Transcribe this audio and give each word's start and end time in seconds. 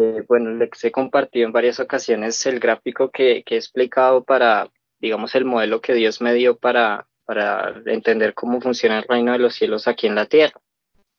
Eh, 0.00 0.24
bueno, 0.28 0.50
les 0.50 0.84
he 0.84 0.92
compartido 0.92 1.46
en 1.46 1.52
varias 1.52 1.80
ocasiones 1.80 2.44
el 2.46 2.60
gráfico 2.60 3.10
que, 3.10 3.42
que, 3.44 3.54
he 3.54 3.58
explicado 3.58 4.22
para, 4.22 4.70
digamos, 5.00 5.34
el 5.34 5.44
modelo 5.44 5.80
que 5.80 5.94
Dios 5.94 6.20
me 6.20 6.34
dio 6.34 6.56
para, 6.56 7.08
para 7.24 7.82
entender 7.86 8.34
cómo 8.34 8.60
funciona 8.60 8.98
el 8.98 9.04
reino 9.08 9.32
de 9.32 9.38
los 9.38 9.54
cielos 9.54 9.88
aquí 9.88 10.06
en 10.06 10.14
la 10.14 10.26
tierra. 10.26 10.60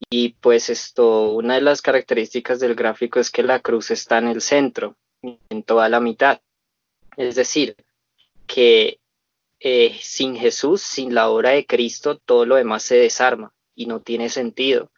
Y 0.10 0.29
pues 0.42 0.70
esto, 0.70 1.34
una 1.34 1.55
de 1.55 1.62
las 1.62 1.81
características 1.81 2.60
del 2.60 2.76
gráfico 2.76 3.20
es 3.20 3.29
que 3.31 3.44
la 3.44 3.60
cruz 3.60 3.92
está 3.92 4.18
en 4.18 4.29
el 4.29 4.42
centro, 4.42 4.96
en 5.21 5.64
toda 5.64 5.89
la 5.89 6.00
mitad. 6.00 6.39
Es 7.18 7.36
decir, 7.36 7.75
que 8.48 9.00
eh, 9.59 9.98
sin 10.02 10.38
Jesús, 10.38 10.82
sin 10.82 11.14
la 11.14 11.30
obra 11.30 11.50
de 11.52 11.66
Cristo, 11.66 12.18
todo 12.18 12.46
lo 12.46 12.55
demás 12.55 12.84
se 12.84 12.96
desarma 12.96 13.54
y 13.75 13.88
no 13.88 14.02
tiene 14.02 14.30
sentido. 14.30 14.89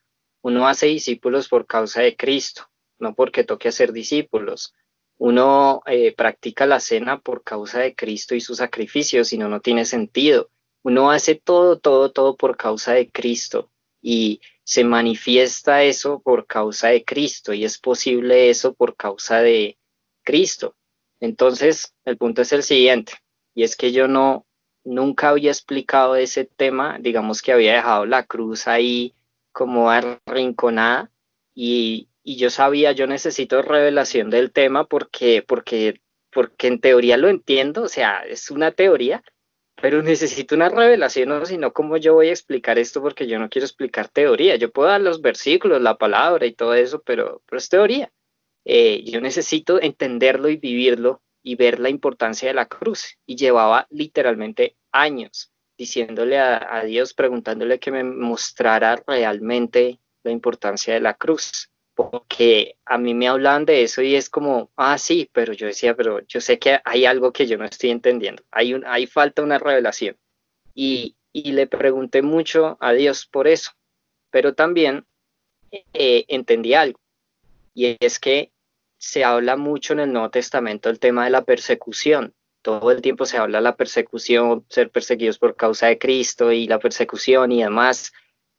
Uno 0.43 0.67
hace 0.67 0.85
discípulos 0.85 1.49
por 1.49 1.65
causa 1.65 2.01
de 2.01 2.15
Cristo, 2.15 2.70
no 3.01 3.15
porque 3.15 3.43
toque 3.43 3.69
hacer 3.69 3.91
discípulos. 3.91 4.73
Uno 5.17 5.83
eh, 5.85 6.15
practica 6.15 6.65
la 6.65 6.79
cena 6.79 7.19
por 7.19 7.43
causa 7.43 7.79
de 7.79 7.95
Cristo 7.95 8.35
y 8.35 8.41
su 8.41 8.55
sacrificio, 8.55 9.23
si 9.23 9.37
no, 9.37 9.49
no 9.49 9.59
tiene 9.59 9.85
sentido. 9.85 10.49
Uno 10.83 11.11
hace 11.11 11.35
todo, 11.35 11.77
todo, 11.79 12.11
todo 12.11 12.37
por 12.37 12.57
causa 12.57 12.93
de 12.93 13.11
Cristo 13.11 13.69
y 14.01 14.41
se 14.63 14.83
manifiesta 14.83 15.83
eso 15.83 16.21
por 16.21 16.47
causa 16.47 16.87
de 16.89 17.03
Cristo 17.03 17.53
y 17.53 17.65
es 17.65 17.77
posible 17.77 18.49
eso 18.49 18.73
por 18.73 18.95
causa 18.95 19.41
de 19.41 19.77
Cristo. 20.23 20.75
Entonces, 21.19 21.93
el 22.03 22.17
punto 22.17 22.41
es 22.41 22.51
el 22.51 22.63
siguiente, 22.63 23.13
y 23.53 23.63
es 23.63 23.75
que 23.75 23.91
yo 23.91 24.07
no, 24.07 24.47
nunca 24.83 25.29
había 25.29 25.51
explicado 25.51 26.15
ese 26.15 26.45
tema, 26.45 26.97
digamos 26.99 27.41
que 27.41 27.51
había 27.51 27.75
dejado 27.75 28.05
la 28.05 28.23
cruz 28.25 28.67
ahí 28.67 29.13
como 29.51 29.91
arrinconada 29.91 31.11
y, 31.53 32.07
y 32.23 32.37
yo 32.37 32.49
sabía, 32.49 32.91
yo 32.91 33.07
necesito 33.07 33.61
revelación 33.61 34.29
del 34.29 34.51
tema 34.51 34.85
porque, 34.85 35.43
porque, 35.47 36.01
porque 36.31 36.67
en 36.67 36.79
teoría 36.79 37.17
lo 37.17 37.29
entiendo, 37.29 37.83
o 37.83 37.87
sea, 37.87 38.19
es 38.19 38.51
una 38.51 38.71
teoría, 38.71 39.23
pero 39.81 40.03
necesito 40.03 40.55
una 40.55 40.69
revelación, 40.69 41.29
no, 41.29 41.45
sino 41.45 41.73
cómo 41.73 41.97
yo 41.97 42.13
voy 42.13 42.27
a 42.27 42.31
explicar 42.31 42.77
esto, 42.77 43.01
porque 43.01 43.27
yo 43.27 43.39
no 43.39 43.49
quiero 43.49 43.65
explicar 43.65 44.09
teoría. 44.09 44.55
Yo 44.55 44.71
puedo 44.71 44.89
dar 44.89 45.01
los 45.01 45.21
versículos, 45.21 45.81
la 45.81 45.97
palabra 45.97 46.45
y 46.45 46.53
todo 46.53 46.75
eso, 46.75 47.01
pero, 47.01 47.41
pero 47.47 47.57
es 47.57 47.69
teoría. 47.69 48.11
Eh, 48.63 49.03
yo 49.05 49.21
necesito 49.21 49.81
entenderlo 49.81 50.49
y 50.49 50.57
vivirlo 50.57 51.23
y 51.41 51.55
ver 51.55 51.79
la 51.79 51.89
importancia 51.89 52.47
de 52.49 52.53
la 52.53 52.67
cruz. 52.67 53.17
Y 53.25 53.35
llevaba 53.35 53.87
literalmente 53.89 54.77
años 54.91 55.51
diciéndole 55.79 56.37
a, 56.37 56.77
a 56.77 56.83
Dios, 56.83 57.15
preguntándole 57.15 57.79
que 57.79 57.89
me 57.89 58.03
mostrara 58.03 59.01
realmente 59.07 59.99
la 60.21 60.29
importancia 60.29 60.93
de 60.93 60.99
la 60.99 61.15
cruz 61.15 61.70
porque 62.09 62.77
a 62.85 62.97
mí 62.97 63.13
me 63.13 63.27
hablaban 63.27 63.65
de 63.65 63.83
eso 63.83 64.01
y 64.01 64.15
es 64.15 64.29
como, 64.29 64.71
ah, 64.77 64.97
sí, 64.97 65.29
pero 65.33 65.53
yo 65.53 65.67
decía, 65.67 65.95
pero 65.95 66.21
yo 66.27 66.41
sé 66.41 66.57
que 66.57 66.79
hay 66.83 67.05
algo 67.05 67.31
que 67.33 67.45
yo 67.45 67.57
no 67.57 67.65
estoy 67.65 67.91
entendiendo, 67.91 68.43
hay, 68.51 68.73
un, 68.73 68.85
hay 68.85 69.07
falta 69.07 69.43
una 69.43 69.59
revelación. 69.59 70.17
Y, 70.73 71.15
y 71.33 71.51
le 71.51 71.67
pregunté 71.67 72.21
mucho 72.21 72.77
a 72.79 72.93
Dios 72.93 73.25
por 73.25 73.47
eso, 73.47 73.71
pero 74.29 74.53
también 74.53 75.05
eh, 75.93 76.25
entendí 76.27 76.73
algo, 76.73 76.99
y 77.73 77.97
es 77.99 78.19
que 78.19 78.51
se 78.97 79.23
habla 79.23 79.57
mucho 79.57 79.93
en 79.93 79.99
el 79.99 80.13
Nuevo 80.13 80.29
Testamento 80.29 80.89
el 80.89 80.99
tema 80.99 81.25
de 81.25 81.31
la 81.31 81.43
persecución. 81.43 82.35
Todo 82.61 82.91
el 82.91 83.01
tiempo 83.01 83.25
se 83.25 83.37
habla 83.37 83.57
de 83.57 83.63
la 83.63 83.75
persecución, 83.75 84.63
ser 84.69 84.91
perseguidos 84.91 85.39
por 85.39 85.55
causa 85.55 85.87
de 85.87 85.97
Cristo 85.97 86.51
y 86.51 86.67
la 86.67 86.77
persecución 86.77 87.51
y 87.51 87.63
demás. 87.63 88.13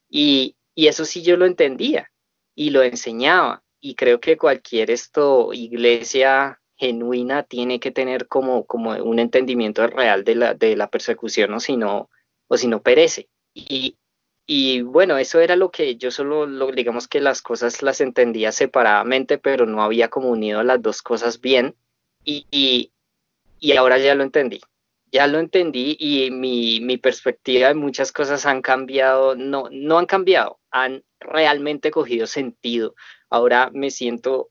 Y, 0.09 0.57
y 0.75 0.89
eso 0.89 1.05
sí 1.05 1.23
yo 1.23 1.37
lo 1.37 1.47
entendía 1.47 2.11
y 2.55 2.71
lo 2.71 2.83
enseñaba. 2.83 3.63
Y 3.81 3.95
creo 3.95 4.21
que 4.21 4.37
cualquier 4.37 4.91
esto, 4.91 5.53
iglesia 5.53 6.61
genuina 6.77 7.43
tiene 7.45 7.81
que 7.81 7.91
tener 7.91 8.27
como, 8.29 8.65
como 8.65 8.93
un 8.93 9.19
entendimiento 9.19 9.87
real 9.87 10.25
de 10.25 10.35
la, 10.35 10.55
de 10.55 10.77
la 10.77 10.89
persecución, 10.89 11.53
o 11.55 11.61
si 11.61 11.77
no, 11.77 12.11
o 12.49 12.57
si 12.57 12.69
no 12.69 12.83
perece. 12.83 13.29
Y, 13.55 13.97
y 14.47 14.83
bueno, 14.83 15.19
eso 15.19 15.41
era 15.41 15.57
lo 15.57 15.71
que 15.71 15.97
yo 15.97 16.11
solo, 16.11 16.47
lo, 16.47 16.73
digamos 16.73 17.09
que 17.09 17.21
las 17.21 17.43
cosas 17.43 17.83
las 17.83 18.01
entendía 18.01 18.53
separadamente, 18.53 19.39
pero 19.39 19.67
no 19.67 19.83
había 19.83 20.09
como 20.09 20.31
unido 20.31 20.63
las 20.63 20.83
dos 20.83 21.03
cosas 21.03 21.41
bien. 21.41 21.77
Y, 22.25 22.47
y, 22.51 22.93
y 23.61 23.77
ahora 23.77 23.99
ya 23.99 24.15
lo 24.15 24.25
entendí. 24.25 24.61
Ya 25.13 25.27
lo 25.27 25.39
entendí 25.39 25.97
y 26.01 26.31
mi, 26.31 26.81
mi 26.81 26.97
perspectiva 26.97 27.69
de 27.69 27.75
muchas 27.75 28.13
cosas 28.13 28.47
han 28.47 28.63
cambiado, 28.63 29.37
no, 29.37 29.69
no 29.71 29.99
han 29.99 30.07
cambiado, 30.07 30.59
han 30.73 31.05
realmente 31.21 31.91
cogido 31.91 32.27
sentido. 32.27 32.95
Ahora 33.31 33.71
me 33.73 33.91
siento 33.91 34.51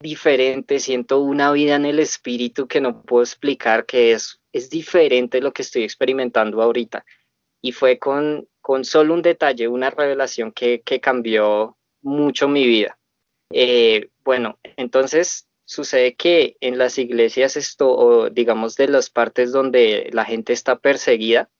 diferente, 0.00 0.78
siento 0.78 1.20
una 1.20 1.52
vida 1.52 1.76
en 1.76 1.84
el 1.84 1.98
espíritu 1.98 2.66
que 2.68 2.80
no 2.80 3.02
puedo 3.02 3.22
explicar, 3.22 3.86
que 3.86 4.12
es, 4.12 4.40
es 4.52 4.70
diferente 4.70 5.40
lo 5.40 5.52
que 5.52 5.62
estoy 5.62 5.82
experimentando 5.82 6.62
ahorita. 6.62 7.04
Y 7.60 7.72
fue 7.72 7.98
con, 7.98 8.48
con 8.60 8.84
solo 8.84 9.14
un 9.14 9.22
detalle, 9.22 9.68
una 9.68 9.90
revelación 9.90 10.52
que, 10.52 10.82
que 10.82 11.00
cambió 11.00 11.76
mucho 12.02 12.48
mi 12.48 12.66
vida. 12.66 12.98
Eh, 13.50 14.10
bueno, 14.24 14.58
entonces 14.76 15.48
sucede 15.64 16.14
que 16.14 16.56
en 16.60 16.78
las 16.78 16.98
iglesias 16.98 17.56
esto, 17.56 17.90
o 17.90 18.30
digamos 18.30 18.76
de 18.76 18.88
las 18.88 19.10
partes 19.10 19.50
donde 19.52 20.10
la 20.12 20.24
gente 20.24 20.52
está 20.52 20.78
perseguida, 20.78 21.50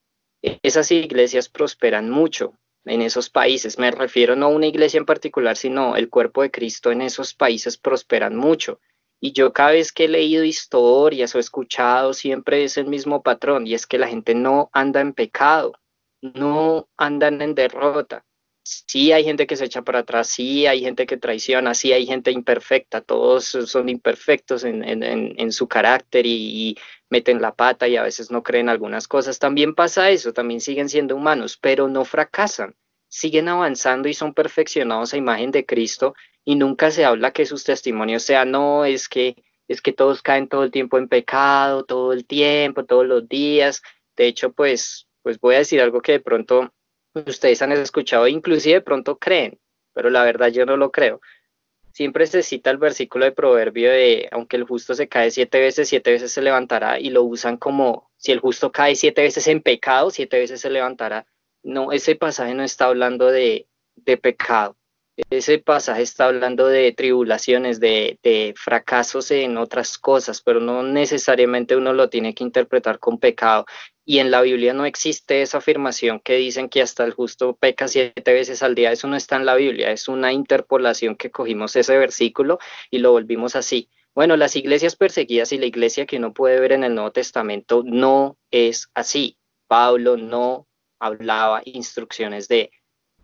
esas 0.41 0.91
iglesias 0.91 1.49
prosperan 1.49 2.09
mucho, 2.09 2.53
en 2.89 3.01
esos 3.01 3.29
países. 3.29 3.77
Me 3.77 3.91
refiero 3.91 4.35
no 4.35 4.47
a 4.47 4.49
una 4.49 4.67
iglesia 4.67 4.97
en 4.97 5.05
particular, 5.05 5.55
sino 5.55 5.95
el 5.95 6.09
cuerpo 6.09 6.41
de 6.41 6.51
Cristo 6.51 6.91
en 6.91 7.01
esos 7.01 7.33
países 7.33 7.77
prosperan 7.77 8.35
mucho. 8.35 8.79
Y 9.19 9.31
yo 9.31 9.51
cada 9.51 9.71
vez 9.71 9.91
que 9.91 10.05
he 10.05 10.07
leído 10.07 10.43
historias 10.43 11.33
o 11.35 11.39
escuchado, 11.39 12.13
siempre 12.13 12.63
es 12.63 12.77
el 12.77 12.85
mismo 12.85 13.23
patrón, 13.23 13.65
y 13.65 13.73
es 13.73 13.87
que 13.87 13.97
la 13.97 14.07
gente 14.07 14.35
no 14.35 14.69
anda 14.73 15.01
en 15.01 15.13
pecado, 15.13 15.73
no 16.21 16.87
andan 16.97 17.41
en 17.41 17.55
derrota. 17.55 18.25
Sí 18.63 19.13
hay 19.13 19.23
gente 19.23 19.47
que 19.47 19.55
se 19.55 19.65
echa 19.65 19.81
para 19.81 19.99
atrás, 19.99 20.27
sí 20.27 20.67
hay 20.67 20.81
gente 20.81 21.05
que 21.05 21.17
traiciona, 21.17 21.73
sí 21.73 21.93
hay 21.93 22.05
gente 22.05 22.31
imperfecta, 22.31 23.01
todos 23.01 23.45
son 23.45 23.87
imperfectos 23.89 24.65
en, 24.65 24.83
en, 24.83 25.03
en 25.03 25.51
su 25.53 25.67
carácter 25.67 26.25
y, 26.25 26.69
y, 26.71 26.77
meten 27.09 27.41
la 27.41 27.55
pata 27.55 27.87
y 27.87 27.97
a 27.97 28.03
veces 28.03 28.31
no 28.31 28.43
creen 28.43 28.69
algunas 28.69 29.07
cosas. 29.07 29.39
También 29.39 29.75
pasa 29.75 30.09
eso, 30.09 30.33
también 30.33 30.61
siguen 30.61 30.89
siendo 30.89 31.15
humanos, 31.15 31.57
pero 31.59 31.87
no 31.87 32.05
fracasan, 32.05 32.75
siguen 33.07 33.47
avanzando 33.47 34.09
y 34.09 34.13
son 34.13 34.33
perfeccionados 34.33 35.13
a 35.13 35.17
imagen 35.17 35.51
de 35.51 35.65
Cristo 35.65 36.15
y 36.43 36.55
nunca 36.55 36.91
se 36.91 37.05
habla 37.05 37.31
que 37.31 37.45
sus 37.45 37.63
testimonios 37.63 38.23
sean, 38.23 38.51
no, 38.51 38.85
es 38.85 39.09
que 39.09 39.35
es 39.67 39.81
que 39.81 39.91
todos 39.91 40.21
caen 40.21 40.47
todo 40.47 40.63
el 40.63 40.71
tiempo 40.71 40.97
en 40.97 41.09
pecado, 41.09 41.83
todo 41.83 42.13
el 42.13 42.25
tiempo, 42.25 42.85
todos 42.85 43.05
los 43.05 43.27
días. 43.27 43.81
De 44.15 44.25
hecho, 44.25 44.53
pues, 44.53 45.09
pues 45.23 45.39
voy 45.41 45.55
a 45.55 45.59
decir 45.59 45.81
algo 45.81 46.01
que 46.01 46.13
de 46.13 46.19
pronto 46.21 46.73
ustedes 47.13 47.61
han 47.61 47.73
escuchado, 47.73 48.29
inclusive 48.29 48.75
de 48.75 48.81
pronto 48.81 49.17
creen, 49.17 49.59
pero 49.93 50.09
la 50.09 50.23
verdad 50.23 50.47
yo 50.49 50.65
no 50.65 50.77
lo 50.77 50.91
creo 50.91 51.19
siempre 51.97 52.27
se 52.27 52.43
cita 52.43 52.69
el 52.69 52.77
versículo 52.77 53.25
de 53.25 53.31
proverbio 53.31 53.89
de, 53.89 54.29
aunque 54.31 54.55
el 54.55 54.65
justo 54.65 54.93
se 54.93 55.07
cae 55.07 55.31
siete 55.31 55.59
veces, 55.59 55.89
siete 55.89 56.11
veces 56.11 56.31
se 56.31 56.43
levantará, 56.43 56.99
y 56.99 57.09
lo 57.09 57.23
usan 57.23 57.57
como, 57.57 58.11
si 58.17 58.31
el 58.31 58.39
justo 58.39 58.71
cae 58.71 58.95
siete 58.95 59.23
veces 59.23 59.47
en 59.47 59.63
pecado, 59.63 60.11
siete 60.11 60.37
veces 60.37 60.61
se 60.61 60.69
levantará. 60.69 61.25
No, 61.63 61.91
ese 61.91 62.15
pasaje 62.15 62.53
no 62.53 62.63
está 62.63 62.85
hablando 62.85 63.31
de, 63.31 63.67
de 63.95 64.15
pecado. 64.15 64.76
Ese 65.31 65.57
pasaje 65.57 66.03
está 66.03 66.25
hablando 66.25 66.67
de 66.67 66.91
tribulaciones, 66.91 67.79
de, 67.79 68.53
fracasos 68.55 69.31
en 69.31 69.57
otras 69.57 69.97
cosas, 69.97 70.43
pero 70.43 70.59
no 70.59 70.83
necesariamente 70.83 71.75
uno 71.75 71.91
lo 71.93 72.07
tiene 72.09 72.35
que 72.35 72.43
interpretar 72.43 72.99
con 72.99 73.17
pecado. 73.19 73.65
Y 74.05 74.19
en 74.19 74.29
la 74.29 74.41
Biblia 74.41 74.73
no 74.73 74.85
existe 74.85 75.41
esa 75.41 75.57
afirmación 75.57 76.19
que 76.19 76.35
dicen 76.35 76.69
que 76.69 76.83
hasta 76.83 77.03
el 77.03 77.13
justo 77.13 77.55
peca 77.55 77.87
siete 77.87 78.31
veces 78.31 78.61
al 78.61 78.75
día. 78.75 78.91
Eso 78.91 79.07
no 79.07 79.15
está 79.15 79.37
en 79.37 79.47
la 79.47 79.55
Biblia, 79.55 79.91
es 79.91 80.07
una 80.07 80.31
interpolación 80.31 81.15
que 81.15 81.31
cogimos 81.31 81.75
ese 81.75 81.97
versículo 81.97 82.59
y 82.91 82.99
lo 82.99 83.11
volvimos 83.11 83.55
así. 83.55 83.89
Bueno, 84.13 84.37
las 84.37 84.55
iglesias 84.55 84.95
perseguidas 84.95 85.51
y 85.51 85.57
la 85.57 85.65
iglesia 85.65 86.05
que 86.05 86.17
uno 86.17 86.33
puede 86.33 86.59
ver 86.59 86.73
en 86.73 86.83
el 86.83 86.93
Nuevo 86.93 87.11
Testamento 87.11 87.81
no 87.83 88.37
es 88.51 88.89
así. 88.93 89.37
Pablo 89.67 90.15
no 90.15 90.67
hablaba 90.99 91.61
instrucciones 91.65 92.47
de 92.47 92.71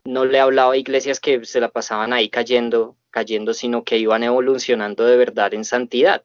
no 0.06 0.26
le 0.26 0.40
hablaba 0.40 0.74
a 0.74 0.78
iglesias 0.78 1.20
que 1.20 1.46
se 1.46 1.60
la 1.60 1.70
pasaban 1.70 2.14
ahí 2.14 2.30
cayendo, 2.30 2.98
cayendo, 3.10 3.54
sino 3.54 3.84
que 3.84 3.98
iban 3.98 4.24
evolucionando 4.24 5.06
de 5.06 5.18
verdad 5.18 5.54
en 5.54 5.66
santidad. 5.66 6.24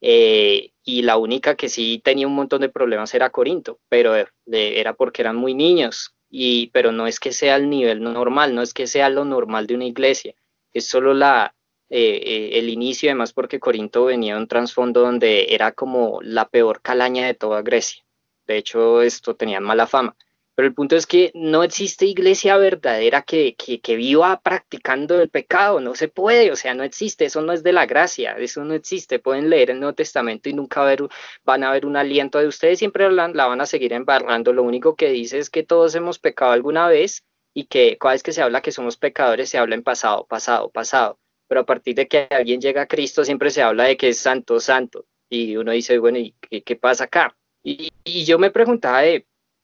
Eh, 0.00 0.72
y 0.82 1.02
la 1.02 1.18
única 1.18 1.56
que 1.56 1.68
sí 1.68 2.00
tenía 2.02 2.26
un 2.26 2.34
montón 2.34 2.62
de 2.62 2.70
problemas 2.70 3.14
era 3.14 3.30
Corinto, 3.30 3.78
pero 3.88 4.14
era 4.46 4.94
porque 4.94 5.22
eran 5.22 5.36
muy 5.36 5.54
niños, 5.54 6.14
y, 6.30 6.68
pero 6.68 6.92
no 6.92 7.06
es 7.06 7.20
que 7.20 7.32
sea 7.32 7.56
el 7.56 7.68
nivel 7.68 8.02
normal, 8.02 8.54
no 8.54 8.62
es 8.62 8.72
que 8.72 8.86
sea 8.86 9.10
lo 9.10 9.24
normal 9.24 9.66
de 9.66 9.74
una 9.74 9.84
iglesia, 9.84 10.34
es 10.72 10.86
solo 10.86 11.12
eh, 11.12 11.50
eh, 11.90 12.50
el 12.54 12.70
inicio, 12.70 13.10
además 13.10 13.32
porque 13.34 13.60
Corinto 13.60 14.06
venía 14.06 14.34
de 14.34 14.40
un 14.40 14.48
trasfondo 14.48 15.00
donde 15.02 15.54
era 15.54 15.72
como 15.72 16.20
la 16.22 16.48
peor 16.48 16.80
calaña 16.80 17.26
de 17.26 17.34
toda 17.34 17.62
Grecia. 17.62 18.04
De 18.46 18.56
hecho, 18.56 19.02
esto 19.02 19.36
tenía 19.36 19.60
mala 19.60 19.86
fama 19.86 20.16
Pero 20.60 20.68
el 20.68 20.74
punto 20.74 20.94
es 20.94 21.06
que 21.06 21.30
no 21.32 21.62
existe 21.62 22.04
iglesia 22.04 22.58
verdadera 22.58 23.22
que, 23.22 23.56
que, 23.56 23.96
viva 23.96 24.38
practicando 24.42 25.18
el 25.18 25.30
pecado, 25.30 25.80
no 25.80 25.94
se 25.94 26.08
puede, 26.08 26.52
o 26.52 26.56
sea, 26.56 26.74
no 26.74 26.82
existe, 26.82 27.24
eso 27.24 27.40
no 27.40 27.54
es 27.54 27.62
de 27.62 27.72
la 27.72 27.86
gracia, 27.86 28.32
eso 28.36 28.62
no 28.62 28.74
existe. 28.74 29.18
Pueden 29.20 29.48
leer 29.48 29.70
el 29.70 29.80
Nuevo 29.80 29.94
Testamento 29.94 30.50
y 30.50 30.52
nunca 30.52 30.84
ver, 30.84 31.00
van 31.44 31.64
a 31.64 31.72
ver 31.72 31.86
un 31.86 31.96
aliento 31.96 32.38
de 32.38 32.46
ustedes, 32.46 32.78
siempre 32.78 33.10
la, 33.10 33.28
la 33.28 33.46
van 33.46 33.62
a 33.62 33.64
seguir 33.64 33.94
embarrando. 33.94 34.52
Lo 34.52 34.62
único 34.62 34.96
que 34.96 35.08
dice 35.08 35.38
es 35.38 35.48
que 35.48 35.62
todos 35.62 35.94
hemos 35.94 36.18
pecado 36.18 36.52
alguna 36.52 36.88
vez 36.88 37.24
y 37.54 37.64
que 37.64 37.96
cada 37.96 38.12
vez 38.12 38.22
que 38.22 38.32
se 38.32 38.42
habla 38.42 38.60
que 38.60 38.70
somos 38.70 38.98
pecadores 38.98 39.48
se 39.48 39.56
habla 39.56 39.76
en 39.76 39.82
pasado, 39.82 40.26
pasado, 40.26 40.68
pasado. 40.68 41.18
Pero 41.48 41.62
a 41.62 41.64
partir 41.64 41.94
de 41.94 42.06
que 42.06 42.28
alguien 42.30 42.60
llega 42.60 42.82
a 42.82 42.86
Cristo 42.86 43.24
siempre 43.24 43.48
se 43.48 43.62
habla 43.62 43.84
de 43.84 43.96
que 43.96 44.10
es 44.10 44.18
santo, 44.18 44.60
santo. 44.60 45.06
Y 45.30 45.56
uno 45.56 45.72
dice, 45.72 45.96
bueno, 45.98 46.18
¿y 46.18 46.34
qué, 46.62 46.76
pasa 46.76 47.04
acá? 47.04 47.34
Y, 47.62 47.90
yo 48.24 48.38
me 48.38 48.50
preguntaba, 48.50 49.02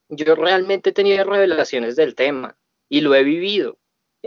yo 0.08 0.34
realmente 0.34 0.90
he 0.90 0.92
tenido 0.92 1.24
revelaciones 1.24 1.96
del 1.96 2.14
tema 2.14 2.56
y 2.88 3.00
lo 3.00 3.14
he 3.14 3.24
vivido. 3.24 3.78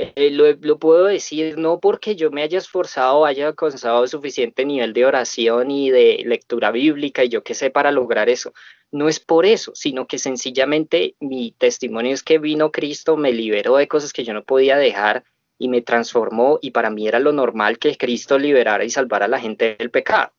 Eh, 0.01 0.31
lo, 0.31 0.79
puedo 0.79 1.05
decir 1.05 1.57
no 1.57 1.79
porque 1.81 2.15
yo 2.15 2.31
me 2.31 2.41
haya 2.41 2.57
esforzado 2.57 3.25
haya 3.25 3.47
alcanzado 3.47 4.07
suficiente 4.07 4.63
nivel 4.63 4.93
de 4.93 5.05
oración 5.05 5.71
y 5.71 5.89
de 5.89 6.23
lectura 6.25 6.71
bíblica 6.71 7.25
y 7.25 7.29
yo 7.29 7.43
qué 7.43 7.53
sé 7.53 7.69
para 7.69 7.91
lograr 7.91 8.29
eso. 8.29 8.53
No 8.91 9.09
es 9.09 9.19
por 9.19 9.45
eso, 9.45 9.73
sino 9.75 10.07
que 10.07 10.17
sencillamente 10.17 11.15
mi 11.19 11.51
testimonio 11.51 12.13
es 12.13 12.23
que 12.23 12.39
vino 12.39 12.71
Cristo, 12.71 13.17
me 13.17 13.33
liberó 13.33 13.75
de 13.75 13.87
cosas 13.87 14.13
que 14.13 14.23
yo 14.23 14.33
no 14.33 14.43
podía 14.43 14.77
dejar 14.77 15.25
y 15.57 15.67
me 15.67 15.81
transformó 15.81 16.59
y 16.61 16.71
para 16.71 16.89
mí 16.89 17.07
era 17.07 17.19
lo 17.19 17.33
normal 17.33 17.77
que 17.77 17.97
Cristo 17.97 18.39
liberara 18.39 18.85
y 18.85 18.89
salvara 18.89 19.25
a 19.25 19.29
la 19.29 19.39
gente 19.39 19.75
del 19.77 19.91
pecado. 19.91 20.31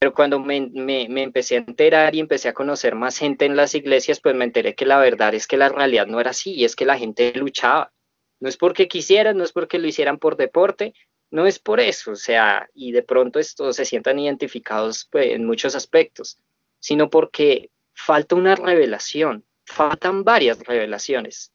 Pero 0.00 0.12
cuando 0.12 0.40
me, 0.40 0.56
empecé 1.22 1.54
a 1.54 1.58
enterar 1.58 2.16
y 2.16 2.18
empecé 2.18 2.48
a 2.48 2.52
conocer 2.52 2.96
más 2.96 3.16
gente 3.16 3.44
en 3.44 3.54
las 3.54 3.76
iglesias, 3.76 4.18
pues 4.20 4.34
me 4.34 4.44
enteré 4.44 4.74
que 4.74 4.86
la 4.86 4.98
verdad 4.98 5.34
es 5.34 5.46
que 5.46 5.56
la 5.56 5.68
realidad 5.68 6.08
no 6.08 6.18
era 6.18 6.30
así, 6.30 6.52
y 6.52 6.64
es 6.64 6.74
que 6.74 6.84
la 6.84 6.98
gente 6.98 7.32
luchaba. 7.36 7.92
No 8.40 8.48
es 8.48 8.56
porque 8.56 8.88
quisieran, 8.88 9.36
no 9.36 9.44
es 9.44 9.52
porque 9.52 9.78
lo 9.78 9.86
hicieran 9.86 10.18
por 10.18 10.36
deporte, 10.36 10.94
no 11.30 11.46
es 11.46 11.60
por 11.60 11.78
eso, 11.78 12.10
o 12.10 12.16
sea, 12.16 12.68
y 12.74 12.90
de 12.90 13.04
pronto 13.04 13.38
estos 13.38 13.76
se 13.76 13.84
sientan 13.84 14.18
identificados 14.18 15.06
pues, 15.12 15.28
en 15.28 15.46
muchos 15.46 15.76
aspectos, 15.76 16.40
sino 16.80 17.08
porque 17.08 17.70
falta 17.92 18.34
una 18.34 18.56
revelación, 18.56 19.44
faltan 19.64 20.24
varias 20.24 20.58
revelaciones, 20.58 21.52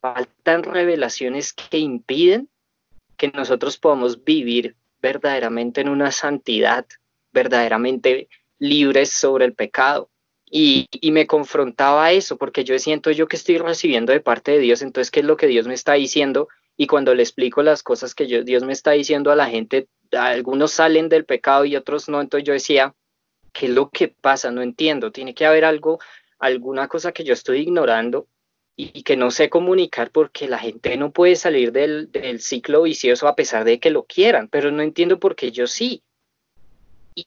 faltan 0.00 0.64
revelaciones 0.64 1.52
que 1.52 1.78
impiden 1.78 2.48
que 3.16 3.28
nosotros 3.28 3.78
podamos 3.78 4.24
vivir 4.24 4.74
verdaderamente 5.00 5.80
en 5.80 5.88
una 5.88 6.10
santidad, 6.10 6.84
verdaderamente 7.38 8.28
libres 8.58 9.10
sobre 9.10 9.44
el 9.44 9.54
pecado. 9.54 10.10
Y, 10.50 10.88
me 11.12 11.26
confrontaba 11.26 12.06
a 12.06 12.12
eso, 12.12 12.36
porque 12.38 12.64
yo 12.64 12.78
siento 12.78 13.10
yo 13.10 13.28
que 13.28 13.36
estoy 13.36 13.58
recibiendo 13.58 14.12
de 14.12 14.20
parte 14.20 14.52
de 14.52 14.58
Dios, 14.58 14.82
entonces, 14.82 15.10
¿qué 15.10 15.20
es 15.20 15.26
lo 15.26 15.36
que 15.36 15.46
Dios 15.46 15.66
me 15.66 15.74
está 15.74 15.94
diciendo? 15.94 16.48
Y 16.76 16.86
cuando 16.86 17.14
le 17.14 17.22
explico 17.22 17.62
las 17.62 17.82
cosas 17.82 18.14
que 18.14 18.24
Dios 18.24 18.64
me 18.64 18.72
está 18.72 18.92
diciendo 18.92 19.30
a 19.30 19.36
la 19.36 19.46
gente, 19.46 19.88
algunos 20.12 20.72
salen 20.72 21.08
del 21.08 21.24
pecado 21.24 21.64
y 21.64 21.76
otros 21.76 22.08
no, 22.08 22.20
entonces 22.20 22.46
yo 22.46 22.52
decía, 22.54 22.94
¿qué 23.52 23.66
es 23.66 23.72
lo 23.72 23.90
que 23.90 24.08
pasa? 24.08 24.50
No 24.50 24.62
entiendo, 24.62 25.12
tiene 25.12 25.34
que 25.34 25.44
haber 25.44 25.64
algo, 25.64 25.98
alguna 26.38 26.88
cosa 26.88 27.12
que 27.12 27.24
yo 27.24 27.34
estoy 27.34 27.60
ignorando 27.60 28.26
y, 28.76 29.02
que 29.02 29.16
no 29.16 29.30
sé 29.30 29.50
comunicar 29.50 30.10
porque 30.12 30.48
la 30.48 30.58
gente 30.58 30.96
no 30.96 31.10
puede 31.10 31.36
salir 31.36 31.72
del, 31.72 32.10
del 32.12 32.40
ciclo 32.40 32.82
vicioso 32.82 33.26
a 33.26 33.34
pesar 33.34 33.64
de 33.64 33.80
que 33.80 33.90
lo 33.90 34.04
quieran, 34.04 34.48
pero 34.48 34.70
no 34.70 34.82
entiendo 34.82 35.18
por 35.18 35.34
qué 35.34 35.50
yo 35.50 35.66
sí 35.66 36.02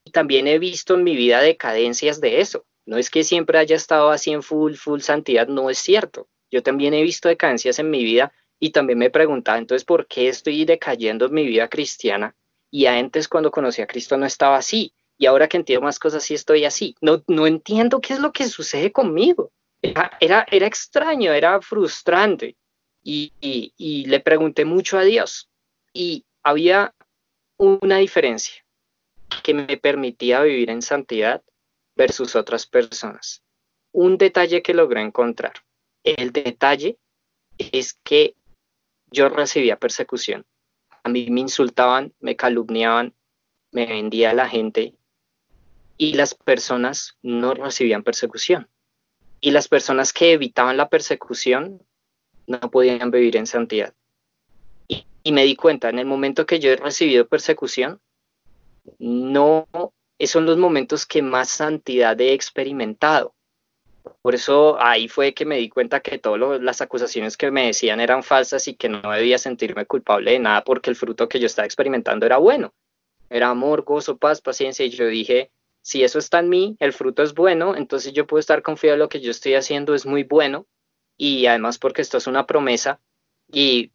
y 0.03 0.11
también 0.11 0.47
he 0.47 0.57
visto 0.57 0.95
en 0.95 1.03
mi 1.03 1.15
vida 1.15 1.41
decadencias 1.41 2.21
de 2.21 2.39
eso. 2.39 2.65
No 2.85 2.97
es 2.97 3.09
que 3.09 3.23
siempre 3.23 3.57
haya 3.57 3.75
estado 3.75 4.09
así 4.09 4.31
en 4.31 4.41
full, 4.41 4.75
full 4.75 5.01
santidad, 5.01 5.47
no 5.47 5.69
es 5.69 5.79
cierto. 5.79 6.29
Yo 6.49 6.63
también 6.63 6.93
he 6.93 7.01
visto 7.01 7.27
decadencias 7.27 7.79
en 7.79 7.89
mi 7.89 8.03
vida 8.03 8.33
y 8.59 8.71
también 8.71 8.99
me 8.99 9.07
he 9.07 9.09
preguntado, 9.09 9.57
entonces, 9.57 9.85
¿por 9.85 10.07
qué 10.07 10.29
estoy 10.29 10.65
decayendo 10.65 11.25
en 11.25 11.33
mi 11.33 11.45
vida 11.45 11.67
cristiana? 11.67 12.35
Y 12.69 12.85
antes 12.85 13.27
cuando 13.27 13.51
conocí 13.51 13.81
a 13.81 13.87
Cristo 13.87 14.15
no 14.17 14.25
estaba 14.25 14.55
así. 14.55 14.93
Y 15.17 15.25
ahora 15.25 15.47
que 15.47 15.57
entiendo 15.57 15.83
más 15.83 15.99
cosas 15.99 16.23
sí 16.23 16.33
estoy 16.33 16.63
así. 16.65 16.95
No, 17.01 17.23
no 17.27 17.45
entiendo 17.45 17.99
qué 17.99 18.13
es 18.13 18.19
lo 18.19 18.31
que 18.31 18.47
sucede 18.47 18.91
conmigo. 18.91 19.51
Era, 19.81 20.11
era, 20.19 20.45
extraño, 20.65 21.33
era 21.33 21.61
frustrante. 21.61 22.55
Y, 23.03 23.33
y 23.41 24.05
le 24.05 24.19
pregunté 24.19 24.63
mucho 24.63 24.97
a 24.97 25.03
Dios. 25.03 25.49
Y 25.93 26.25
había 26.43 26.95
una 27.57 27.97
diferencia 27.97 28.60
que 29.43 29.53
me 29.53 29.77
permitía 29.77 30.41
vivir 30.41 30.69
en 30.69 30.81
santidad 30.81 31.43
versus 31.95 32.35
otras 32.35 32.65
personas. 32.65 33.43
Un 33.91 34.17
detalle 34.17 34.61
que 34.61 34.73
logré 34.73 35.01
encontrar. 35.01 35.53
El 36.03 36.31
detalle 36.31 36.97
es 37.57 37.93
que 38.03 38.35
yo 39.11 39.29
recibía 39.29 39.77
persecución. 39.77 40.45
A 41.03 41.09
mí 41.09 41.29
me 41.29 41.41
insultaban, 41.41 42.13
me 42.19 42.35
calumniaban, 42.35 43.13
me 43.71 43.85
vendía 43.85 44.31
a 44.31 44.33
la 44.33 44.47
gente 44.47 44.95
y 45.97 46.13
las 46.13 46.33
personas 46.33 47.17
no 47.21 47.53
recibían 47.53 48.03
persecución. 48.03 48.67
Y 49.39 49.51
las 49.51 49.67
personas 49.67 50.13
que 50.13 50.33
evitaban 50.33 50.77
la 50.77 50.89
persecución 50.89 51.81
no 52.47 52.59
podían 52.59 53.11
vivir 53.11 53.37
en 53.37 53.47
santidad. 53.47 53.93
Y, 54.87 55.31
me 55.31 55.43
di 55.43 55.55
cuenta, 55.55 55.89
en 55.89 55.99
el 55.99 56.05
momento 56.05 56.45
que 56.47 56.59
yo 56.59 56.71
he 56.71 56.75
recibido 56.75 57.27
persecución, 57.27 58.01
no 58.99 59.67
son 60.27 60.45
los 60.45 60.57
momentos 60.57 61.05
que 61.05 61.21
más 61.21 61.49
santidad 61.49 62.19
he 62.21 62.33
experimentado. 62.33 63.33
Por 64.21 64.35
eso 64.35 64.77
ahí 64.79 65.07
fue 65.07 65.33
que 65.33 65.45
me 65.45 65.57
di 65.57 65.69
cuenta 65.69 65.99
que 65.99 66.17
todas 66.17 66.61
las 66.61 66.81
acusaciones 66.81 67.37
que 67.37 67.51
me 67.51 67.67
decían 67.67 67.99
eran 67.99 68.23
falsas 68.23 68.67
y 68.67 68.75
que 68.75 68.89
no 68.89 69.11
debía 69.11 69.37
sentirme 69.37 69.85
culpable 69.85 70.31
de 70.31 70.39
nada 70.39 70.63
porque 70.63 70.89
el 70.89 70.95
fruto 70.95 71.27
que 71.29 71.39
yo 71.39 71.45
estaba 71.45 71.65
experimentando 71.65 72.25
era 72.25 72.37
bueno. 72.37 72.73
Era 73.29 73.49
amor, 73.49 73.83
gozo, 73.83 74.17
paz, 74.17 74.41
paciencia. 74.41 74.85
Y 74.85 74.89
yo 74.89 75.07
dije, 75.07 75.51
si 75.81 76.03
eso 76.03 76.19
está 76.19 76.39
en 76.39 76.49
mí, 76.49 76.75
el 76.79 76.93
fruto 76.93 77.23
es 77.23 77.33
bueno, 77.33 77.75
entonces 77.75 78.13
yo 78.13 78.27
puedo 78.27 78.39
estar 78.39 78.61
confiado 78.61 78.95
en 78.95 78.99
lo 78.99 79.09
que 79.09 79.21
yo 79.21 79.31
estoy 79.31 79.55
haciendo 79.55 79.95
es 79.95 80.05
muy 80.05 80.23
bueno. 80.23 80.67
Y 81.17 81.45
además 81.45 81.77
porque 81.77 82.01
esto 82.01 82.17
es 82.17 82.27
una 82.27 82.45
promesa. 82.45 82.99
Y 83.51 83.91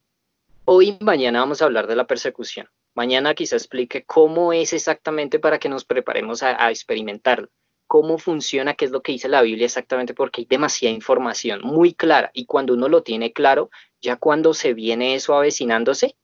hoy 0.65 0.97
y 1.01 1.05
mañana 1.05 1.41
vamos 1.41 1.61
a 1.61 1.67
hablar 1.67 1.87
de 1.87 1.97
la 1.97 2.07
persecución. 2.07 2.69
Mañana 2.97 3.35
quizá 3.35 3.57
explique 3.57 4.07
cómo 4.07 4.55
es 4.55 4.73
exactamente 4.73 5.39
para 5.39 5.59
que 5.59 5.69
nos 5.69 5.85
preparemos 5.85 6.43
a, 6.43 6.71
experimentarlo, 6.71 7.51
cómo 7.87 8.17
funciona, 8.17 8.73
qué 8.73 8.87
es 8.87 8.91
lo 8.91 9.03
que 9.03 9.13
dice 9.13 9.29
la 9.29 9.43
Biblia 9.43 9.67
exactamente, 9.67 10.15
porque 10.15 10.41
hay 10.41 10.47
demasiada 10.47 10.95
información 10.95 11.61
muy 11.63 11.93
clara 11.93 12.31
y 12.33 12.47
cuando 12.47 12.73
uno 12.73 12.89
lo 12.89 13.03
tiene 13.03 13.35
claro, 13.35 13.69
ya 14.01 14.17
cuando 14.17 14.55
se 14.55 14.73
viene 14.73 15.15
eso 15.15 15.35
avecinándose, 15.35 16.17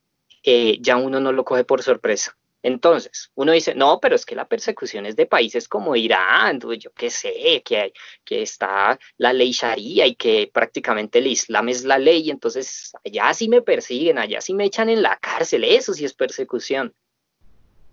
eh, 0.44 0.78
ya 0.80 0.96
uno 0.96 1.20
no 1.20 1.32
lo 1.32 1.44
coge 1.44 1.64
por 1.64 1.82
sorpresa. 1.82 2.38
Entonces, 2.62 3.30
uno 3.34 3.52
dice, 3.52 3.74
no, 3.74 3.98
pero 4.00 4.14
es 4.14 4.24
que 4.24 4.36
la 4.36 4.46
persecución 4.46 5.04
es 5.06 5.16
de 5.16 5.26
países 5.26 5.66
como 5.68 5.96
Irán, 5.96 6.60
yo 6.78 6.92
qué 6.92 7.10
sé, 7.10 7.62
que, 7.64 7.92
que 8.24 8.42
está 8.42 8.98
la 9.16 9.32
ley 9.32 9.50
Sharia 9.50 10.06
y 10.06 10.14
que 10.14 10.48
prácticamente 10.52 11.18
el 11.18 11.26
Islam 11.26 11.68
es 11.68 11.84
la 11.84 11.98
ley, 11.98 12.30
entonces 12.30 12.92
allá 13.04 13.34
sí 13.34 13.48
me 13.48 13.62
persiguen, 13.62 14.18
allá 14.18 14.40
sí 14.40 14.54
me 14.54 14.64
echan 14.64 14.88
en 14.88 15.02
la 15.02 15.16
cárcel, 15.16 15.64
eso 15.64 15.92
sí 15.92 16.04
es 16.04 16.14
persecución. 16.14 16.94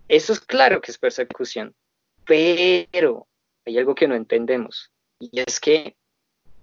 Eso 0.08 0.34
es 0.34 0.40
claro 0.40 0.82
que 0.82 0.92
es 0.92 0.98
persecución, 0.98 1.76
pero 2.26 3.28
hay 3.66 3.78
algo 3.78 3.96
que 3.96 4.08
no 4.08 4.16
entendemos 4.16 4.92
y 5.20 5.40
es 5.40 5.60
que 5.60 5.96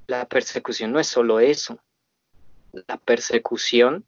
la 0.07 0.27
persecución 0.27 0.93
no 0.93 1.01
es 1.01 1.07
solo 1.07 1.41
eso. 1.41 1.81
La 2.73 2.99
persecución 2.99 4.05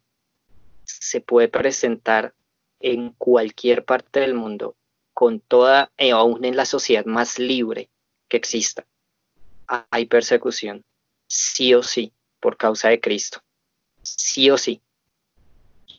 se 0.85 1.21
puede 1.21 1.49
presentar 1.49 2.35
en 2.81 3.11
cualquier 3.13 3.85
parte 3.85 4.21
del 4.21 4.35
mundo, 4.35 4.77
con 5.15 5.41
toda, 5.41 5.91
eh, 5.97 6.13
aún 6.13 6.45
en 6.45 6.57
la 6.57 6.65
sociedad 6.65 7.05
más 7.05 7.39
libre 7.39 7.91
que 8.29 8.37
exista, 8.37 8.87
hay 9.67 10.07
persecución, 10.07 10.85
sí 11.27 11.75
o 11.75 11.83
sí, 11.83 12.13
por 12.41 12.57
causa 12.57 12.89
de 12.89 13.01
Cristo, 13.01 13.43
sí 14.03 14.51
o 14.51 14.59
sí. 14.59 14.81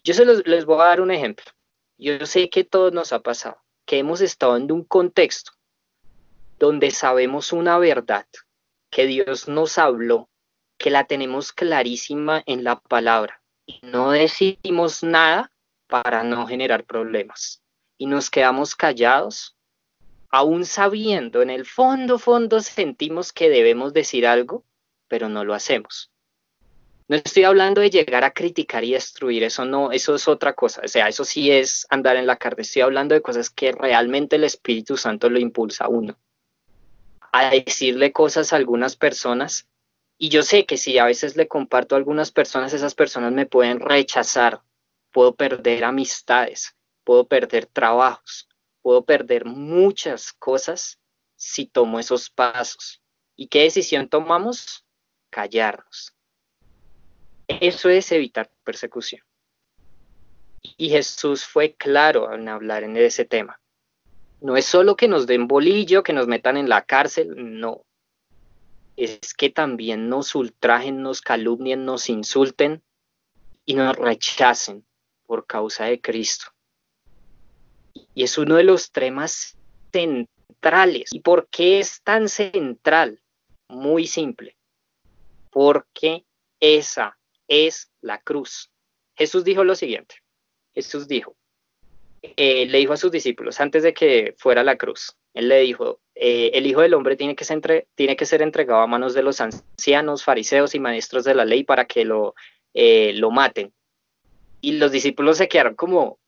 Yo 0.03 0.13
se 0.13 0.25
les 0.25 0.65
voy 0.65 0.81
a 0.81 0.85
dar 0.85 1.01
un 1.01 1.11
ejemplo. 1.11 1.45
Yo 1.97 2.25
sé 2.25 2.49
que 2.49 2.63
todo 2.63 2.91
nos 2.91 3.11
ha 3.11 3.19
pasado, 3.19 3.61
que 3.85 3.97
hemos 3.97 4.21
estado 4.21 4.55
en 4.55 4.71
un 4.71 4.83
contexto 4.83 5.51
donde 6.57 6.91
sabemos 6.91 7.53
una 7.53 7.77
verdad, 7.77 8.25
que 8.89 9.05
Dios 9.05 9.47
nos 9.47 9.77
habló, 9.77 10.29
que 10.77 10.89
la 10.89 11.05
tenemos 11.05 11.51
clarísima 11.51 12.43
en 12.45 12.63
la 12.63 12.79
palabra. 12.79 13.41
Y 13.65 13.79
no 13.83 14.11
decimos 14.11 15.03
nada 15.03 15.51
para 15.89 16.23
no 16.23 16.47
generar 16.47 16.85
problemas. 16.85 17.61
Y 17.97 18.05
nos 18.05 18.29
quedamos 18.29 18.75
callados, 18.75 19.57
aún 20.29 20.63
sabiendo, 20.65 21.41
en 21.41 21.49
el 21.49 21.65
fondo, 21.65 22.19
fondo 22.19 22.61
sentimos 22.61 23.33
que 23.33 23.49
debemos 23.49 23.91
decir 23.91 24.25
algo, 24.27 24.63
pero 25.09 25.27
no 25.27 25.43
lo 25.43 25.53
hacemos. 25.53 26.11
No 27.07 27.15
estoy 27.15 27.43
hablando 27.43 27.81
de 27.81 27.89
llegar 27.89 28.23
a 28.23 28.31
criticar 28.31 28.83
y 28.83 28.93
destruir, 28.93 29.43
eso 29.43 29.65
no, 29.65 29.91
eso 29.91 30.13
es 30.13 30.27
otra 30.27 30.53
cosa, 30.53 30.81
o 30.85 30.87
sea, 30.87 31.07
eso 31.07 31.25
sí 31.25 31.51
es 31.51 31.87
andar 31.89 32.15
en 32.17 32.27
la 32.27 32.37
carne, 32.37 32.61
estoy 32.61 32.83
hablando 32.83 33.15
de 33.15 33.23
cosas 33.23 33.49
que 33.49 33.71
realmente 33.71 34.35
el 34.35 34.43
Espíritu 34.43 34.95
Santo 34.95 35.27
lo 35.27 35.39
impulsa 35.39 35.85
a 35.85 35.89
uno. 35.89 36.15
A 37.31 37.49
decirle 37.49 38.11
cosas 38.11 38.53
a 38.53 38.57
algunas 38.57 38.95
personas 38.95 39.67
Y 40.19 40.29
yo 40.29 40.43
sé 40.43 40.65
que 40.65 40.77
si 40.77 40.97
a 40.99 41.05
veces 41.05 41.35
le 41.37 41.47
comparto 41.47 41.95
a 41.95 41.97
algunas 41.97 42.31
personas, 42.31 42.73
esas 42.73 42.93
personas 42.93 43.31
me 43.31 43.45
pueden 43.45 43.79
rechazar, 43.79 44.61
puedo 45.11 45.35
perder 45.35 45.83
amistades, 45.83 46.75
puedo 47.03 47.27
perder 47.27 47.65
trabajos, 47.65 48.47
puedo 48.81 49.03
perder 49.03 49.45
muchas 49.45 50.33
cosas 50.33 50.99
si 51.35 51.65
tomo 51.65 51.99
esos 51.99 52.29
pasos. 52.29 53.01
¿Y 53.35 53.47
qué 53.47 53.63
decisión 53.63 54.09
tomamos? 54.09 54.85
Callarnos. 55.29 56.13
Eso 57.47 57.89
es 57.89 58.11
evitar 58.11 58.51
persecución. 58.63 59.23
Y 60.61 60.89
Jesús 60.89 61.45
fue 61.45 61.73
claro 61.73 62.33
en 62.33 62.49
hablar 62.49 62.83
en 62.83 62.97
ese 62.97 63.25
tema. 63.25 63.61
No 64.41 64.55
es 64.57 64.65
solo 64.65 64.95
que 64.95 65.07
nos 65.07 65.25
den 65.25 65.47
bolillo, 65.47 66.03
que 66.03 66.13
nos 66.13 66.27
metan 66.27 66.57
en 66.57 66.69
la 66.69 66.83
cárcel, 66.83 67.59
no. 67.59 67.85
Es 68.95 69.33
que 69.33 69.49
también 69.49 70.09
nos 70.09 70.35
ultrajen, 70.35 71.01
nos 71.01 71.21
calumnien, 71.21 71.85
nos 71.85 72.09
insulten 72.09 72.83
y 73.65 73.73
nos 73.75 73.95
rechacen 73.95 74.85
por 75.29 75.45
causa 75.45 75.85
de 75.85 76.01
Cristo. 76.01 76.47
Y 78.15 78.23
es 78.23 78.35
uno 78.39 78.55
de 78.55 78.63
los 78.63 78.91
temas 78.91 79.55
centrales. 79.91 81.11
¿Y 81.13 81.19
por 81.19 81.47
qué 81.49 81.79
es 81.79 82.01
tan 82.01 82.27
central? 82.29 83.21
Muy 83.67 84.07
simple. 84.07 84.57
Porque 85.51 86.25
esa 86.59 87.15
es 87.47 87.91
la 88.01 88.17
cruz. 88.19 88.71
Jesús 89.15 89.43
dijo 89.43 89.63
lo 89.63 89.75
siguiente. 89.75 90.15
Jesús 90.73 91.07
dijo, 91.07 91.35
eh, 92.23 92.65
le 92.65 92.79
dijo 92.79 92.93
a 92.93 92.97
sus 92.97 93.11
discípulos 93.11 93.61
antes 93.61 93.83
de 93.83 93.93
que 93.93 94.33
fuera 94.39 94.63
la 94.63 94.77
cruz, 94.77 95.15
él 95.35 95.47
le 95.47 95.59
dijo, 95.59 96.01
eh, 96.15 96.49
el 96.55 96.65
Hijo 96.65 96.81
del 96.81 96.95
Hombre 96.95 97.17
tiene 97.17 97.35
que, 97.35 97.45
ser 97.45 98.41
entregado 98.41 98.81
a 98.81 98.87
manos 98.87 99.13
de 99.13 99.21
los 99.21 99.41
ancianos, 99.41 100.23
fariseos 100.23 100.73
y 100.73 100.79
maestros 100.79 101.23
de 101.23 101.35
la 101.35 101.45
ley 101.45 101.63
para 101.63 101.85
que 101.85 102.03
lo, 102.03 102.33
eh, 102.73 103.13
lo 103.13 103.29
maten. 103.29 103.71
Y 104.61 104.73
los 104.73 104.91
discípulos 104.91 105.37
se 105.37 105.47
quedaron 105.47 105.75
como, 105.75 106.19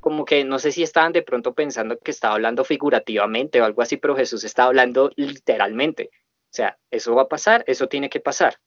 como 0.00 0.24
que 0.24 0.44
no 0.44 0.58
sé 0.58 0.72
si 0.72 0.82
estaban 0.82 1.12
de 1.12 1.22
pronto 1.22 1.54
pensando 1.54 1.98
que 1.98 2.10
estaba 2.10 2.34
hablando 2.34 2.64
figurativamente 2.64 3.60
o 3.60 3.64
algo 3.64 3.82
así, 3.82 3.96
pero 3.96 4.16
Jesús 4.16 4.44
estaba 4.44 4.68
hablando 4.68 5.10
literalmente. 5.16 6.10
O 6.50 6.54
sea, 6.54 6.78
eso 6.90 7.14
va 7.14 7.22
a 7.22 7.28
pasar, 7.28 7.64
eso 7.66 7.88
tiene 7.88 8.10
que 8.10 8.20
pasar. 8.20 8.58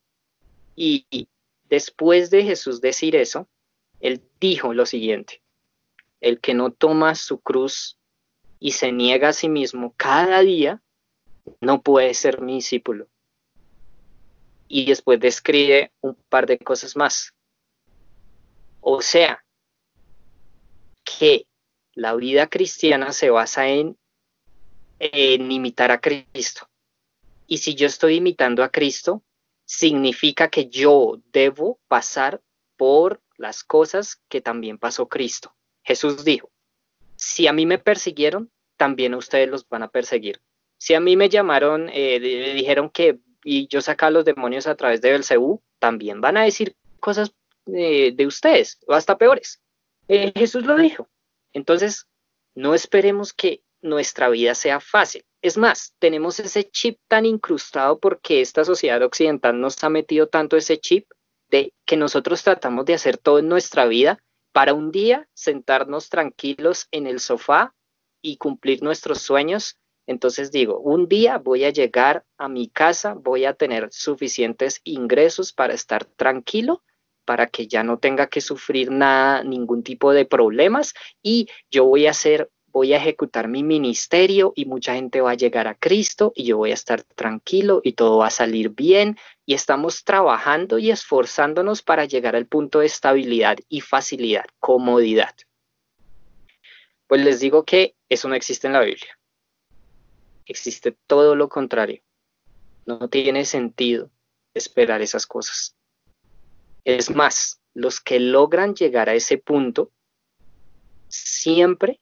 y 0.75 1.27
después 1.69 2.29
de 2.29 2.43
Jesús 2.43 2.81
decir 2.81 3.15
eso, 3.15 3.47
él 4.01 4.21
dijo 4.39 4.73
lo 4.73 4.85
siguiente, 4.85 5.41
el 6.19 6.39
que 6.39 6.53
no 6.53 6.71
toma 6.71 7.15
su 7.15 7.39
cruz 7.39 7.97
y 8.59 8.71
se 8.71 8.91
niega 8.91 9.29
a 9.29 9.33
sí 9.33 9.49
mismo 9.49 9.93
cada 9.97 10.41
día, 10.41 10.81
no 11.61 11.81
puede 11.81 12.13
ser 12.13 12.41
mi 12.41 12.55
discípulo. 12.55 13.07
Y 14.67 14.85
después 14.85 15.19
describe 15.19 15.91
un 16.01 16.15
par 16.29 16.45
de 16.45 16.57
cosas 16.57 16.95
más. 16.95 17.33
O 18.81 19.01
sea, 19.01 19.43
que 21.03 21.45
la 21.93 22.15
vida 22.15 22.47
cristiana 22.47 23.13
se 23.13 23.29
basa 23.29 23.67
en, 23.67 23.97
imitar 24.99 25.91
a 25.91 26.01
Cristo. 26.01 26.67
Y 27.47 27.57
si 27.57 27.75
yo 27.75 27.87
estoy 27.87 28.15
imitando 28.15 28.63
a 28.63 28.69
Cristo, 28.69 29.23
significa 29.65 30.49
que 30.49 30.67
yo 30.67 31.19
debo 31.31 31.79
pasar 31.87 32.41
por 32.77 33.21
las 33.37 33.63
cosas 33.63 34.21
que 34.29 34.41
también 34.41 34.77
pasó 34.77 35.07
Cristo. 35.07 35.55
Jesús 35.83 36.23
dijo, 36.23 36.51
si 37.15 37.47
a 37.47 37.53
mí 37.53 37.65
me 37.65 37.77
persiguieron, 37.77 38.51
también 38.77 39.13
ustedes 39.15 39.49
los 39.49 39.67
van 39.67 39.83
a 39.83 39.89
perseguir. 39.89 40.41
Si 40.77 40.93
a 40.93 40.99
mí 40.99 41.15
me 41.15 41.29
llamaron, 41.29 41.89
eh, 41.93 42.19
dijeron 42.19 42.89
que 42.89 43.19
y 43.43 43.67
yo 43.67 43.81
saca 43.81 44.09
los 44.09 44.25
demonios 44.25 44.67
a 44.67 44.75
través 44.75 45.01
de 45.01 45.11
Belcebú, 45.11 45.61
también 45.79 46.21
van 46.21 46.37
a 46.37 46.43
decir 46.43 46.75
cosas 46.99 47.33
de 47.65 48.25
ustedes, 48.25 48.79
o 48.87 48.93
hasta 48.93 49.17
peores. 49.17 49.61
Eh, 50.07 50.33
Jesús 50.35 50.65
lo 50.65 50.75
dijo. 50.75 51.07
Entonces, 51.53 52.07
no 52.55 52.73
esperemos 52.75 53.33
que 53.33 53.63
nuestra 53.81 54.29
vida 54.29 54.55
sea 54.55 54.79
fácil. 54.79 55.25
Es 55.41 55.57
más, 55.57 55.95
tenemos 55.99 56.39
ese 56.39 56.69
chip 56.69 56.99
tan 57.07 57.25
incrustado 57.25 57.99
porque 57.99 58.41
esta 58.41 58.63
sociedad 58.63 59.01
occidental 59.01 59.59
nos 59.59 59.83
ha 59.83 59.89
metido 59.89 60.27
tanto 60.27 60.57
ese 60.57 60.77
chip 60.77 61.09
de 61.49 61.73
que 61.85 61.97
nosotros 61.97 62.43
tratamos 62.43 62.85
de 62.85 62.93
hacer 62.93 63.17
todo 63.17 63.39
en 63.39 63.47
nuestra 63.47 63.85
vida 63.85 64.23
para 64.51 64.73
un 64.73 64.91
día 64.91 65.27
sentarnos 65.33 66.09
tranquilos 66.09 66.87
en 66.91 67.07
el 67.07 67.19
sofá 67.19 67.73
y 68.21 68.37
cumplir 68.37 68.83
nuestros 68.83 69.21
sueños. 69.21 69.77
Entonces 70.07 70.51
digo, 70.51 70.79
un 70.79 71.07
día 71.07 71.37
voy 71.37 71.63
a 71.63 71.69
llegar 71.69 72.25
a 72.37 72.49
mi 72.49 72.69
casa, 72.69 73.13
voy 73.13 73.45
a 73.45 73.53
tener 73.53 73.89
suficientes 73.91 74.81
ingresos 74.83 75.53
para 75.53 75.73
estar 75.73 76.05
tranquilo, 76.05 76.83
para 77.31 77.47
que 77.47 77.65
ya 77.65 77.81
no 77.81 77.97
tenga 77.97 78.27
que 78.27 78.41
sufrir 78.41 78.91
nada, 78.91 79.41
ningún 79.45 79.83
tipo 79.83 80.11
de 80.11 80.25
problemas 80.25 80.93
y 81.23 81.47
yo 81.69 81.85
voy 81.85 82.05
a 82.07 82.13
ser 82.13 82.51
voy 82.73 82.91
a 82.91 82.97
ejecutar 82.97 83.47
mi 83.47 83.63
ministerio 83.63 84.51
y 84.53 84.65
mucha 84.65 84.95
gente 84.95 85.21
va 85.21 85.31
a 85.31 85.35
llegar 85.35 85.69
a 85.69 85.75
Cristo 85.75 86.33
y 86.35 86.43
yo 86.43 86.57
voy 86.57 86.71
a 86.71 86.73
estar 86.73 87.03
tranquilo 87.03 87.79
y 87.85 87.93
todo 87.93 88.17
va 88.17 88.27
a 88.27 88.31
salir 88.31 88.71
bien 88.71 89.17
y 89.45 89.53
estamos 89.53 90.03
trabajando 90.03 90.77
y 90.77 90.91
esforzándonos 90.91 91.81
para 91.83 92.03
llegar 92.03 92.35
al 92.35 92.47
punto 92.47 92.79
de 92.79 92.87
estabilidad 92.87 93.57
y 93.69 93.79
facilidad, 93.79 94.47
comodidad. 94.59 95.33
Pues 97.07 97.23
les 97.23 97.39
digo 97.39 97.63
que 97.63 97.95
eso 98.09 98.27
no 98.27 98.35
existe 98.35 98.67
en 98.67 98.73
la 98.73 98.81
Biblia. 98.81 99.17
Existe 100.45 100.97
todo 101.07 101.37
lo 101.37 101.47
contrario. 101.47 102.01
No 102.85 103.07
tiene 103.07 103.45
sentido 103.45 104.11
esperar 104.53 105.01
esas 105.01 105.25
cosas. 105.25 105.77
Es 106.83 107.13
más, 107.15 107.61
los 107.73 107.99
que 107.99 108.19
logran 108.19 108.75
llegar 108.75 109.09
a 109.09 109.13
ese 109.13 109.37
punto 109.37 109.91
siempre 111.07 111.99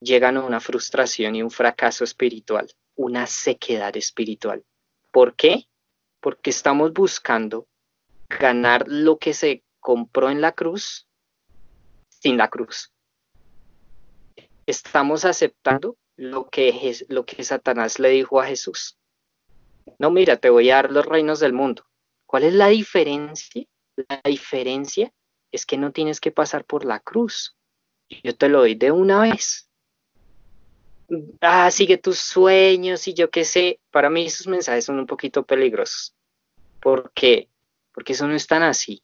llegan 0.00 0.36
a 0.36 0.44
una 0.44 0.60
frustración 0.60 1.36
y 1.36 1.42
un 1.42 1.50
fracaso 1.50 2.04
espiritual, 2.04 2.70
una 2.96 3.26
sequedad 3.26 3.96
espiritual. 3.96 4.64
¿Por 5.10 5.34
qué? 5.34 5.68
Porque 6.20 6.50
estamos 6.50 6.92
buscando 6.92 7.66
ganar 8.28 8.84
lo 8.86 9.18
que 9.18 9.34
se 9.34 9.64
compró 9.80 10.30
en 10.30 10.40
la 10.40 10.52
cruz 10.52 11.06
sin 12.08 12.36
la 12.36 12.48
cruz. 12.48 12.92
Estamos 14.66 15.24
aceptando 15.24 15.96
lo 16.16 16.48
que, 16.50 16.94
lo 17.08 17.24
que 17.24 17.42
Satanás 17.44 17.98
le 17.98 18.10
dijo 18.10 18.40
a 18.40 18.46
Jesús. 18.46 18.98
No, 19.98 20.10
mira, 20.10 20.36
te 20.36 20.50
voy 20.50 20.70
a 20.70 20.76
dar 20.76 20.92
los 20.92 21.06
reinos 21.06 21.40
del 21.40 21.52
mundo. 21.52 21.86
¿Cuál 22.26 22.44
es 22.44 22.52
la 22.52 22.68
diferencia? 22.68 23.64
La 24.08 24.20
diferencia 24.24 25.12
es 25.50 25.66
que 25.66 25.78
no 25.78 25.92
tienes 25.92 26.20
que 26.20 26.30
pasar 26.30 26.64
por 26.64 26.84
la 26.84 27.00
cruz. 27.00 27.56
Yo 28.08 28.36
te 28.36 28.48
lo 28.48 28.60
doy 28.60 28.74
de 28.74 28.92
una 28.92 29.20
vez 29.20 29.68
ah, 31.40 31.70
sigue 31.70 31.98
tus 31.98 32.18
sueños 32.18 33.08
y 33.08 33.14
yo 33.14 33.30
qué 33.30 33.44
sé, 33.44 33.80
para 33.90 34.10
mí 34.10 34.26
esos 34.26 34.46
mensajes 34.46 34.84
son 34.84 34.98
un 34.98 35.06
poquito 35.06 35.44
peligrosos. 35.44 36.14
¿Por 36.80 37.12
qué? 37.12 37.48
Porque 37.92 38.12
eso 38.12 38.26
no 38.26 38.34
es 38.34 38.46
tan 38.46 38.62
así, 38.62 39.02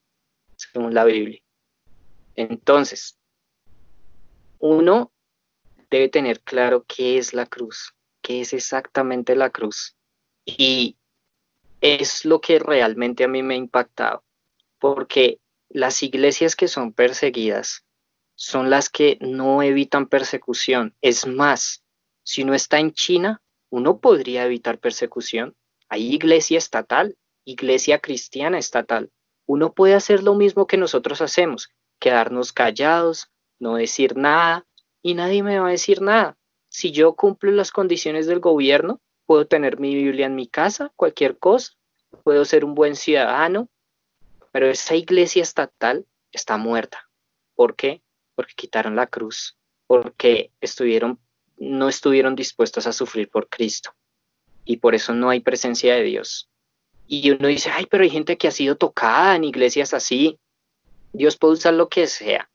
según 0.57 0.95
la 0.95 1.05
Biblia. 1.05 1.41
Entonces, 2.37 3.19
uno 4.59 5.13
debe 5.91 6.09
tener 6.09 6.41
claro 6.41 6.85
qué 6.87 7.19
es 7.19 7.35
la 7.35 7.47
cruz, 7.47 7.95
qué 8.23 8.41
es 8.41 8.53
exactamente 8.53 9.35
la 9.35 9.51
cruz. 9.51 9.97
Y 10.45 10.97
es 11.81 12.25
lo 12.25 12.41
que 12.41 12.59
realmente 12.59 13.25
a 13.25 13.29
mí 13.29 13.43
me 13.43 13.55
ha 13.55 13.59
impactado, 13.59 14.25
porque 14.85 15.41
las 15.71 16.03
iglesias 16.03 16.57
que 16.57 16.69
son 16.69 16.93
perseguidas 16.93 17.87
son 18.35 18.69
las 18.69 18.91
que 18.91 19.17
no 19.23 19.63
evitan 19.63 20.11
persecución. 20.11 20.95
Es 21.01 21.27
más, 21.27 21.83
si 22.23 22.43
uno 22.43 22.53
está 22.53 22.81
en 22.81 22.93
China, 22.93 23.41
uno 23.71 23.99
podría 23.99 24.45
evitar 24.45 24.79
persecución. 24.79 25.57
Hay 25.89 26.13
iglesia 26.13 26.59
estatal, 26.59 27.17
iglesia 27.47 28.01
cristiana 28.01 28.59
estatal. 28.59 29.11
Uno 29.47 29.73
puede 29.73 29.95
hacer 29.95 30.23
lo 30.23 30.35
mismo 30.35 30.67
que 30.67 30.77
nosotros 30.77 31.23
hacemos, 31.23 31.71
quedarnos 31.99 32.53
callados, 32.53 33.31
no 33.59 33.77
decir 33.77 34.19
nada, 34.19 34.67
y 35.01 35.15
nadie 35.15 35.43
me 35.43 35.61
va 35.61 35.69
a 35.69 35.71
decir 35.71 36.03
nada. 36.03 36.37
Si 36.69 36.93
yo 36.93 37.15
cumplo 37.15 37.51
las 37.53 37.71
condiciones 37.71 38.27
del 38.27 38.41
gobierno, 38.41 39.01
puedo 39.25 39.47
tener 39.47 39.81
mi 39.81 39.95
Biblia 39.95 40.27
en 40.27 40.35
mi 40.35 40.47
casa, 40.47 40.93
cualquier 40.95 41.39
cosa, 41.39 41.73
puedo 42.23 42.45
ser 42.45 42.67
un 42.67 42.75
buen 42.75 42.97
ciudadano, 42.97 43.71
pero 44.55 44.71
esa 44.71 44.95
iglesia 44.95 45.43
estatal 45.43 46.07
está 46.31 46.57
muerta. 46.59 47.11
¿Por 47.57 47.75
qué? 47.75 48.05
Porque 48.37 48.55
quitaron 48.55 48.95
la 48.95 49.09
cruz, 49.09 49.59
porque 49.89 50.53
no 51.57 51.89
estuvieron 51.89 52.37
dispuestos 52.37 52.87
a 52.87 52.93
sufrir 52.93 53.29
por 53.29 53.49
Cristo. 53.49 53.97
Y 54.65 54.77
por 54.77 54.95
eso 54.95 55.13
no 55.13 55.31
hay 55.31 55.41
presencia 55.41 55.97
de 55.97 56.05
Dios. 56.05 56.49
Y 57.09 57.33
uno 57.33 57.49
dice, 57.49 57.71
ay, 57.73 57.87
pero 57.87 58.05
hay 58.05 58.11
gente 58.11 58.39
que 58.39 58.47
ha 58.47 58.53
sido 58.53 58.77
tocada 58.77 59.35
en 59.35 59.43
iglesias 59.43 59.93
así. 59.93 60.39
Dios 61.13 61.37
puede 61.37 61.55
usar 61.55 61.75
lo 61.75 61.89
que 61.89 62.07
sea. 62.07 62.49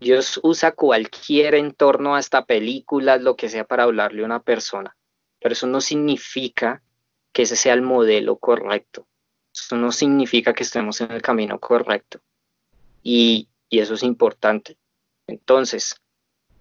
Dios 0.00 0.38
usa 0.42 0.72
cualquier 0.72 1.54
entorno, 1.54 2.14
hasta 2.14 2.44
películas, 2.44 3.22
lo 3.22 3.36
que 3.36 3.48
sea, 3.48 3.64
para 3.64 3.84
hablarle 3.84 4.20
a 4.20 4.26
una 4.26 4.42
persona. 4.42 4.98
Pero 5.40 5.54
eso 5.54 5.66
no 5.66 5.80
significa 5.80 6.82
que 7.32 7.44
ese 7.44 7.56
sea 7.56 7.72
el 7.72 7.80
modelo 7.80 8.36
correcto. 8.36 9.08
No 9.72 9.92
significa 9.92 10.54
que 10.54 10.62
estemos 10.62 11.00
en 11.00 11.12
el 11.12 11.22
camino 11.22 11.58
correcto. 11.58 12.20
Y, 13.02 13.48
y 13.68 13.80
eso 13.80 13.94
es 13.94 14.02
importante. 14.02 14.76
Entonces, 15.26 15.96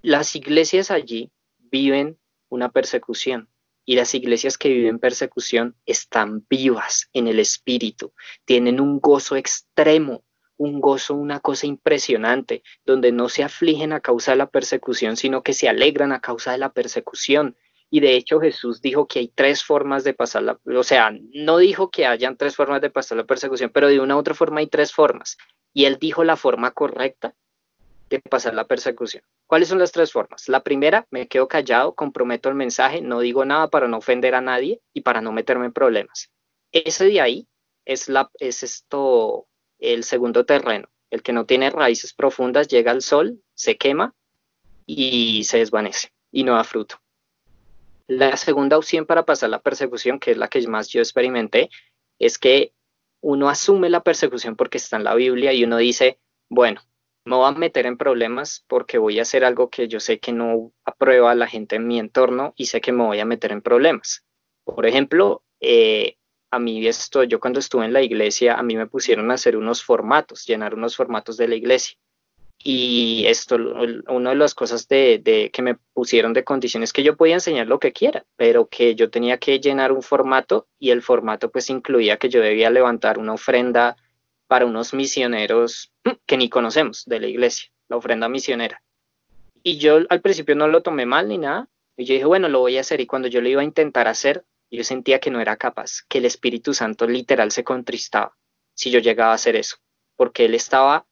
las 0.02 0.36
iglesias 0.36 0.92
allí 0.92 1.32
viven 1.58 2.18
una 2.50 2.70
persecución 2.70 3.50
y 3.86 3.96
las 3.96 4.14
iglesias 4.14 4.58
que 4.58 4.70
viven 4.70 5.00
persecución 5.00 5.76
están 5.86 6.46
vivas 6.50 7.10
en 7.14 7.28
el 7.28 7.40
espíritu, 7.40 8.14
tienen 8.44 8.82
un 8.82 9.00
gozo 9.00 9.38
extremo, 9.38 10.26
un 10.58 10.82
gozo, 10.82 11.16
una 11.16 11.40
cosa 11.40 11.68
impresionante, 11.68 12.64
donde 12.86 13.14
no 13.14 13.30
se 13.30 13.44
afligen 13.44 13.94
a 13.94 14.02
causa 14.02 14.32
de 14.32 14.38
la 14.38 14.50
persecución, 14.50 15.16
sino 15.16 15.42
que 15.42 15.54
se 15.54 15.70
alegran 15.70 16.12
a 16.12 16.20
causa 16.20 16.52
de 16.52 16.58
la 16.58 16.74
persecución. 16.74 17.56
Y 17.90 18.02
de 18.02 18.16
hecho 18.16 18.40
Jesús 18.40 18.82
dijo 18.82 19.08
que 19.08 19.20
hay 19.20 19.28
tres 19.30 19.64
formas 19.64 20.04
de 20.04 20.14
pasar 20.14 20.44
la, 20.44 20.60
o 20.66 20.84
sea, 20.84 21.12
no 21.34 21.58
dijo 21.58 21.90
que 21.90 22.06
hayan 22.06 22.36
tres 22.36 22.56
formas 22.56 22.82
de 22.82 22.90
pasar 22.90 23.18
la 23.18 23.24
persecución, 23.26 23.70
pero 23.74 23.88
de 23.88 24.00
una 24.00 24.16
u 24.16 24.20
otra 24.20 24.34
forma 24.34 24.60
hay 24.60 24.68
tres 24.68 24.92
formas. 24.92 25.38
Y 25.74 25.86
él 25.86 25.98
dijo 26.00 26.24
la 26.24 26.36
forma 26.36 26.72
correcta 26.72 27.34
de 28.10 28.20
pasar 28.20 28.54
la 28.54 28.66
persecución. 28.66 29.24
¿Cuáles 29.48 29.70
son 29.70 29.80
las 29.80 29.92
tres 29.92 30.12
formas? 30.12 30.50
La 30.50 30.64
primera, 30.64 31.08
me 31.12 31.28
quedo 31.28 31.48
callado, 31.48 31.96
comprometo 31.96 32.50
el 32.50 32.56
mensaje, 32.56 33.02
no 33.02 33.20
digo 33.20 33.46
nada 33.46 33.70
para 33.70 33.88
no 33.88 33.98
ofender 33.98 34.36
a 34.36 34.42
nadie 34.42 34.82
y 34.94 35.02
para 35.02 35.22
no 35.22 35.32
meterme 35.32 35.66
en 35.66 35.74
problemas. 35.74 36.30
Ese 36.72 37.06
de 37.06 37.22
ahí 37.22 37.48
es, 37.86 38.10
la, 38.10 38.30
es 38.40 38.64
esto, 38.64 39.48
el 39.80 40.04
segundo 40.04 40.46
terreno. 40.46 40.90
El 41.10 41.24
que 41.24 41.32
no 41.32 41.46
tiene 41.46 41.70
raíces 41.70 42.14
profundas 42.14 42.68
llega 42.68 42.92
al 42.92 43.02
sol, 43.02 43.42
se 43.54 43.78
quema 43.78 44.14
y 44.86 45.46
se 45.46 45.60
desvanece 45.60 46.12
y 46.32 46.44
no 46.44 46.56
da 46.56 46.66
fruto. 46.66 47.00
La 48.08 48.38
segunda 48.38 48.78
opción 48.78 49.06
para 49.06 49.26
pasar 49.26 49.50
la 49.50 49.62
persecución, 49.62 50.20
que 50.20 50.32
es 50.32 50.38
la 50.38 50.48
que 50.48 50.66
más 50.68 50.88
yo 50.88 51.02
experimenté, 51.02 51.70
es 52.20 52.38
que 52.38 52.74
uno 53.22 53.50
asume 53.50 53.90
la 53.90 54.02
persecución 54.02 54.56
porque 54.56 54.78
está 54.78 54.96
en 54.96 55.04
la 55.04 55.14
Biblia 55.14 55.52
y 55.52 55.64
uno 55.66 55.78
dice, 55.78 56.20
bueno, 56.50 56.82
me 57.26 57.36
voy 57.36 57.50
a 57.50 57.52
meter 57.52 57.86
en 57.86 57.98
problemas 57.98 58.64
porque 58.68 58.98
voy 58.98 59.20
a 59.20 59.24
hacer 59.24 59.44
algo 59.44 59.70
que 59.70 59.90
yo 59.90 60.00
sé 60.00 60.20
que 60.20 60.32
no 60.32 60.72
aprueba 60.86 61.36
la 61.36 61.48
gente 61.48 61.76
en 61.76 61.86
mi 61.86 62.00
entorno 62.00 62.54
y 62.56 62.68
sé 62.68 62.80
que 62.80 62.94
me 62.94 63.04
voy 63.04 63.20
a 63.20 63.26
meter 63.26 63.52
en 63.52 63.62
problemas. 63.62 64.26
Por 64.64 64.86
ejemplo, 64.86 65.44
eh, 65.60 66.16
a 66.50 66.60
mí 66.60 66.88
esto, 66.88 67.24
yo 67.24 67.42
cuando 67.42 67.60
estuve 67.60 67.86
en 67.86 67.94
la 67.94 68.02
iglesia, 68.02 68.56
a 68.56 68.64
mí 68.64 68.78
me 68.78 68.88
pusieron 68.88 69.30
a 69.32 69.34
hacer 69.34 69.58
unos 69.58 69.84
formatos, 69.84 70.46
llenar 70.46 70.74
unos 70.74 70.96
formatos 70.96 71.36
de 71.36 71.50
la 71.50 71.56
iglesia. 71.56 71.98
Y 72.64 73.26
esto, 73.28 73.56
una 74.08 74.32
de 74.32 74.36
las 74.36 74.56
cosas 74.56 74.88
de, 74.88 75.50
que 75.54 75.62
me 75.62 75.76
pusieron 75.94 76.34
de 76.34 76.44
condiciones 76.44 76.92
que 76.92 77.04
yo 77.04 77.16
podía 77.16 77.36
enseñar 77.36 77.68
lo 77.68 77.80
que 77.80 77.94
quiera, 77.94 78.26
pero 78.36 78.68
que 78.68 78.96
yo 78.96 79.10
tenía 79.10 79.38
que 79.38 79.60
llenar 79.60 79.92
un 79.92 80.02
formato 80.02 80.68
y 80.80 80.90
el 80.90 81.02
formato 81.02 81.52
pues 81.52 81.70
incluía 81.70 82.18
que 82.18 82.30
yo 82.30 82.42
debía 82.42 82.70
levantar 82.70 83.20
una 83.20 83.34
ofrenda 83.34 83.96
para 84.48 84.66
unos 84.66 84.94
misioneros 84.94 85.94
que 86.26 86.38
ni 86.38 86.50
conocemos 86.50 87.06
de 87.06 87.20
la 87.20 87.28
iglesia, 87.28 87.70
la 87.90 87.98
ofrenda 87.98 88.28
misionera. 88.28 88.82
Y 89.64 89.78
yo 89.78 90.00
al 90.10 90.22
principio 90.22 90.56
no 90.56 90.68
lo 90.68 90.82
tomé 90.82 91.06
mal 91.06 91.28
ni 91.28 91.38
nada, 91.38 91.70
y 91.98 92.06
yo 92.06 92.14
dije, 92.14 92.26
bueno, 92.26 92.48
lo 92.48 92.60
voy 92.60 92.78
a 92.78 92.82
hacer. 92.82 93.02
Y 93.02 93.08
cuando 93.08 93.28
yo 93.28 93.42
lo 93.42 93.50
iba 93.50 93.62
a 93.62 93.66
intentar 93.66 94.08
hacer, 94.08 94.46
yo 94.70 94.84
sentía 94.84 95.20
que 95.20 95.32
no 95.32 95.42
era 95.42 95.58
capaz, 95.58 96.04
que 96.08 96.20
el 96.20 96.26
Espíritu 96.26 96.74
Santo 96.74 97.08
literal 97.08 97.52
se 97.52 97.64
contristaba 97.64 98.38
si 98.74 98.92
yo 98.92 99.00
llegaba 99.00 99.32
a 99.32 99.36
hacer 99.36 99.56
eso, 99.56 99.78
porque 100.16 100.46
él 100.46 100.54
estaba 100.54 101.08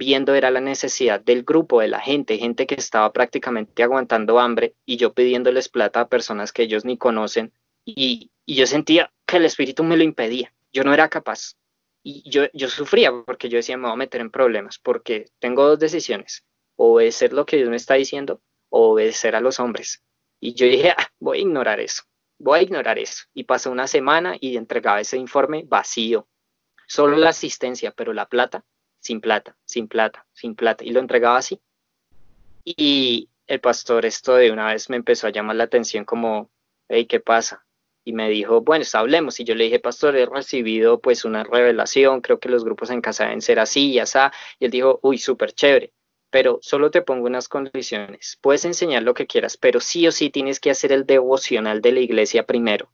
viendo 0.00 0.34
era 0.34 0.50
la 0.50 0.62
necesidad 0.62 1.20
del 1.20 1.42
grupo, 1.42 1.82
de 1.82 1.88
la 1.88 2.00
gente, 2.00 2.38
gente 2.38 2.66
que 2.66 2.74
estaba 2.74 3.12
prácticamente 3.12 3.82
aguantando 3.82 4.40
hambre 4.40 4.74
y 4.86 4.96
yo 4.96 5.12
pidiéndoles 5.12 5.68
plata 5.68 6.00
a 6.00 6.08
personas 6.08 6.52
que 6.52 6.62
ellos 6.62 6.86
ni 6.86 6.96
conocen. 6.96 7.52
Y, 7.84 8.30
yo 8.46 8.66
sentía 8.66 9.12
que 9.26 9.36
el 9.36 9.44
espíritu 9.44 9.84
me 9.84 9.98
lo 9.98 10.02
impedía, 10.02 10.52
yo 10.72 10.84
no 10.84 10.94
era 10.94 11.10
capaz. 11.10 11.56
Y 12.02 12.28
yo, 12.28 12.44
yo 12.54 12.70
sufría 12.70 13.12
porque 13.26 13.50
yo 13.50 13.58
decía 13.58 13.76
me 13.76 13.84
voy 13.84 13.92
a 13.92 13.96
meter 13.96 14.22
en 14.22 14.30
problemas 14.30 14.78
porque 14.78 15.26
tengo 15.38 15.68
dos 15.68 15.78
decisiones, 15.78 16.44
obedecer 16.76 17.34
lo 17.34 17.44
que 17.44 17.58
Dios 17.58 17.68
me 17.68 17.76
está 17.76 17.94
diciendo 17.94 18.40
o 18.70 18.92
obedecer 18.92 19.36
a 19.36 19.40
los 19.40 19.60
hombres 19.60 20.02
y 20.40 20.54
yo 20.54 20.66
dije 20.66 20.94
ah, 20.96 21.08
voy 21.20 21.38
a 21.38 21.40
ignorar 21.42 21.78
eso, 21.78 22.04
voy 22.38 22.60
a 22.60 22.62
ignorar 22.62 22.98
eso 22.98 23.24
y 23.34 23.44
pasó 23.44 23.70
una 23.70 23.86
semana 23.86 24.36
y 24.40 24.56
entregaba 24.56 25.00
ese 25.00 25.18
informe 25.18 25.64
vacío, 25.66 26.26
solo 26.88 27.18
la 27.18 27.28
asistencia, 27.28 27.92
pero 27.92 28.14
la 28.14 28.26
plata 28.26 28.64
sin 29.00 29.20
plata, 29.20 29.56
sin 29.64 29.88
plata, 29.88 30.26
sin 30.32 30.54
plata, 30.54 30.84
y 30.84 30.90
lo 30.90 31.00
entregaba 31.00 31.38
así. 31.38 31.60
Y 32.64 33.28
el 33.46 33.60
pastor 33.60 34.06
esto 34.06 34.34
de 34.36 34.52
una 34.52 34.72
vez 34.72 34.90
me 34.90 34.96
empezó 34.96 35.26
a 35.26 35.30
llamar 35.30 35.56
la 35.56 35.64
atención 35.64 36.04
como, 36.04 36.50
hey, 36.88 37.06
¿qué 37.06 37.18
pasa? 37.20 37.64
Y 38.04 38.12
me 38.12 38.28
dijo, 38.30 38.60
bueno, 38.60 38.84
hablemos. 38.92 39.40
Y 39.40 39.44
yo 39.44 39.54
le 39.54 39.64
dije, 39.64 39.80
pastor, 39.80 40.16
he 40.16 40.26
recibido 40.26 41.00
pues 41.00 41.24
una 41.24 41.44
revelación, 41.44 42.20
creo 42.20 42.38
que 42.38 42.48
los 42.48 42.64
grupos 42.64 42.90
en 42.90 43.00
casa 43.00 43.24
deben 43.24 43.42
ser 43.42 43.58
así 43.58 43.90
y 43.92 43.98
así. 43.98 44.18
Y 44.58 44.66
él 44.66 44.70
dijo, 44.70 45.00
uy, 45.02 45.18
súper 45.18 45.52
chévere, 45.52 45.92
pero 46.30 46.58
solo 46.62 46.90
te 46.90 47.02
pongo 47.02 47.26
unas 47.26 47.48
condiciones. 47.48 48.38
Puedes 48.40 48.64
enseñar 48.64 49.02
lo 49.02 49.14
que 49.14 49.26
quieras, 49.26 49.56
pero 49.56 49.80
sí 49.80 50.06
o 50.06 50.12
sí 50.12 50.30
tienes 50.30 50.60
que 50.60 50.70
hacer 50.70 50.92
el 50.92 51.04
devocional 51.04 51.80
de 51.80 51.92
la 51.92 52.00
iglesia 52.00 52.46
primero. 52.46 52.90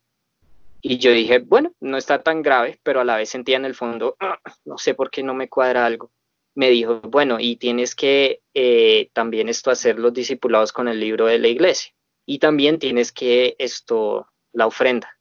Y 0.80 0.98
yo 0.98 1.10
dije, 1.10 1.38
bueno, 1.38 1.72
no 1.80 1.96
está 1.96 2.22
tan 2.22 2.42
grave, 2.42 2.78
pero 2.82 3.00
a 3.00 3.04
la 3.04 3.16
vez 3.16 3.28
sentía 3.28 3.56
en 3.56 3.64
el 3.64 3.74
fondo, 3.74 4.16
ah, 4.20 4.38
no 4.64 4.78
sé 4.78 4.94
por 4.94 5.10
qué 5.10 5.22
no 5.22 5.34
me 5.34 5.48
cuadra 5.48 5.86
algo. 5.86 6.12
Me 6.54 6.70
dijo, 6.70 7.00
bueno, 7.00 7.38
y 7.38 7.56
tienes 7.56 7.94
que 7.94 8.40
eh, 8.54 9.10
también 9.12 9.48
esto 9.48 9.70
hacer 9.70 9.98
los 9.98 10.12
discipulados 10.12 10.72
con 10.72 10.88
el 10.88 11.00
libro 11.00 11.26
de 11.26 11.38
la 11.38 11.48
iglesia. 11.48 11.92
Y 12.24 12.38
también 12.38 12.78
tienes 12.78 13.12
que 13.12 13.56
esto, 13.58 14.28
la 14.52 14.66
ofrenda. 14.66 15.18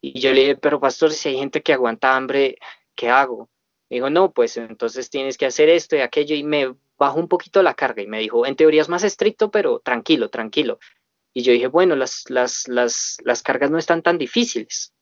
Y 0.00 0.20
yo 0.20 0.32
le 0.32 0.40
dije, 0.40 0.56
pero 0.56 0.80
pastor, 0.80 1.12
si 1.12 1.30
hay 1.30 1.38
gente 1.38 1.62
que 1.62 1.72
aguanta 1.72 2.16
hambre, 2.16 2.58
¿qué 2.94 3.08
hago? 3.08 3.48
Me 3.88 3.96
dijo, 3.96 4.10
no, 4.10 4.32
pues 4.32 4.56
entonces 4.56 5.10
tienes 5.10 5.38
que 5.38 5.46
hacer 5.46 5.68
esto 5.68 5.96
y 5.96 6.00
aquello. 6.00 6.36
Y 6.36 6.44
me 6.44 6.74
bajó 6.98 7.18
un 7.18 7.28
poquito 7.28 7.62
la 7.62 7.74
carga 7.74 8.02
y 8.02 8.06
me 8.06 8.18
dijo, 8.18 8.44
en 8.44 8.56
teoría 8.56 8.82
es 8.82 8.88
más 8.88 9.04
estricto, 9.04 9.50
pero 9.50 9.80
tranquilo, 9.80 10.28
tranquilo. 10.28 10.78
Y 11.34 11.42
yo 11.42 11.52
dije, 11.52 11.66
bueno, 11.66 11.94
las, 11.96 12.24
las, 12.28 12.68
las, 12.68 13.18
las 13.24 13.42
cargas 13.42 13.70
no 13.70 13.78
están 13.78 14.02
tan 14.02 14.18
difíciles. 14.18 14.92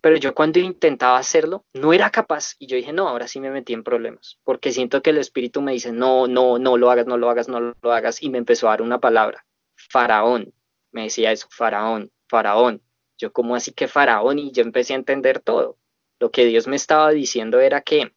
Pero 0.00 0.16
yo 0.16 0.34
cuando 0.34 0.58
intentaba 0.58 1.18
hacerlo, 1.18 1.64
no 1.74 1.92
era 1.92 2.10
capaz. 2.10 2.54
Y 2.58 2.66
yo 2.66 2.76
dije, 2.76 2.92
no, 2.92 3.08
ahora 3.08 3.28
sí 3.28 3.38
me 3.40 3.50
metí 3.50 3.74
en 3.74 3.84
problemas. 3.84 4.38
Porque 4.44 4.72
siento 4.72 5.02
que 5.02 5.10
el 5.10 5.18
espíritu 5.18 5.60
me 5.60 5.72
dice, 5.72 5.92
no, 5.92 6.26
no, 6.26 6.58
no 6.58 6.76
lo 6.76 6.90
hagas, 6.90 7.06
no 7.06 7.18
lo 7.18 7.28
hagas, 7.28 7.48
no 7.48 7.60
lo 7.60 7.92
hagas. 7.92 8.22
Y 8.22 8.30
me 8.30 8.38
empezó 8.38 8.66
a 8.66 8.70
dar 8.70 8.82
una 8.82 8.98
palabra, 8.98 9.44
faraón. 9.76 10.52
Me 10.90 11.02
decía 11.04 11.32
eso, 11.32 11.48
faraón, 11.50 12.10
faraón. 12.28 12.82
Yo, 13.18 13.32
como 13.32 13.54
así 13.54 13.72
que 13.72 13.88
faraón? 13.88 14.38
Y 14.38 14.52
yo 14.52 14.62
empecé 14.62 14.94
a 14.94 14.96
entender 14.96 15.40
todo. 15.40 15.76
Lo 16.18 16.30
que 16.30 16.46
Dios 16.46 16.66
me 16.66 16.76
estaba 16.76 17.10
diciendo 17.10 17.60
era 17.60 17.82
que 17.82 18.12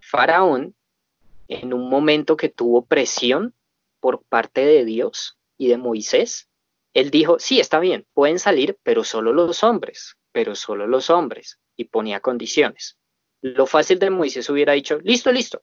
faraón, 0.00 0.74
en 1.48 1.74
un 1.74 1.90
momento 1.90 2.36
que 2.36 2.48
tuvo 2.48 2.86
presión 2.86 3.52
por 4.00 4.22
parte 4.22 4.64
de 4.64 4.84
Dios 4.84 5.38
y 5.58 5.68
de 5.68 5.76
Moisés, 5.76 6.48
él 6.94 7.10
dijo, 7.10 7.38
sí, 7.38 7.60
está 7.60 7.80
bien, 7.80 8.06
pueden 8.14 8.38
salir, 8.38 8.78
pero 8.82 9.04
solo 9.04 9.32
los 9.32 9.64
hombres, 9.64 10.16
pero 10.32 10.54
solo 10.54 10.86
los 10.86 11.10
hombres, 11.10 11.58
y 11.76 11.84
ponía 11.84 12.20
condiciones. 12.20 12.98
Lo 13.42 13.66
fácil 13.66 13.98
de 13.98 14.10
Moisés 14.10 14.48
hubiera 14.48 14.72
dicho, 14.72 14.98
listo, 15.02 15.30
listo. 15.32 15.62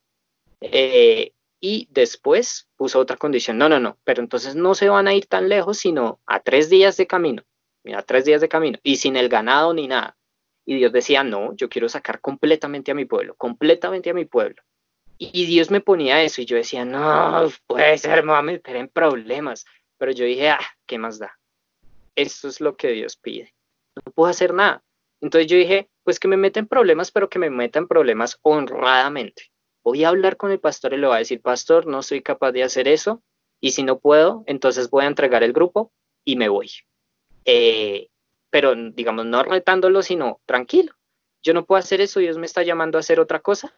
Eh, 0.60 1.34
y 1.60 1.88
después 1.92 2.68
puso 2.76 3.00
otra 3.00 3.18
condición, 3.18 3.58
no, 3.58 3.70
no, 3.70 3.80
no, 3.80 3.98
pero 4.04 4.22
entonces 4.22 4.56
no 4.56 4.76
se 4.76 4.90
van 4.90 5.08
a 5.08 5.14
ir 5.14 5.26
tan 5.26 5.48
lejos, 5.48 5.78
sino 5.78 6.20
a 6.26 6.42
tres 6.42 6.70
días 6.70 6.98
de 6.98 7.08
camino, 7.08 7.44
mira, 7.84 8.02
tres 8.04 8.26
días 8.26 8.42
de 8.42 8.50
camino, 8.50 8.78
y 8.84 8.98
sin 8.98 9.16
el 9.16 9.30
ganado 9.30 9.74
ni 9.74 9.88
nada. 9.88 10.18
Y 10.66 10.76
Dios 10.76 10.92
decía, 10.92 11.24
no, 11.24 11.56
yo 11.56 11.70
quiero 11.70 11.90
sacar 11.90 12.20
completamente 12.20 12.92
a 12.92 12.96
mi 12.96 13.06
pueblo, 13.06 13.36
completamente 13.36 14.10
a 14.10 14.14
mi 14.14 14.26
pueblo. 14.26 14.62
Y 15.18 15.46
Dios 15.46 15.70
me 15.70 15.82
ponía 15.82 16.24
eso 16.24 16.42
y 16.42 16.46
yo 16.46 16.56
decía, 16.56 16.84
no, 16.84 17.48
puede 17.68 17.98
ser, 18.00 18.28
a 18.28 18.42
meter 18.42 18.76
en 18.76 18.88
problemas. 18.88 19.66
Pero 20.02 20.14
yo 20.14 20.26
dije, 20.26 20.50
ah, 20.50 20.66
¿qué 20.88 20.98
más 20.98 21.20
da? 21.20 21.38
Esto 22.16 22.48
es 22.48 22.60
lo 22.60 22.76
que 22.76 22.88
Dios 22.88 23.18
pide. 23.18 23.54
No 23.96 24.12
puedo 24.12 24.32
hacer 24.32 24.52
nada. 24.52 24.84
Entonces 25.22 25.48
yo 25.48 25.58
dije, 25.58 25.92
pues 26.04 26.20
que 26.20 26.28
me 26.28 26.38
meten 26.38 26.66
problemas, 26.66 27.12
pero 27.12 27.30
que 27.30 27.38
me 27.38 27.52
metan 27.52 27.88
problemas 27.88 28.40
honradamente. 28.42 29.52
Voy 29.84 30.04
a 30.04 30.10
hablar 30.10 30.38
con 30.38 30.50
el 30.50 30.60
pastor 30.60 30.94
y 30.94 30.98
le 30.98 31.06
voy 31.06 31.18
a 31.18 31.20
decir, 31.20 31.40
pastor, 31.40 31.86
no 31.86 32.02
soy 32.02 32.24
capaz 32.24 32.52
de 32.52 32.64
hacer 32.64 32.88
eso. 32.88 33.22
Y 33.60 33.74
si 33.74 33.84
no 33.84 34.00
puedo, 34.00 34.44
entonces 34.48 34.90
voy 34.90 35.04
a 35.04 35.08
entregar 35.08 35.44
el 35.44 35.54
grupo 35.54 35.92
y 36.26 36.36
me 36.36 36.50
voy. 36.50 36.72
Eh, 37.46 38.10
pero 38.50 38.74
digamos, 38.74 39.28
no 39.28 39.44
retándolo, 39.44 40.02
sino 40.02 40.42
tranquilo. 40.48 40.96
Yo 41.44 41.54
no 41.54 41.68
puedo 41.68 41.78
hacer 41.78 42.02
eso, 42.02 42.20
Dios 42.20 42.40
me 42.40 42.48
está 42.48 42.64
llamando 42.64 42.98
a 42.98 43.02
hacer 43.02 43.20
otra 43.20 43.40
cosa. 43.40 43.72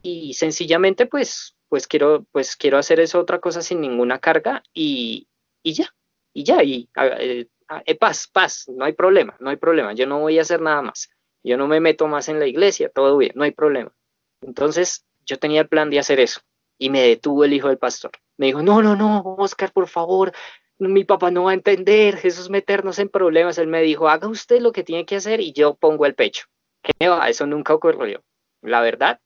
Y 0.00 0.34
sencillamente, 0.34 1.06
pues, 1.06 1.56
pues 1.68 1.88
quiero, 1.88 2.24
pues 2.30 2.54
quiero 2.54 2.78
hacer 2.78 3.00
eso 3.00 3.18
otra 3.18 3.40
cosa 3.40 3.62
sin 3.62 3.80
ninguna 3.80 4.20
carga 4.20 4.62
y, 4.72 5.26
y 5.66 5.72
ya, 5.72 5.92
y 6.32 6.44
ya, 6.44 6.62
y 6.62 6.88
eh, 7.18 7.48
eh, 7.86 7.94
paz, 7.96 8.28
paz, 8.32 8.68
no 8.68 8.84
hay 8.84 8.92
problema, 8.92 9.36
no 9.40 9.50
hay 9.50 9.56
problema, 9.56 9.94
yo 9.94 10.06
no 10.06 10.20
voy 10.20 10.38
a 10.38 10.42
hacer 10.42 10.60
nada 10.60 10.80
más, 10.80 11.10
yo 11.42 11.56
no 11.56 11.66
me 11.66 11.80
meto 11.80 12.06
más 12.06 12.28
en 12.28 12.38
la 12.38 12.46
iglesia, 12.46 12.88
todo 12.88 13.16
bien, 13.16 13.32
no 13.34 13.42
hay 13.42 13.50
problema. 13.50 13.92
Entonces 14.42 15.04
yo 15.24 15.40
tenía 15.40 15.62
el 15.62 15.68
plan 15.68 15.90
de 15.90 15.98
hacer 15.98 16.20
eso 16.20 16.40
y 16.78 16.90
me 16.90 17.02
detuvo 17.02 17.44
el 17.44 17.52
hijo 17.52 17.66
del 17.66 17.78
pastor. 17.78 18.12
Me 18.36 18.46
dijo, 18.46 18.62
no, 18.62 18.80
no, 18.80 18.94
no, 18.94 19.22
Oscar, 19.38 19.72
por 19.72 19.88
favor, 19.88 20.32
mi 20.78 21.02
papá 21.02 21.32
no 21.32 21.44
va 21.44 21.50
a 21.50 21.54
entender, 21.54 22.20
es 22.22 22.48
meternos 22.48 23.00
en 23.00 23.08
problemas. 23.08 23.58
Él 23.58 23.66
me 23.66 23.82
dijo, 23.82 24.08
haga 24.08 24.28
usted 24.28 24.60
lo 24.60 24.70
que 24.70 24.84
tiene 24.84 25.04
que 25.04 25.16
hacer 25.16 25.40
y 25.40 25.52
yo 25.52 25.74
pongo 25.74 26.06
el 26.06 26.14
pecho. 26.14 26.46
¿Qué 26.82 27.08
va? 27.08 27.28
Eso 27.28 27.44
nunca 27.46 27.74
ocurrió. 27.74 28.22
La 28.62 28.80
verdad 28.82 29.18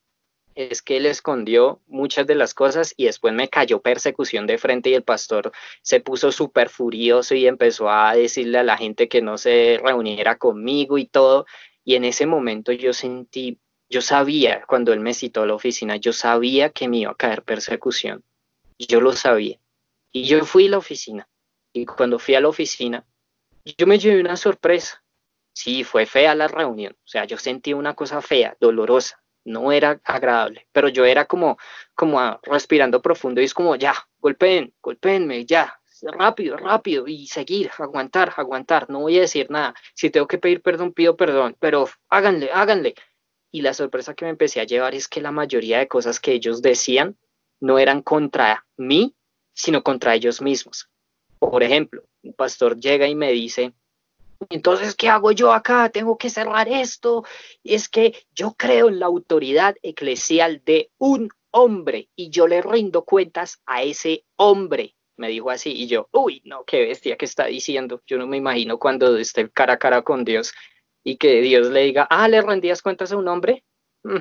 es 0.69 0.83
que 0.83 0.97
él 0.97 1.07
escondió 1.07 1.81
muchas 1.87 2.27
de 2.27 2.35
las 2.35 2.55
cosas 2.55 2.95
y 2.97 3.07
después 3.07 3.33
me 3.33 3.49
cayó 3.49 3.81
persecución 3.81 4.47
de 4.47 4.59
frente 4.59 4.91
y 4.91 4.95
el 4.95 5.03
pastor 5.03 5.53
se 5.83 6.01
puso 6.01 6.33
súper 6.33 6.69
furioso 6.69 7.35
y 7.35 7.47
empezó 7.47 7.89
a 7.89 8.15
decirle 8.15 8.59
a 8.59 8.63
la 8.63 8.77
gente 8.77 9.09
que 9.09 9.23
no 9.23 9.39
se 9.39 9.81
reuniera 9.83 10.37
conmigo 10.37 10.99
y 10.99 11.07
todo. 11.07 11.47
Y 11.85 11.95
en 11.95 12.05
ese 12.05 12.27
momento 12.27 12.73
yo 12.73 12.93
sentí, 12.93 13.59
yo 13.89 14.03
sabía, 14.03 14.65
cuando 14.67 14.93
él 14.93 15.01
me 15.01 15.15
citó 15.15 15.43
a 15.43 15.47
la 15.47 15.55
oficina, 15.55 15.97
yo 15.97 16.13
sabía 16.13 16.71
que 16.71 16.89
me 16.89 16.99
iba 16.99 17.13
a 17.13 17.17
caer 17.17 17.43
persecución. 17.43 18.23
Yo 18.79 19.01
lo 19.01 19.13
sabía. 19.13 19.59
Y 20.13 20.25
yo 20.25 20.45
fui 20.45 20.67
a 20.67 20.71
la 20.71 20.79
oficina. 20.79 21.29
Y 21.73 21.87
cuando 21.87 22.19
fui 22.19 22.35
a 22.35 22.41
la 22.41 22.49
oficina, 22.49 23.07
yo 23.79 23.87
me 23.87 23.99
llevé 23.99 24.21
una 24.21 24.37
sorpresa. 24.37 25.03
Sí, 25.53 25.85
fue 25.85 26.07
fea 26.07 26.35
la 26.35 26.49
reunión. 26.49 26.95
O 27.05 27.09
sea, 27.09 27.25
yo 27.25 27.39
sentí 27.39 27.73
una 27.73 27.95
cosa 27.95 28.23
fea, 28.23 28.57
dolorosa 28.61 29.21
no 29.51 29.73
era 29.73 30.01
agradable, 30.05 30.67
pero 30.73 30.89
yo 30.89 31.05
era 31.05 31.27
como, 31.27 31.59
como 31.95 32.41
respirando 32.43 33.03
profundo 33.03 33.41
y 33.41 33.45
es 33.45 33.55
como, 33.55 33.77
ya, 33.77 33.95
golpeen, 34.19 34.73
golpeenme, 34.81 35.45
ya, 35.45 35.81
rápido, 36.03 36.57
rápido 36.57 37.07
y 37.07 37.27
seguir, 37.27 37.71
aguantar, 37.79 38.33
aguantar, 38.37 38.89
no 38.89 39.01
voy 39.01 39.19
a 39.19 39.23
decir 39.23 39.51
nada, 39.51 39.75
si 39.95 40.11
tengo 40.11 40.27
que 40.27 40.39
pedir 40.39 40.63
perdón, 40.63 40.93
pido 40.93 41.17
perdón, 41.17 41.57
pero 41.59 41.89
háganle, 42.09 42.51
háganle. 42.53 42.95
Y 43.53 43.63
la 43.63 43.75
sorpresa 43.75 44.15
que 44.15 44.25
me 44.25 44.31
empecé 44.31 44.61
a 44.61 44.65
llevar 44.65 44.95
es 44.95 45.09
que 45.09 45.21
la 45.21 45.33
mayoría 45.33 45.79
de 45.79 45.89
cosas 45.89 46.21
que 46.21 46.33
ellos 46.33 46.63
decían 46.63 47.17
no 47.59 47.79
eran 47.79 48.03
contra 48.03 48.65
mí, 48.77 49.15
sino 49.53 49.83
contra 49.83 50.15
ellos 50.15 50.41
mismos. 50.41 50.89
Por 51.39 51.63
ejemplo, 51.63 52.05
un 52.23 52.33
pastor 52.33 52.79
llega 52.79 53.09
y 53.09 53.15
me 53.15 53.33
dice, 53.33 53.73
entonces, 54.49 54.95
¿qué 54.95 55.09
hago 55.09 55.33
yo 55.33 55.53
acá? 55.53 55.91
Tengo 55.91 56.17
que 56.17 56.31
cerrar 56.31 56.69
esto. 56.69 57.25
Es 57.63 57.89
que 57.89 58.15
yo 58.35 58.55
creo 58.57 58.89
en 58.89 58.99
la 58.99 59.07
autoridad 59.07 59.77
eclesial 59.83 60.63
de 60.65 60.91
un 60.99 61.31
hombre 61.51 62.09
y 62.17 62.31
yo 62.31 62.47
le 62.47 62.63
rindo 62.63 63.05
cuentas 63.05 63.61
a 63.67 63.83
ese 63.83 64.25
hombre. 64.37 64.97
Me 65.17 65.29
dijo 65.29 65.51
así 65.51 65.73
y 65.73 65.87
yo, 65.87 66.09
uy, 66.13 66.41
no, 66.47 66.65
qué 66.65 66.87
bestia 66.87 67.17
que 67.17 67.27
está 67.27 67.47
diciendo. 67.47 68.03
Yo 68.07 68.17
no 68.17 68.27
me 68.27 68.39
imagino 68.39 68.79
cuando 68.79 69.19
esté 69.19 69.51
cara 69.51 69.75
a 69.75 69.79
cara 69.79 70.03
con 70.03 70.25
Dios 70.25 70.55
y 71.05 71.17
que 71.17 71.43
Dios 71.43 71.69
le 71.69 71.83
diga, 71.83 72.07
ah, 72.09 72.27
¿le 72.29 72.41
rendías 72.41 72.81
cuentas 72.81 73.13
a 73.13 73.19
un 73.19 73.29
hombre? 73.29 73.65
Mm, 74.05 74.19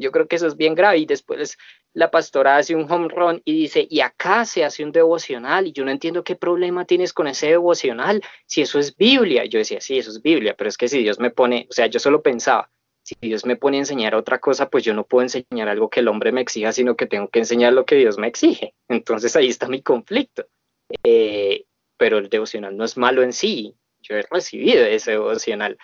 yo 0.00 0.10
creo 0.12 0.26
que 0.26 0.36
eso 0.36 0.46
es 0.46 0.56
bien 0.56 0.74
grave 0.74 0.98
y 0.98 1.06
después 1.06 1.56
la 1.92 2.10
pastora 2.10 2.56
hace 2.56 2.74
un 2.74 2.90
home 2.90 3.08
run 3.08 3.42
y 3.44 3.54
dice, 3.54 3.86
y 3.88 4.00
acá 4.00 4.44
se 4.44 4.64
hace 4.64 4.84
un 4.84 4.92
devocional 4.92 5.66
y 5.66 5.72
yo 5.72 5.84
no 5.84 5.90
entiendo 5.90 6.24
qué 6.24 6.36
problema 6.36 6.84
tienes 6.84 7.12
con 7.12 7.26
ese 7.26 7.48
devocional, 7.48 8.22
si 8.46 8.62
eso 8.62 8.78
es 8.78 8.96
Biblia. 8.96 9.44
Yo 9.44 9.58
decía, 9.58 9.80
sí, 9.80 9.98
eso 9.98 10.10
es 10.10 10.22
Biblia, 10.22 10.54
pero 10.56 10.68
es 10.68 10.76
que 10.76 10.88
si 10.88 11.02
Dios 11.02 11.18
me 11.18 11.30
pone, 11.30 11.66
o 11.70 11.72
sea, 11.72 11.86
yo 11.86 12.00
solo 12.00 12.22
pensaba, 12.22 12.70
si 13.02 13.16
Dios 13.20 13.44
me 13.44 13.56
pone 13.56 13.78
a 13.78 13.80
enseñar 13.80 14.14
otra 14.14 14.38
cosa, 14.38 14.68
pues 14.70 14.84
yo 14.84 14.94
no 14.94 15.04
puedo 15.04 15.22
enseñar 15.22 15.68
algo 15.68 15.90
que 15.90 16.00
el 16.00 16.08
hombre 16.08 16.32
me 16.32 16.40
exija, 16.40 16.72
sino 16.72 16.96
que 16.96 17.06
tengo 17.06 17.28
que 17.28 17.40
enseñar 17.40 17.72
lo 17.72 17.84
que 17.84 17.96
Dios 17.96 18.18
me 18.18 18.26
exige. 18.26 18.74
Entonces 18.88 19.34
ahí 19.36 19.48
está 19.48 19.68
mi 19.68 19.82
conflicto. 19.82 20.46
Eh, 21.02 21.64
pero 21.96 22.18
el 22.18 22.28
devocional 22.28 22.76
no 22.76 22.84
es 22.84 22.96
malo 22.96 23.22
en 23.22 23.32
sí, 23.32 23.74
yo 24.00 24.16
he 24.16 24.22
recibido 24.22 24.84
ese 24.84 25.12
devocional. 25.12 25.78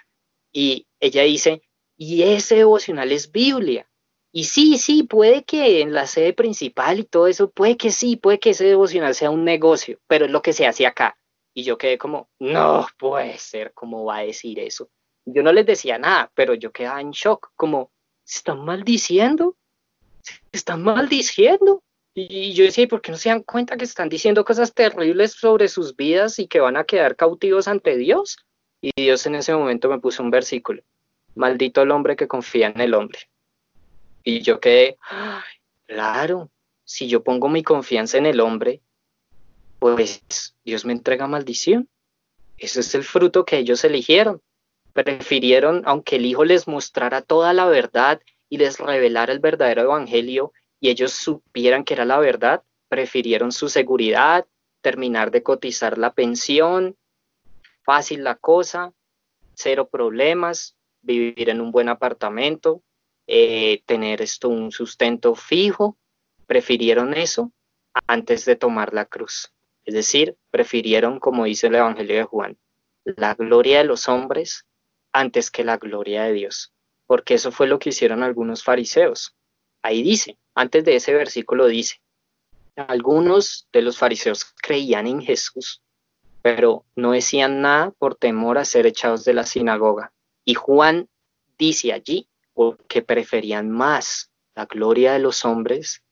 Y 0.53 0.87
ella 1.01 1.23
dice, 1.23 1.63
y 1.97 2.23
ese 2.23 2.57
devocional 2.57 3.13
es 3.13 3.31
Biblia. 3.31 3.89
Y 4.37 4.45
sí, 4.45 4.77
sí, 4.77 5.03
puede 5.03 5.45
que 5.45 5.81
en 5.81 5.95
la 5.95 6.07
sede 6.07 6.35
principal 6.35 6.99
y 6.99 7.05
todo 7.05 7.27
eso, 7.27 7.51
puede 7.51 7.79
que 7.79 7.91
sí, 7.91 8.17
puede 8.17 8.39
que 8.39 8.51
ese 8.51 8.67
devocional 8.67 9.15
sea 9.15 9.31
un 9.31 9.45
negocio, 9.45 9.99
pero 10.07 10.27
es 10.27 10.31
lo 10.31 10.43
que 10.43 10.53
se 10.53 10.67
hace 10.67 10.85
acá. 10.85 11.17
Y 11.55 11.63
yo 11.63 11.79
quedé 11.79 11.97
como, 11.97 12.29
no 12.39 12.87
puede 12.99 13.39
ser, 13.39 13.73
¿cómo 13.73 14.05
va 14.05 14.19
a 14.19 14.25
decir 14.25 14.59
eso? 14.59 14.91
Yo 15.25 15.43
no 15.43 15.55
les 15.55 15.65
decía 15.65 15.97
nada, 15.97 16.31
pero 16.35 16.53
yo 16.53 16.71
quedaba 16.71 17.01
en 17.01 17.13
shock, 17.13 17.51
como, 17.57 17.91
¿se 18.25 18.41
están 18.41 18.63
maldiciendo? 18.63 19.57
¿Se 20.21 20.35
están 20.53 20.83
maldiciendo? 20.83 21.83
Y 22.13 22.53
yo 22.53 22.65
decía, 22.65 22.87
¿por 22.87 23.01
qué 23.01 23.13
no 23.13 23.17
se 23.17 23.31
dan 23.31 23.43
cuenta 23.43 23.79
que 23.79 23.85
están 23.85 24.11
diciendo 24.11 24.45
cosas 24.45 24.75
terribles 24.75 25.33
sobre 25.33 25.69
sus 25.69 25.97
vidas 25.97 26.39
y 26.39 26.47
que 26.47 26.61
van 26.61 26.77
a 26.77 26.85
quedar 26.85 27.17
cautivos 27.17 27.69
ante 27.69 27.97
Dios? 27.97 28.37
Y 28.83 28.91
Dios 28.95 29.25
en 29.25 29.37
ese 29.37 29.55
momento 29.55 29.89
me 29.89 29.99
puso 29.99 30.23
un 30.23 30.31
versículo, 30.31 30.83
maldito 31.35 31.81
el 31.81 31.91
hombre 31.91 32.17
que 32.17 32.29
confía 32.29 32.67
en 32.67 32.83
el 32.83 32.93
hombre. 32.93 33.31
Y 34.27 34.41
yo 34.41 34.59
quedé, 34.59 34.99
claro, 35.87 36.51
si 36.83 37.07
yo 37.07 37.23
pongo 37.23 37.49
mi 37.49 37.63
confianza 37.63 38.19
en 38.19 38.27
el 38.27 38.41
hombre, 38.41 38.81
pues 39.79 40.53
Dios 40.65 40.85
me 40.85 40.93
entrega 40.93 41.29
maldición. 41.29 41.89
Ese 42.59 42.81
es 42.81 42.93
el 42.97 43.05
fruto 43.05 43.45
que 43.45 43.59
ellos 43.59 43.85
eligieron. 43.85 44.43
Prefirieron, 44.93 45.83
aunque 45.87 46.17
el 46.17 46.27
Hijo 46.27 46.45
les 46.45 46.67
mostrara 46.67 47.23
toda 47.23 47.53
la 47.53 47.67
verdad 47.67 48.21
y 48.49 48.59
les 48.59 48.81
revelara 48.81 49.33
el 49.33 49.39
verdadero 49.39 49.83
evangelio 49.83 50.53
y 50.81 50.89
ellos 50.89 51.13
supieran 51.13 51.85
que 51.85 51.95
era 51.95 52.05
la 52.05 52.19
verdad, 52.19 52.65
prefirieron 52.89 53.53
su 53.53 53.69
seguridad, 53.69 54.45
terminar 54.81 55.31
de 55.31 55.45
cotizar 55.45 55.99
la 55.99 56.15
pensión, 56.15 56.97
fácil 57.85 58.25
la 58.25 58.35
cosa, 58.35 58.93
cero 59.55 59.89
problemas, 59.89 60.77
vivir 61.01 61.49
en 61.49 61.61
un 61.61 61.71
buen 61.71 61.89
apartamento, 61.89 62.83
eh, 63.27 63.83
tener 63.87 64.23
esto 64.23 64.49
un 64.49 64.71
sustento 64.71 65.35
fijo, 65.35 65.99
prefirieron 66.47 67.15
eso 67.15 67.53
antes 68.07 68.45
de 68.45 68.57
tomar 68.57 68.95
la 68.95 69.07
cruz. 69.07 69.53
Es 69.85 69.95
decir, 69.95 70.37
prefirieron, 70.51 71.21
como 71.21 71.45
dice 71.45 71.69
el 71.69 71.77
Evangelio 71.77 72.17
de 72.17 72.25
Juan, 72.25 72.59
la 73.05 73.35
gloria 73.35 73.79
de 73.79 73.85
los 73.85 74.09
hombres 74.09 74.67
antes 75.13 75.51
que 75.51 75.65
la 75.65 75.77
gloria 75.77 76.25
de 76.25 76.33
Dios, 76.33 76.73
porque 77.07 77.35
eso 77.35 77.53
fue 77.53 77.67
lo 77.67 77.79
que 77.79 77.91
hicieron 77.91 78.23
algunos 78.23 78.65
fariseos. 78.65 79.35
Ahí 79.83 80.03
dice, 80.03 80.39
antes 80.55 80.85
de 80.85 80.97
ese 80.97 81.15
versículo 81.15 81.67
dice, 81.67 82.01
algunos 82.77 83.69
de 83.73 83.83
los 83.83 83.97
fariseos 83.97 84.45
creían 84.61 85.07
en 85.07 85.23
Jesús, 85.23 85.83
pero 86.43 86.85
no 86.95 87.13
decían 87.13 87.61
nada 87.61 87.93
por 87.93 88.17
temor 88.17 88.59
a 88.59 88.65
ser 88.65 88.87
echados 88.87 89.25
de 89.25 89.35
la 89.35 89.47
sinagoga. 89.47 90.13
Y 90.45 90.55
Juan 90.55 91.09
dice 91.59 91.93
allí 91.93 92.29
porque 92.57 93.03
preferían 93.03 93.71
más 93.71 94.33
la 94.55 94.65
gloria 94.65 95.13
de 95.13 95.19
los 95.19 95.45
hombres 95.45 96.03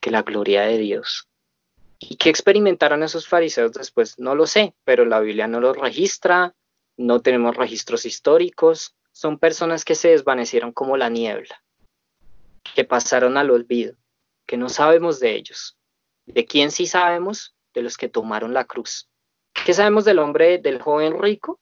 que 0.00 0.12
la 0.12 0.22
gloria 0.22 0.62
de 0.62 0.78
Dios. 0.78 1.28
¿Y 1.98 2.14
qué 2.14 2.30
experimentaron 2.30 3.02
esos 3.02 3.26
fariseos 3.26 3.72
después? 3.72 4.16
No 4.16 4.36
lo 4.36 4.46
sé, 4.46 4.76
pero 4.84 5.04
la 5.04 5.18
Biblia 5.18 5.48
no 5.48 5.58
lo 5.58 5.72
registra, 5.72 6.54
no 6.96 7.20
tenemos 7.20 7.56
registros 7.56 8.06
históricos, 8.06 8.94
son 9.10 9.40
personas 9.40 9.84
que 9.84 9.96
se 9.96 10.10
desvanecieron 10.10 10.70
como 10.70 10.96
la 10.96 11.08
niebla, 11.08 11.64
que 12.76 12.84
pasaron 12.84 13.36
al 13.36 13.50
olvido, 13.50 13.96
que 14.46 14.56
no 14.56 14.68
sabemos 14.68 15.18
de 15.18 15.34
ellos. 15.34 15.76
¿De 16.26 16.44
quién 16.44 16.70
sí 16.70 16.86
sabemos? 16.86 17.56
De 17.74 17.82
los 17.82 17.96
que 17.96 18.08
tomaron 18.08 18.54
la 18.54 18.66
cruz. 18.66 19.08
¿Qué 19.64 19.74
sabemos 19.74 20.04
del 20.04 20.20
hombre, 20.20 20.58
del 20.58 20.80
joven 20.80 21.20
rico? 21.20 21.58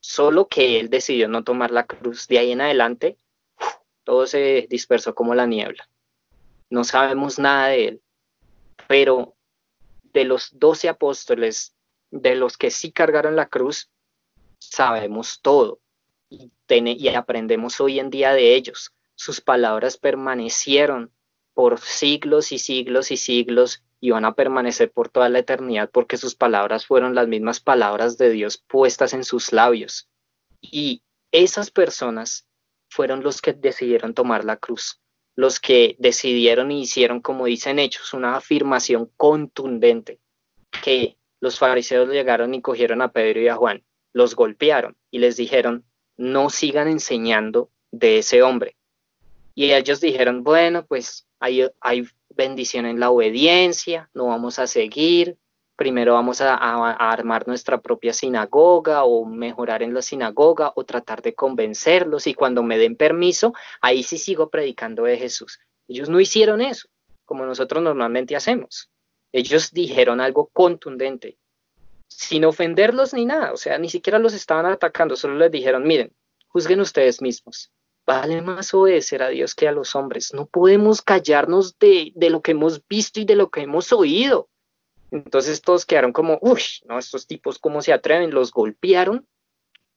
Solo 0.00 0.48
que 0.48 0.80
él 0.80 0.88
decidió 0.88 1.28
no 1.28 1.44
tomar 1.44 1.72
la 1.72 1.84
cruz. 1.84 2.26
De 2.26 2.38
ahí 2.38 2.52
en 2.52 2.62
adelante, 2.62 3.18
todo 4.06 4.24
se 4.28 4.68
dispersó 4.70 5.16
como 5.16 5.34
la 5.34 5.46
niebla. 5.46 5.88
No 6.70 6.84
sabemos 6.84 7.40
nada 7.40 7.68
de 7.68 7.88
él, 7.88 8.02
pero 8.86 9.34
de 10.04 10.24
los 10.24 10.56
doce 10.58 10.88
apóstoles, 10.88 11.74
de 12.12 12.36
los 12.36 12.56
que 12.56 12.70
sí 12.70 12.92
cargaron 12.92 13.34
la 13.34 13.46
cruz, 13.46 13.90
sabemos 14.60 15.40
todo 15.42 15.80
y, 16.30 16.52
y 16.68 17.08
aprendemos 17.08 17.80
hoy 17.80 17.98
en 17.98 18.10
día 18.10 18.32
de 18.32 18.54
ellos. 18.54 18.94
Sus 19.16 19.40
palabras 19.40 19.98
permanecieron 19.98 21.10
por 21.52 21.80
siglos 21.80 22.52
y 22.52 22.58
siglos 22.58 23.10
y 23.10 23.16
siglos 23.16 23.82
y 24.00 24.10
van 24.10 24.24
a 24.24 24.34
permanecer 24.34 24.92
por 24.92 25.08
toda 25.08 25.28
la 25.28 25.40
eternidad 25.40 25.90
porque 25.90 26.16
sus 26.16 26.36
palabras 26.36 26.86
fueron 26.86 27.16
las 27.16 27.26
mismas 27.26 27.58
palabras 27.58 28.18
de 28.18 28.30
Dios 28.30 28.56
puestas 28.56 29.14
en 29.14 29.24
sus 29.24 29.52
labios. 29.52 30.08
Y 30.60 31.02
esas 31.32 31.72
personas 31.72 32.45
fueron 32.88 33.22
los 33.22 33.40
que 33.40 33.52
decidieron 33.52 34.14
tomar 34.14 34.44
la 34.44 34.56
cruz, 34.56 35.00
los 35.34 35.60
que 35.60 35.96
decidieron 35.98 36.70
y 36.70 36.82
hicieron, 36.82 37.20
como 37.20 37.46
dicen 37.46 37.78
hechos, 37.78 38.14
una 38.14 38.36
afirmación 38.36 39.10
contundente, 39.16 40.18
que 40.82 41.16
los 41.40 41.58
fariseos 41.58 42.08
llegaron 42.08 42.54
y 42.54 42.62
cogieron 42.62 43.02
a 43.02 43.12
Pedro 43.12 43.40
y 43.40 43.48
a 43.48 43.56
Juan, 43.56 43.84
los 44.12 44.34
golpearon 44.34 44.96
y 45.10 45.18
les 45.18 45.36
dijeron, 45.36 45.84
no 46.16 46.50
sigan 46.50 46.88
enseñando 46.88 47.70
de 47.90 48.18
ese 48.18 48.42
hombre. 48.42 48.76
Y 49.54 49.72
ellos 49.72 50.00
dijeron, 50.00 50.42
bueno, 50.42 50.86
pues 50.86 51.26
hay 51.38 52.08
bendición 52.30 52.86
en 52.86 53.00
la 53.00 53.10
obediencia, 53.10 54.10
no 54.14 54.26
vamos 54.26 54.58
a 54.58 54.66
seguir, 54.66 55.38
primero 55.76 56.14
vamos 56.14 56.40
a, 56.40 56.54
armar 56.54 57.46
nuestra 57.46 57.80
propia 57.80 58.12
sinagoga 58.12 59.04
o 59.04 59.24
mejorar 59.26 59.82
en 59.82 59.94
la 59.94 60.02
sinagoga 60.02 60.72
o 60.74 60.84
tratar 60.84 61.22
de 61.22 61.34
convencerlos 61.34 62.26
y 62.26 62.34
cuando 62.34 62.62
me 62.62 62.78
den 62.78 62.96
permiso, 62.96 63.52
ahí 63.80 64.02
sí 64.02 64.18
sigo 64.18 64.48
predicando 64.48 65.04
de 65.04 65.18
Jesús. 65.18 65.60
Ellos 65.86 66.08
no 66.08 66.18
hicieron 66.18 66.60
eso, 66.60 66.88
como 67.24 67.44
nosotros 67.44 67.82
normalmente 67.82 68.34
hacemos. 68.34 68.90
Ellos 69.32 69.70
dijeron 69.72 70.20
algo 70.20 70.48
contundente, 70.52 71.38
sin 72.08 72.44
ofenderlos 72.46 73.12
ni 73.12 73.26
nada, 73.26 73.52
o 73.52 73.56
sea, 73.56 73.78
ni 73.78 73.90
siquiera 73.90 74.18
los 74.18 74.32
estaban 74.32 74.66
atacando, 74.66 75.14
solo 75.14 75.36
les 75.36 75.50
dijeron, 75.50 75.86
miren, 75.86 76.12
juzguen 76.48 76.80
ustedes 76.80 77.20
mismos. 77.20 77.70
vale 78.06 78.40
más 78.40 78.72
obedecer 78.72 79.20
a 79.22 79.28
Dios 79.28 79.54
que 79.56 79.66
a 79.66 79.72
los 79.72 79.96
hombres. 79.96 80.32
No 80.32 80.46
podemos 80.46 81.02
callarnos 81.02 81.76
de, 81.80 82.12
de 82.14 82.30
lo 82.30 82.40
que 82.40 82.52
hemos 82.52 82.86
visto 82.86 83.18
y 83.18 83.24
de 83.24 83.34
lo 83.34 83.50
que 83.50 83.62
hemos 83.62 83.92
oído. 83.92 84.48
Entonces 85.10 85.62
todos 85.62 85.86
quedaron 85.86 86.12
como, 86.12 86.38
uy, 86.40 86.62
no, 86.84 86.98
estos 86.98 87.26
tipos 87.26 87.58
cómo 87.58 87.82
se 87.82 87.92
atreven, 87.92 88.32
los 88.32 88.52
golpearon 88.52 89.26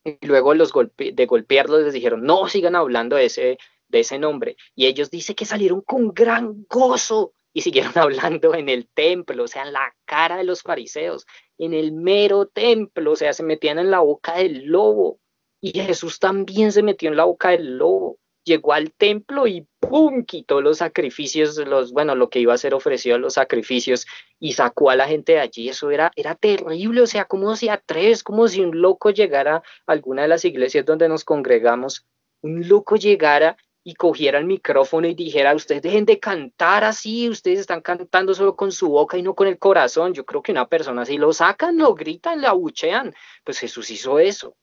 y 0.04 0.26
luego 0.26 0.54
los 0.54 0.72
de 0.98 1.26
golpearlos 1.26 1.84
les 1.84 1.94
dijeron, 1.94 2.24
no 2.24 2.48
sigan 2.48 2.76
hablando 2.76 3.16
de 3.16 3.26
ese, 3.26 3.58
de 3.88 4.00
ese 4.00 4.20
nombre. 4.20 4.56
Y 4.76 4.86
ellos 4.86 5.10
dicen 5.10 5.36
que 5.36 5.46
salieron 5.46 5.82
con 5.82 6.14
gran 6.14 6.66
gozo 6.70 7.34
y 7.54 7.62
siguieron 7.62 7.94
hablando 7.98 8.56
en 8.56 8.70
el 8.70 8.88
templo, 8.88 9.44
o 9.44 9.48
sea, 9.48 9.64
en 9.64 9.74
la 9.74 9.94
cara 10.06 10.38
de 10.38 10.44
los 10.44 10.62
fariseos, 10.62 11.26
en 11.58 11.74
el 11.74 11.92
mero 11.92 12.48
templo, 12.48 13.12
o 13.12 13.16
sea, 13.16 13.34
se 13.34 13.44
metían 13.44 13.80
en 13.80 13.92
la 13.92 14.00
boca 14.00 14.38
del 14.38 14.66
lobo. 14.66 15.20
Y 15.62 15.78
Jesús 15.78 16.20
también 16.20 16.72
se 16.72 16.84
metió 16.84 17.10
en 17.10 17.18
la 17.18 17.26
boca 17.26 17.50
del 17.50 17.78
lobo. 17.78 18.18
Llegó 18.50 18.74
al 18.74 18.92
templo 18.92 19.46
y 19.46 19.68
¡pum! 19.80 20.26
quitó 20.26 20.60
los 20.60 20.80
sacrificios, 20.80 21.56
los, 21.68 21.92
bueno, 21.92 22.16
lo 22.16 22.32
que 22.32 22.40
iba 22.40 22.52
a 22.52 22.58
ser 22.58 22.74
ofrecido 22.74 23.16
a 23.16 23.20
los 23.20 23.36
sacrificios 23.36 24.08
y 24.40 24.54
sacó 24.54 24.90
a 24.90 24.96
la 24.96 25.08
gente 25.08 25.34
de 25.34 25.40
allí. 25.40 25.70
Eso 25.70 25.92
era, 25.92 26.12
era 26.16 26.34
terrible, 26.34 27.02
o 27.02 27.06
sea, 27.06 27.26
como 27.26 27.56
si 27.56 27.70
a 27.70 27.78
tres, 27.78 28.24
como 28.24 28.48
si 28.48 28.62
un 28.62 28.82
loco 28.82 29.12
llegara 29.12 29.58
a 29.58 29.92
alguna 29.92 30.24
de 30.24 30.30
las 30.30 30.46
iglesias 30.46 30.84
donde 30.84 31.08
nos 31.08 31.24
congregamos, 31.24 32.08
un 32.42 32.68
loco 32.68 32.96
llegara 32.96 33.56
y 33.84 33.94
cogiera 33.94 34.40
el 34.40 34.46
micrófono 34.46 35.06
y 35.06 35.14
dijera, 35.14 35.54
ustedes 35.54 35.84
dejen 35.84 36.06
de 36.06 36.20
cantar 36.20 36.84
así, 36.84 37.30
ustedes 37.30 37.60
están 37.60 37.82
cantando 37.82 38.34
solo 38.34 38.56
con 38.56 38.72
su 38.72 38.90
boca 38.90 39.16
y 39.16 39.22
no 39.22 39.36
con 39.36 39.48
el 39.48 39.60
corazón. 39.60 40.16
Yo 40.16 40.26
creo 40.26 40.42
que 40.42 40.54
una 40.54 40.68
persona 40.68 41.04
así 41.04 41.20
lo 41.20 41.34
sacan, 41.34 41.78
lo 41.78 41.94
gritan, 41.94 42.42
lo 42.42 42.48
abuchean. 42.48 43.14
Pues 43.44 43.60
Jesús 43.60 43.92
hizo 43.92 44.18
eso 44.18 44.56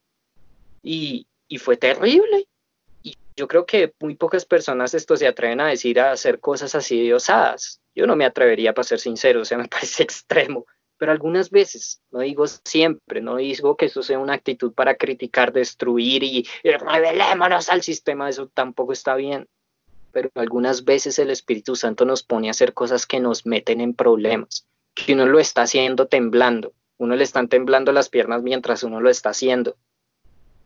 y, 0.83 1.27
fue 1.59 1.77
terrible. 1.77 2.47
Yo 3.37 3.47
creo 3.47 3.67
que 3.67 3.93
muy 3.99 4.15
pocas 4.15 4.45
personas 4.45 4.95
esto 4.95 5.15
se 5.15 5.27
atreven 5.27 5.61
a 5.61 5.67
decir, 5.67 5.99
a 5.99 6.11
hacer 6.11 6.39
cosas 6.39 6.73
así 6.73 7.03
de 7.03 7.13
osadas. 7.13 7.79
Yo 7.93 8.07
no 8.07 8.15
me 8.15 8.25
atrevería, 8.25 8.73
para 8.73 8.87
ser 8.87 8.99
sincero, 8.99 9.41
o 9.41 9.45
sea, 9.45 9.57
me 9.59 9.67
parece 9.67 10.03
extremo. 10.03 10.65
Pero 10.97 11.11
algunas 11.11 11.51
veces, 11.51 12.01
no 12.09 12.21
digo 12.21 12.47
siempre, 12.47 13.21
no 13.21 13.37
digo 13.37 13.77
que 13.77 13.85
eso 13.85 14.01
sea 14.01 14.17
una 14.17 14.33
actitud 14.33 14.73
para 14.73 14.95
criticar, 14.95 15.53
destruir 15.53 16.23
y, 16.23 16.47
y 16.63 16.71
revelémonos 16.71 17.69
al 17.69 17.83
sistema, 17.83 18.27
eso 18.27 18.47
tampoco 18.47 18.93
está 18.93 19.15
bien. 19.15 19.47
Pero 20.11 20.31
algunas 20.33 20.83
veces 20.83 21.19
el 21.19 21.29
Espíritu 21.29 21.75
Santo 21.75 22.05
nos 22.05 22.23
pone 22.23 22.47
a 22.47 22.51
hacer 22.51 22.73
cosas 22.73 23.05
que 23.05 23.19
nos 23.19 23.45
meten 23.45 23.81
en 23.81 23.93
problemas, 23.93 24.65
que 24.95 25.13
uno 25.13 25.27
lo 25.27 25.39
está 25.39 25.61
haciendo 25.61 26.07
temblando, 26.07 26.73
uno 26.97 27.15
le 27.15 27.23
están 27.23 27.47
temblando 27.47 27.91
las 27.91 28.09
piernas 28.09 28.41
mientras 28.41 28.81
uno 28.81 28.99
lo 28.99 29.11
está 29.11 29.29
haciendo. 29.29 29.77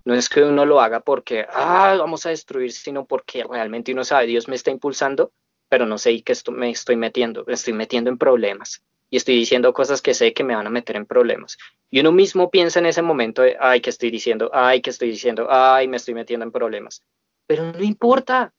No 0.03 0.13
es 0.13 0.29
que 0.29 0.43
uno 0.43 0.65
lo 0.65 0.81
haga 0.81 0.99
porque, 0.99 1.45
ah, 1.49 1.95
vamos 1.97 2.25
a 2.25 2.29
destruir, 2.29 2.71
sino 2.71 3.05
porque 3.05 3.43
realmente 3.43 3.93
uno 3.93 4.03
sabe, 4.03 4.27
Dios 4.27 4.47
me 4.47 4.55
está 4.55 4.71
impulsando, 4.71 5.31
pero 5.69 5.85
no 5.85 5.97
sé 5.97 6.21
qué 6.23 6.33
esto 6.33 6.51
me 6.51 6.69
estoy 6.69 6.95
metiendo, 6.95 7.43
me 7.45 7.53
estoy 7.53 7.73
metiendo 7.73 8.09
en 8.09 8.17
problemas 8.17 8.81
y 9.11 9.17
estoy 9.17 9.35
diciendo 9.35 9.73
cosas 9.73 10.01
que 10.01 10.13
sé 10.13 10.33
que 10.33 10.43
me 10.43 10.55
van 10.55 10.65
a 10.65 10.71
meter 10.71 10.95
en 10.95 11.05
problemas. 11.05 11.57
Y 11.91 11.99
uno 11.99 12.13
mismo 12.13 12.49
piensa 12.49 12.79
en 12.79 12.85
ese 12.85 13.01
momento, 13.01 13.41
de, 13.41 13.57
ay, 13.59 13.81
que 13.81 13.89
estoy 13.89 14.09
diciendo, 14.09 14.49
ay, 14.53 14.81
que 14.81 14.89
estoy 14.89 15.09
diciendo, 15.09 15.47
ay, 15.49 15.89
me 15.89 15.97
estoy 15.97 16.13
metiendo 16.13 16.45
en 16.45 16.51
problemas. 16.51 17.03
Pero 17.45 17.73
no 17.73 17.83
importa, 17.83 18.53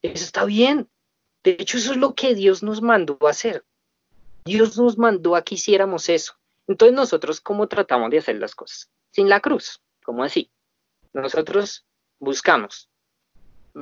eso 0.00 0.24
está 0.24 0.46
bien. 0.46 0.88
De 1.44 1.56
hecho, 1.58 1.76
eso 1.76 1.92
es 1.92 1.98
lo 1.98 2.14
que 2.14 2.34
Dios 2.34 2.62
nos 2.62 2.80
mandó 2.80 3.18
hacer. 3.28 3.64
Dios 4.46 4.78
nos 4.78 4.96
mandó 4.96 5.36
a 5.36 5.42
que 5.42 5.56
hiciéramos 5.56 6.08
eso. 6.08 6.34
Entonces 6.66 6.96
nosotros, 6.96 7.42
¿cómo 7.42 7.68
tratamos 7.68 8.10
de 8.10 8.18
hacer 8.18 8.36
las 8.36 8.54
cosas? 8.54 8.90
Sin 9.10 9.28
la 9.28 9.40
cruz, 9.40 9.82
¿cómo 10.02 10.24
así? 10.24 10.50
Nosotros 11.20 11.84
buscamos. 12.18 12.88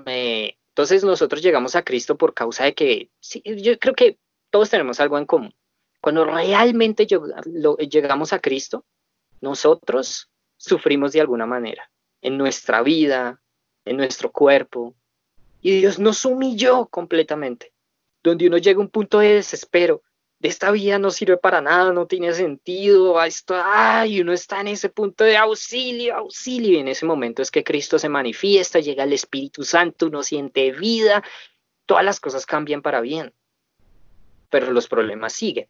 entonces 0.06 1.04
nosotros 1.04 1.42
llegamos 1.42 1.76
a 1.76 1.82
Cristo 1.82 2.16
por 2.16 2.34
causa 2.34 2.64
de 2.64 2.74
que, 2.74 3.10
yo 3.44 3.78
creo 3.78 3.94
que 3.94 4.18
todos 4.50 4.70
tenemos 4.70 5.00
algo 5.00 5.18
en 5.18 5.26
común. 5.26 5.54
Cuando 6.00 6.24
realmente 6.24 7.06
llegamos 7.06 8.32
a 8.32 8.38
Cristo, 8.38 8.84
nosotros 9.40 10.30
sufrimos 10.56 11.12
de 11.12 11.20
alguna 11.20 11.46
manera, 11.46 11.90
en 12.20 12.36
nuestra 12.36 12.82
vida, 12.82 13.40
en 13.84 13.96
nuestro 13.96 14.30
cuerpo, 14.30 14.94
y 15.60 15.78
Dios 15.80 15.98
nos 15.98 16.24
humilló 16.24 16.86
completamente, 16.86 17.72
donde 18.22 18.46
uno 18.46 18.58
llega 18.58 18.78
a 18.78 18.82
un 18.82 18.90
punto 18.90 19.18
de 19.18 19.34
desespero, 19.34 20.02
esta 20.46 20.70
vida 20.70 20.98
no 20.98 21.10
sirve 21.10 21.38
para 21.38 21.62
nada, 21.62 21.92
no 21.92 22.06
tiene 22.06 22.34
sentido, 22.34 23.22
esto, 23.22 23.54
ay, 23.56 24.20
uno 24.20 24.32
está 24.34 24.60
en 24.60 24.68
ese 24.68 24.90
punto 24.90 25.24
de 25.24 25.38
auxilio, 25.38 26.14
auxilio, 26.16 26.72
y 26.72 26.76
en 26.80 26.88
ese 26.88 27.06
momento 27.06 27.40
es 27.40 27.50
que 27.50 27.64
Cristo 27.64 27.98
se 27.98 28.10
manifiesta, 28.10 28.80
llega 28.80 29.04
el 29.04 29.14
Espíritu 29.14 29.64
Santo, 29.64 30.06
uno 30.06 30.22
siente 30.22 30.70
vida, 30.72 31.24
todas 31.86 32.04
las 32.04 32.20
cosas 32.20 32.44
cambian 32.44 32.82
para 32.82 33.00
bien, 33.00 33.32
pero 34.50 34.70
los 34.70 34.86
problemas 34.86 35.32
siguen. 35.32 35.68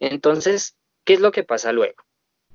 Entonces, 0.00 0.76
¿qué 1.04 1.14
es 1.14 1.20
lo 1.20 1.30
que 1.30 1.44
pasa 1.44 1.70
luego? 1.70 2.02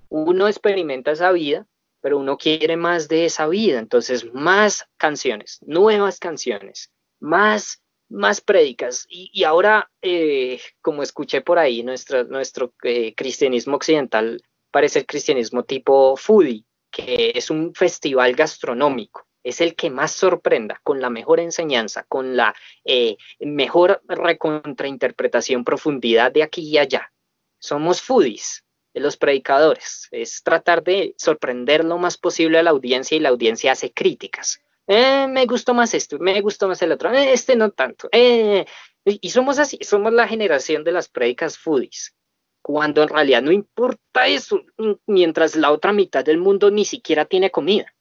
Uno 0.10 0.50
experimenta 0.50 1.12
esa 1.12 1.32
vida, 1.32 1.66
pero 2.02 2.18
uno 2.18 2.38
quiere 2.38 2.76
más 2.76 3.08
de 3.08 3.24
esa 3.24 3.48
vida, 3.48 3.80
entonces 3.80 4.34
más 4.34 4.86
canciones, 4.98 5.60
nuevas 5.66 6.20
canciones, 6.20 6.92
más 7.22 7.82
más 8.10 8.42
prédicas. 8.42 9.06
Y, 9.10 9.44
ahora, 9.44 9.90
eh, 10.02 10.60
como 10.82 11.04
escuché 11.04 11.42
por 11.42 11.60
ahí, 11.60 11.84
nuestro, 11.84 12.24
nuestro 12.26 12.74
eh, 12.84 13.14
cristianismo 13.16 13.76
occidental 13.76 14.42
parece 14.72 15.00
el 15.00 15.06
cristianismo 15.06 15.64
tipo 15.64 16.16
foodie, 16.18 16.66
que 16.92 17.32
es 17.36 17.50
un 17.50 17.74
festival 17.74 18.34
gastronómico. 18.36 19.28
Es 19.44 19.62
el 19.62 19.76
que 19.76 19.90
más 19.92 20.12
sorprenda, 20.12 20.80
con 20.84 21.02
la 21.02 21.10
mejor 21.10 21.40
enseñanza, 21.40 22.04
con 22.08 22.36
la 22.36 22.56
eh, 22.84 23.16
mejor 23.40 24.02
recontrainterpretación, 24.08 25.64
profundidad 25.64 26.32
de 26.32 26.44
aquí 26.44 26.64
y 26.68 26.80
allá. 26.80 27.12
Somos 27.60 28.02
foodies, 28.02 28.66
los 28.94 29.18
predicadores. 29.18 30.08
Es 30.12 30.42
tratar 30.42 30.84
de 30.84 31.14
sorprender 31.18 31.86
lo 31.86 32.00
más 32.00 32.18
posible 32.18 32.58
a 32.58 32.64
la 32.64 32.72
audiencia 32.72 33.16
y 33.16 33.20
la 33.20 33.30
audiencia 33.30 33.72
hace 33.72 33.92
críticas 33.92 34.65
eh, 34.88 35.28
me 35.28 35.46
gustó 35.46 35.74
más 35.74 35.94
esto, 35.94 36.20
me 36.20 36.40
gustó 36.42 36.68
más 36.68 36.82
el 36.82 36.92
otro, 36.92 37.12
eh, 37.12 37.34
este 37.34 37.56
no 37.56 37.72
tanto. 37.72 38.08
Eh, 38.12 38.66
y 39.04 39.30
somos 39.30 39.60
así, 39.60 39.78
somos 39.82 40.14
la 40.14 40.28
generación 40.28 40.84
de 40.84 40.92
las 40.92 41.10
prédicas 41.10 41.58
foodies, 41.58 42.16
cuando 42.62 43.04
en 43.04 43.10
realidad 43.10 43.42
no 43.42 43.52
importa 43.52 44.28
eso, 44.28 44.62
mientras 45.06 45.56
la 45.56 45.72
otra 45.72 45.94
mitad 45.94 46.26
del 46.26 46.38
mundo 46.38 46.72
ni 46.72 46.86
siquiera 46.86 47.26
tiene 47.26 47.52
comida, 47.52 47.94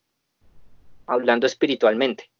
hablando 1.07 1.47
espiritualmente. 1.47 2.31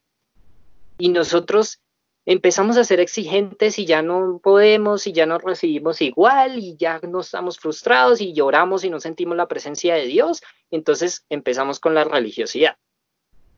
Y 0.99 1.09
nosotros 1.09 1.81
empezamos 2.27 2.77
a 2.77 2.85
ser 2.85 3.01
exigentes 3.01 3.79
y 3.79 3.85
ya 3.85 4.03
no 4.03 4.41
podemos 4.43 5.07
y 5.07 5.13
ya 5.13 5.27
no 5.27 5.39
recibimos 5.39 6.01
igual 6.01 6.59
y 6.59 6.77
ya 6.77 7.01
nos 7.01 7.27
estamos 7.27 7.59
frustrados 7.59 8.21
y 8.21 8.33
lloramos 8.33 8.85
y 8.85 8.91
no 8.91 9.01
sentimos 9.01 9.37
la 9.37 9.49
presencia 9.49 9.95
de 9.95 10.07
Dios, 10.07 10.43
entonces 10.71 11.27
empezamos 11.29 11.81
con 11.81 11.95
la 11.95 12.05
religiosidad. 12.05 12.77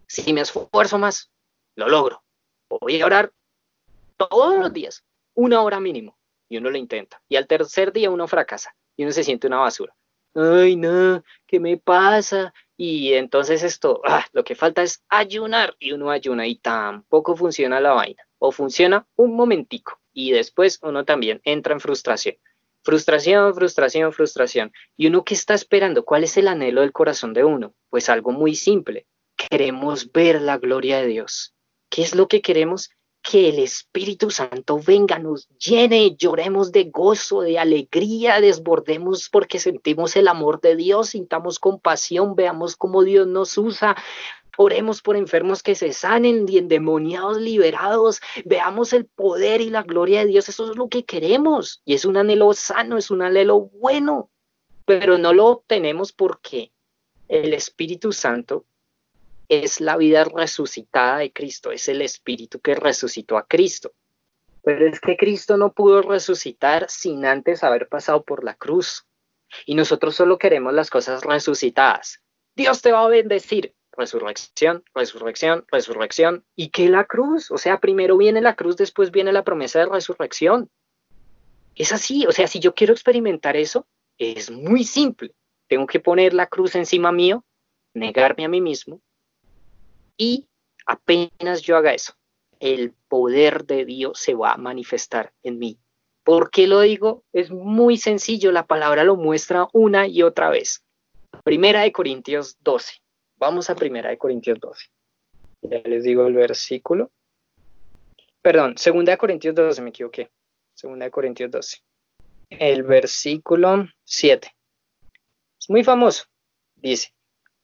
Si 0.06 0.32
me 0.32 0.42
esfuerzo 0.42 0.98
más, 0.98 1.30
lo 1.74 1.88
logro. 1.88 2.22
Voy 2.68 3.00
a 3.00 3.06
orar 3.06 3.32
todos 4.16 4.58
los 4.58 4.72
días, 4.72 5.04
una 5.34 5.62
hora 5.62 5.80
mínimo, 5.80 6.16
y 6.48 6.58
uno 6.58 6.70
lo 6.70 6.78
intenta. 6.78 7.22
Y 7.28 7.36
al 7.36 7.46
tercer 7.46 7.92
día 7.92 8.10
uno 8.10 8.26
fracasa 8.28 8.74
y 8.96 9.02
uno 9.02 9.12
se 9.12 9.24
siente 9.24 9.46
una 9.46 9.58
basura. 9.58 9.94
Ay, 10.34 10.76
no, 10.76 11.22
¿qué 11.46 11.60
me 11.60 11.76
pasa? 11.78 12.52
Y 12.76 13.14
entonces 13.14 13.62
esto, 13.62 14.02
ah, 14.04 14.26
lo 14.32 14.44
que 14.44 14.54
falta 14.54 14.82
es 14.82 15.02
ayunar 15.08 15.74
y 15.78 15.92
uno 15.92 16.10
ayuna 16.10 16.46
y 16.46 16.56
tampoco 16.56 17.36
funciona 17.36 17.80
la 17.80 17.92
vaina. 17.92 18.22
O 18.38 18.52
funciona 18.52 19.06
un 19.16 19.34
momentico 19.34 19.98
y 20.12 20.32
después 20.32 20.78
uno 20.82 21.04
también 21.04 21.40
entra 21.44 21.72
en 21.72 21.80
frustración. 21.80 22.36
Frustración, 22.82 23.54
frustración, 23.54 24.12
frustración. 24.12 24.72
¿Y 24.96 25.06
uno 25.08 25.24
qué 25.24 25.34
está 25.34 25.54
esperando? 25.54 26.04
¿Cuál 26.04 26.24
es 26.24 26.36
el 26.36 26.48
anhelo 26.48 26.82
del 26.82 26.92
corazón 26.92 27.32
de 27.32 27.44
uno? 27.44 27.74
Pues 27.88 28.08
algo 28.10 28.30
muy 28.30 28.54
simple, 28.54 29.06
queremos 29.50 30.12
ver 30.12 30.40
la 30.40 30.58
gloria 30.58 31.00
de 31.00 31.06
Dios. 31.06 31.54
¿Qué 31.88 32.02
es 32.02 32.14
lo 32.14 32.28
que 32.28 32.42
queremos? 32.42 32.90
Que 33.22 33.48
el 33.48 33.58
Espíritu 33.58 34.30
Santo 34.30 34.80
venga, 34.84 35.18
nos 35.18 35.48
llene, 35.58 36.14
lloremos 36.16 36.70
de 36.70 36.84
gozo, 36.84 37.40
de 37.40 37.58
alegría, 37.58 38.40
desbordemos 38.40 39.28
porque 39.30 39.58
sentimos 39.58 40.14
el 40.16 40.28
amor 40.28 40.60
de 40.60 40.76
Dios, 40.76 41.10
sintamos 41.10 41.58
compasión, 41.58 42.36
veamos 42.36 42.76
cómo 42.76 43.02
Dios 43.02 43.26
nos 43.26 43.58
usa, 43.58 43.96
Oremos 44.56 45.02
por 45.02 45.16
enfermos 45.16 45.62
que 45.62 45.74
se 45.74 45.92
sanen 45.92 46.46
y 46.48 46.58
endemoniados 46.58 47.38
liberados. 47.38 48.20
Veamos 48.44 48.92
el 48.94 49.04
poder 49.04 49.60
y 49.60 49.70
la 49.70 49.82
gloria 49.82 50.20
de 50.20 50.26
Dios. 50.26 50.48
Eso 50.48 50.70
es 50.70 50.76
lo 50.76 50.88
que 50.88 51.04
queremos. 51.04 51.82
Y 51.84 51.94
es 51.94 52.04
un 52.06 52.16
anhelo 52.16 52.54
sano, 52.54 52.96
es 52.96 53.10
un 53.10 53.22
anhelo 53.22 53.60
bueno. 53.60 54.30
Pero 54.86 55.18
no 55.18 55.32
lo 55.32 55.46
obtenemos 55.46 56.12
porque 56.12 56.72
el 57.28 57.52
Espíritu 57.52 58.12
Santo 58.12 58.64
es 59.48 59.80
la 59.80 59.96
vida 59.96 60.24
resucitada 60.24 61.18
de 61.18 61.32
Cristo, 61.32 61.72
es 61.72 61.88
el 61.88 62.02
Espíritu 62.02 62.60
que 62.60 62.74
resucitó 62.74 63.38
a 63.38 63.46
Cristo. 63.46 63.92
Pero 64.62 64.86
es 64.86 65.00
que 65.00 65.16
Cristo 65.16 65.56
no 65.56 65.72
pudo 65.72 66.02
resucitar 66.02 66.86
sin 66.88 67.24
antes 67.24 67.62
haber 67.62 67.88
pasado 67.88 68.24
por 68.24 68.42
la 68.42 68.54
cruz. 68.54 69.06
Y 69.64 69.76
nosotros 69.76 70.16
solo 70.16 70.38
queremos 70.38 70.74
las 70.74 70.90
cosas 70.90 71.22
resucitadas. 71.22 72.20
Dios 72.56 72.82
te 72.82 72.90
va 72.92 73.04
a 73.04 73.08
bendecir. 73.08 73.74
resurrección, 73.92 74.84
resurrección, 74.94 75.64
resurrección. 75.70 76.44
¿Y 76.54 76.68
qué 76.68 76.88
la 76.88 77.04
cruz? 77.04 77.50
O 77.50 77.58
sea, 77.58 77.80
primero 77.80 78.16
viene 78.16 78.40
la 78.40 78.54
cruz, 78.54 78.76
después 78.76 79.10
viene 79.10 79.32
la 79.32 79.44
promesa 79.44 79.78
de 79.78 79.86
resurrección. 79.86 80.68
Es 81.74 81.92
así, 81.92 82.26
o 82.26 82.32
sea, 82.32 82.46
si 82.46 82.58
yo 82.60 82.74
quiero 82.74 82.92
experimentar 82.92 83.56
eso, 83.56 83.86
es 84.18 84.50
muy 84.50 84.84
simple. 84.84 85.34
Tengo 85.68 85.86
que 85.86 86.00
poner 86.00 86.34
la 86.34 86.46
cruz 86.46 86.74
encima 86.74 87.12
mío, 87.12 87.44
negarme 87.94 88.44
a 88.44 88.48
mí 88.48 88.60
mismo, 88.60 89.00
y 90.16 90.46
apenas 90.86 91.62
yo 91.62 91.76
haga 91.76 91.94
eso, 91.94 92.14
el 92.60 92.92
poder 93.08 93.64
de 93.64 93.84
Dios 93.84 94.18
se 94.18 94.34
va 94.34 94.52
a 94.52 94.56
manifestar 94.56 95.32
en 95.42 95.58
mí. 95.58 95.78
¿Por 96.24 96.50
qué 96.50 96.66
lo 96.66 96.80
digo? 96.80 97.22
Es 97.32 97.50
muy 97.50 97.98
sencillo, 97.98 98.50
la 98.50 98.66
palabra 98.66 99.04
lo 99.04 99.16
muestra 99.16 99.68
una 99.72 100.08
y 100.08 100.22
otra 100.22 100.50
vez. 100.50 100.84
Primera 101.44 101.82
de 101.82 101.92
Corintios 101.92 102.56
12. 102.60 102.94
Vamos 103.36 103.70
a 103.70 103.76
Primera 103.76 104.10
de 104.10 104.18
Corintios 104.18 104.58
12. 104.58 104.86
Ya 105.62 105.82
les 105.84 106.04
digo 106.04 106.26
el 106.26 106.34
versículo. 106.34 107.10
Perdón, 108.42 108.78
Segunda 108.78 109.12
de 109.12 109.18
Corintios 109.18 109.54
12, 109.54 109.82
me 109.82 109.90
equivoqué. 109.90 110.30
Segunda 110.74 111.04
de 111.04 111.10
Corintios 111.10 111.50
12. 111.50 111.78
El 112.50 112.82
versículo 112.82 113.86
7. 114.04 114.52
Es 115.60 115.70
muy 115.70 115.84
famoso. 115.84 116.24
Dice, 116.76 117.14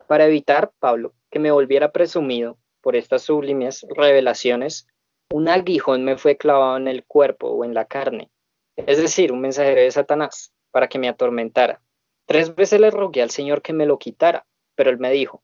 para 0.06 0.26
evitar, 0.26 0.72
Pablo, 0.78 1.14
que 1.32 1.40
me 1.40 1.50
volviera 1.50 1.90
presumido 1.90 2.58
por 2.82 2.94
estas 2.94 3.22
sublimes 3.22 3.84
revelaciones, 3.96 4.86
un 5.32 5.48
aguijón 5.48 6.04
me 6.04 6.18
fue 6.18 6.36
clavado 6.36 6.76
en 6.76 6.86
el 6.86 7.04
cuerpo 7.04 7.48
o 7.48 7.64
en 7.64 7.72
la 7.72 7.86
carne, 7.86 8.30
es 8.76 8.98
decir, 8.98 9.32
un 9.32 9.40
mensajero 9.40 9.80
de 9.80 9.90
Satanás, 9.90 10.52
para 10.70 10.88
que 10.88 10.98
me 10.98 11.08
atormentara. 11.08 11.80
Tres 12.26 12.54
veces 12.54 12.80
le 12.80 12.90
rogué 12.90 13.22
al 13.22 13.30
Señor 13.30 13.62
que 13.62 13.72
me 13.72 13.86
lo 13.86 13.98
quitara, 13.98 14.46
pero 14.74 14.90
él 14.90 14.98
me 14.98 15.10
dijo, 15.10 15.42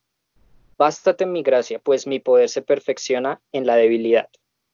Bástate 0.77 1.27
mi 1.27 1.43
gracia, 1.43 1.81
pues 1.81 2.07
mi 2.07 2.21
poder 2.21 2.49
se 2.49 2.63
perfecciona 2.63 3.41
en 3.51 3.67
la 3.67 3.75
debilidad. 3.75 4.29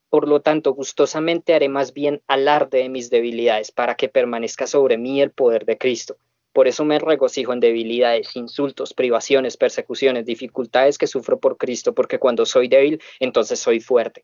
Por 0.09 0.27
lo 0.27 0.41
tanto, 0.41 0.73
gustosamente 0.73 1.55
haré 1.55 1.67
más 1.67 1.93
bien 1.93 2.21
alarde 2.27 2.79
de 2.79 2.89
mis 2.89 3.09
debilidades, 3.09 3.71
para 3.71 3.95
que 3.95 4.07
permanezca 4.07 4.67
sobre 4.67 4.97
mí 4.97 5.21
el 5.21 5.31
poder 5.31 5.65
de 5.65 5.77
Cristo. 5.77 6.17
Por 6.55 6.69
eso 6.69 6.85
me 6.85 6.99
regocijo 6.99 7.51
en 7.51 7.59
debilidades, 7.59 8.33
insultos, 8.37 8.93
privaciones, 8.93 9.57
persecuciones, 9.57 10.25
dificultades 10.25 10.97
que 10.97 11.05
sufro 11.05 11.37
por 11.37 11.57
Cristo, 11.57 11.93
porque 11.93 12.17
cuando 12.17 12.45
soy 12.45 12.69
débil, 12.69 13.01
entonces 13.19 13.59
soy 13.59 13.81
fuerte. 13.81 14.23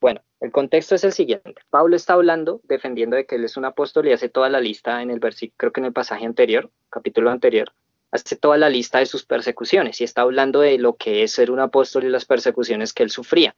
Bueno, 0.00 0.22
el 0.40 0.50
contexto 0.50 0.96
es 0.96 1.04
el 1.04 1.12
siguiente. 1.12 1.54
Pablo 1.70 1.94
está 1.94 2.14
hablando, 2.14 2.60
defendiendo 2.64 3.14
de 3.14 3.26
que 3.26 3.36
él 3.36 3.44
es 3.44 3.56
un 3.56 3.64
apóstol 3.64 4.08
y 4.08 4.12
hace 4.12 4.28
toda 4.28 4.48
la 4.48 4.60
lista 4.60 5.00
en 5.02 5.12
el 5.12 5.20
versículo, 5.20 5.54
creo 5.56 5.72
que 5.72 5.80
en 5.82 5.86
el 5.86 5.92
pasaje 5.92 6.26
anterior, 6.26 6.68
capítulo 6.90 7.30
anterior, 7.30 7.72
hace 8.10 8.34
toda 8.34 8.58
la 8.58 8.68
lista 8.68 8.98
de 8.98 9.06
sus 9.06 9.24
persecuciones 9.24 10.00
y 10.00 10.04
está 10.04 10.22
hablando 10.22 10.62
de 10.62 10.78
lo 10.78 10.96
que 10.96 11.22
es 11.22 11.30
ser 11.30 11.52
un 11.52 11.60
apóstol 11.60 12.06
y 12.06 12.08
las 12.08 12.24
persecuciones 12.24 12.92
que 12.92 13.04
él 13.04 13.10
sufría. 13.10 13.54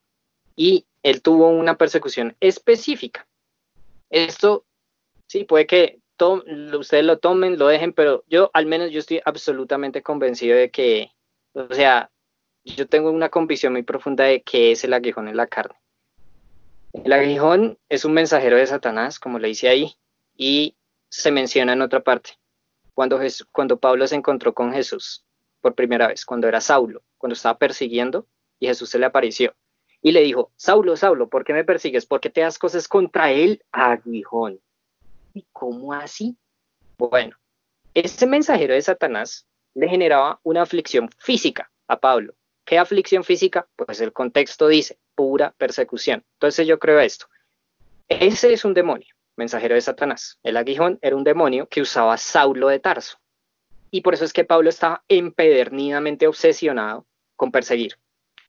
Y 0.57 0.85
él 1.03 1.23
tuvo 1.23 1.49
una 1.49 1.79
persecución 1.79 2.37
específica. 2.41 3.27
Esto, 4.11 4.67
sí, 5.27 5.45
puede 5.45 5.67
que 5.67 6.04
ustedes 6.79 7.05
lo 7.05 7.19
tomen, 7.19 7.59
lo 7.59 7.67
dejen, 7.69 7.93
pero 7.93 8.25
yo 8.29 8.51
al 8.55 8.67
menos 8.67 8.91
yo 8.91 8.99
estoy 8.99 9.21
absolutamente 9.25 10.03
convencido 10.03 10.57
de 10.57 10.71
que, 10.71 11.11
o 11.53 11.73
sea, 11.73 12.11
yo 12.65 12.87
tengo 12.87 13.11
una 13.11 13.29
convicción 13.29 13.73
muy 13.73 13.83
profunda 13.83 14.25
de 14.25 14.43
que 14.43 14.73
es 14.73 14.85
el 14.85 14.93
aguijón 14.93 15.29
en 15.29 15.37
la 15.37 15.47
carne. 15.47 15.77
El 16.93 17.13
aguijón 17.13 17.79
es 17.89 18.05
un 18.05 18.13
mensajero 18.13 18.57
de 18.57 18.67
Satanás, 18.67 19.19
como 19.19 19.39
le 19.39 19.49
dice 19.49 19.69
ahí, 19.69 19.97
y 20.37 20.77
se 21.09 21.31
menciona 21.31 21.73
en 21.73 21.83
otra 21.83 22.01
parte, 22.01 22.39
cuando, 22.95 23.21
cuando 23.53 23.79
Pablo 23.79 24.07
se 24.07 24.15
encontró 24.15 24.55
con 24.55 24.73
Jesús 24.73 25.25
por 25.61 25.75
primera 25.75 26.09
vez, 26.09 26.25
cuando 26.25 26.47
era 26.47 26.61
Saulo, 26.61 27.03
cuando 27.19 27.35
estaba 27.35 27.59
persiguiendo 27.59 28.27
y 28.61 28.67
Jesús 28.67 28.91
se 28.91 28.99
le 28.99 29.07
apareció 29.07 29.55
y 30.05 30.13
le 30.13 30.21
dijo, 30.21 30.53
Saulo, 30.57 30.97
Saulo, 30.99 31.31
¿por 31.31 31.45
qué 31.45 31.55
me 31.55 31.65
persigues? 31.65 32.05
¿Por 32.05 32.21
qué 32.21 32.29
te 32.29 32.43
das 32.43 32.59
cosas 32.59 32.89
contra 32.89 33.33
él, 33.33 33.65
aguijón? 33.73 34.61
¿Y 35.35 35.45
cómo 35.53 35.93
así? 35.93 36.37
Bueno, 36.97 37.37
este 37.93 38.27
mensajero 38.27 38.73
de 38.73 38.81
Satanás 38.81 39.47
le 39.75 39.89
generaba 39.89 40.41
una 40.45 40.63
aflicción 40.63 41.11
física 41.19 41.71
a 41.89 41.99
Pablo. 41.99 42.35
¿Qué 42.65 42.79
aflicción 42.79 43.25
física? 43.25 43.69
Pues 43.77 44.01
el 44.01 44.13
contexto 44.13 44.69
dice, 44.69 44.99
pura 45.17 45.53
persecución. 45.59 46.25
Entonces 46.35 46.67
yo 46.69 46.79
creo 46.79 47.01
esto. 47.01 47.27
Ese 48.09 48.53
es 48.53 48.65
un 48.65 48.75
demonio, 48.75 49.15
mensajero 49.37 49.75
de 49.75 49.81
Satanás. 49.81 50.39
El 50.45 50.57
aguijón 50.57 51.01
era 51.03 51.17
un 51.17 51.25
demonio 51.25 51.67
que 51.69 51.83
usaba 51.83 52.17
Saulo 52.17 52.69
de 52.69 52.79
Tarso. 52.79 53.19
Y 53.91 54.03
por 54.03 54.15
eso 54.15 54.25
es 54.25 54.33
que 54.33 54.45
Pablo 54.45 54.71
estaba 54.71 55.05
empedernidamente 55.09 56.29
obsesionado 56.29 57.07
con 57.37 57.51
perseguir. 57.51 57.99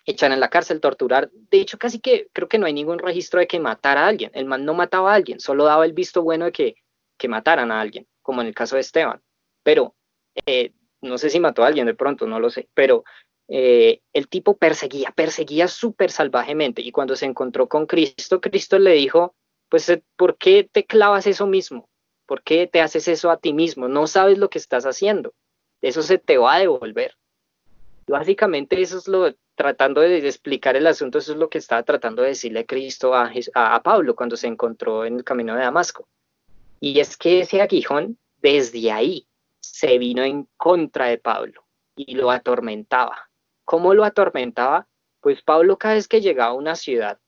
Echar 0.05 0.31
en 0.31 0.39
la 0.39 0.49
cárcel, 0.49 0.79
torturar. 0.79 1.31
De 1.31 1.59
hecho, 1.59 1.77
casi 1.77 1.99
que 1.99 2.29
creo 2.31 2.47
que 2.47 2.59
no 2.59 2.67
hay 2.67 2.73
ningún 2.73 2.99
registro 2.99 3.39
de 3.39 3.47
que 3.47 3.59
matara 3.59 4.05
a 4.05 4.07
alguien. 4.07 4.31
El 4.33 4.45
man 4.45 4.63
no 4.63 4.73
mataba 4.73 5.11
a 5.11 5.15
alguien, 5.15 5.39
solo 5.39 5.65
daba 5.65 5.85
el 5.85 5.93
visto 5.93 6.21
bueno 6.21 6.45
de 6.45 6.51
que, 6.51 6.75
que 7.17 7.27
mataran 7.27 7.71
a 7.71 7.81
alguien, 7.81 8.07
como 8.21 8.41
en 8.41 8.47
el 8.47 8.53
caso 8.53 8.75
de 8.75 8.81
Esteban. 8.81 9.21
Pero 9.63 9.95
eh, 10.45 10.73
no 11.01 11.17
sé 11.17 11.29
si 11.29 11.39
mató 11.39 11.63
a 11.63 11.67
alguien 11.67 11.87
de 11.87 11.95
pronto, 11.95 12.27
no 12.27 12.39
lo 12.39 12.49
sé. 12.49 12.69
Pero 12.73 13.03
eh, 13.47 14.01
el 14.13 14.27
tipo 14.27 14.57
perseguía, 14.57 15.11
perseguía 15.11 15.67
súper 15.67 16.11
salvajemente. 16.11 16.81
Y 16.81 16.91
cuando 16.91 17.15
se 17.15 17.25
encontró 17.25 17.67
con 17.67 17.85
Cristo, 17.85 18.41
Cristo 18.41 18.79
le 18.79 18.91
dijo, 18.91 19.35
pues, 19.69 19.89
eh, 19.89 20.03
¿por 20.15 20.37
qué 20.37 20.67
te 20.71 20.85
clavas 20.85 21.27
eso 21.27 21.47
mismo? 21.47 21.89
¿Por 22.25 22.43
qué 22.43 22.67
te 22.67 22.81
haces 22.81 23.07
eso 23.07 23.29
a 23.29 23.37
ti 23.37 23.53
mismo? 23.53 23.87
No 23.87 24.07
sabes 24.07 24.37
lo 24.37 24.49
que 24.49 24.57
estás 24.57 24.85
haciendo. 24.85 25.33
Eso 25.81 26.01
se 26.01 26.17
te 26.17 26.37
va 26.37 26.55
a 26.55 26.59
devolver. 26.59 27.15
Básicamente 28.07 28.81
eso 28.81 28.97
es 28.97 29.07
lo, 29.07 29.33
tratando 29.55 30.01
de 30.01 30.17
explicar 30.17 30.75
el 30.75 30.87
asunto, 30.87 31.17
eso 31.17 31.31
es 31.31 31.37
lo 31.37 31.49
que 31.49 31.57
estaba 31.57 31.83
tratando 31.83 32.21
de 32.21 32.29
decirle 32.29 32.65
Cristo 32.65 33.13
a, 33.15 33.81
Pablo 33.83 34.15
cuando 34.15 34.37
se 34.37 34.47
encontró 34.47 35.05
en 35.05 35.15
el 35.17 35.23
camino 35.23 35.55
de 35.55 35.61
Damasco. 35.61 36.07
Y 36.79 36.99
es 36.99 37.17
que 37.17 37.41
ese 37.41 37.61
aguijón, 37.61 38.17
desde 38.37 38.91
ahí, 38.91 39.27
se 39.61 39.97
vino 39.97 40.23
en 40.23 40.47
contra 40.57 41.07
de 41.07 41.17
Pablo 41.17 41.65
y 41.95 42.15
lo 42.15 42.29
atormentaba. 42.29 43.29
¿Cómo 43.63 43.93
lo 43.93 44.03
atormentaba? 44.03 44.87
Pues 45.21 45.41
Pablo 45.41 45.77
cada 45.77 45.95
vez 45.95 46.07
que 46.07 46.21
llegaba 46.21 46.51
a 46.51 46.55
una 46.55 46.75
ciudad 46.75 47.19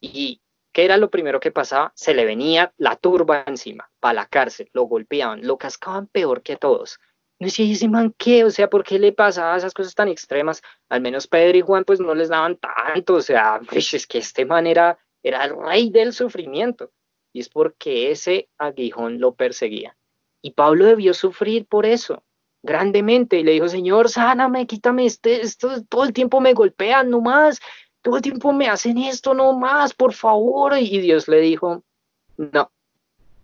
y 0.00 0.40
¿qué 0.72 0.84
era 0.84 0.96
lo 0.96 1.10
primero 1.10 1.40
que 1.40 1.50
pasaba? 1.50 1.92
Se 1.94 2.14
le 2.14 2.24
venía 2.24 2.72
la 2.76 2.96
turba 2.96 3.44
encima, 3.46 3.90
para 4.00 4.14
la 4.14 4.26
cárcel, 4.26 4.68
lo 4.72 4.84
golpeaban, 4.84 5.46
lo 5.46 5.56
cascaban 5.56 6.06
peor 6.06 6.42
que 6.42 6.56
todos. 6.56 7.00
No 7.40 7.46
decía, 7.46 7.64
¿y 7.64 7.72
ese 7.72 7.88
man 7.88 8.12
qué? 8.18 8.44
O 8.44 8.50
sea, 8.50 8.68
¿por 8.68 8.82
qué 8.82 8.98
le 8.98 9.12
pasaba 9.12 9.56
esas 9.56 9.72
cosas 9.72 9.94
tan 9.94 10.08
extremas? 10.08 10.60
Al 10.88 11.00
menos 11.00 11.28
Pedro 11.28 11.58
y 11.58 11.60
Juan 11.60 11.84
pues 11.84 12.00
no 12.00 12.14
les 12.14 12.30
daban 12.30 12.56
tanto, 12.56 13.14
o 13.14 13.22
sea, 13.22 13.60
pues, 13.70 13.94
es 13.94 14.06
que 14.06 14.18
este 14.18 14.44
man 14.44 14.66
era, 14.66 14.98
era 15.22 15.44
el 15.44 15.56
rey 15.56 15.90
del 15.90 16.12
sufrimiento. 16.12 16.90
Y 17.32 17.40
es 17.40 17.48
porque 17.48 18.10
ese 18.10 18.48
aguijón 18.58 19.20
lo 19.20 19.34
perseguía. 19.34 19.96
Y 20.42 20.52
Pablo 20.52 20.86
debió 20.86 21.14
sufrir 21.14 21.66
por 21.66 21.86
eso, 21.86 22.24
grandemente. 22.62 23.38
Y 23.38 23.44
le 23.44 23.52
dijo, 23.52 23.68
Señor, 23.68 24.08
sáname, 24.08 24.66
quítame 24.66 25.06
este, 25.06 25.42
esto, 25.42 25.84
todo 25.84 26.04
el 26.04 26.12
tiempo 26.12 26.40
me 26.40 26.54
golpean, 26.54 27.10
no 27.10 27.20
más. 27.20 27.60
Todo 28.02 28.16
el 28.16 28.22
tiempo 28.22 28.52
me 28.52 28.68
hacen 28.68 28.98
esto, 28.98 29.34
no 29.34 29.52
más, 29.56 29.94
por 29.94 30.12
favor. 30.12 30.76
Y 30.78 30.98
Dios 31.00 31.28
le 31.28 31.40
dijo, 31.40 31.84
no, 32.36 32.72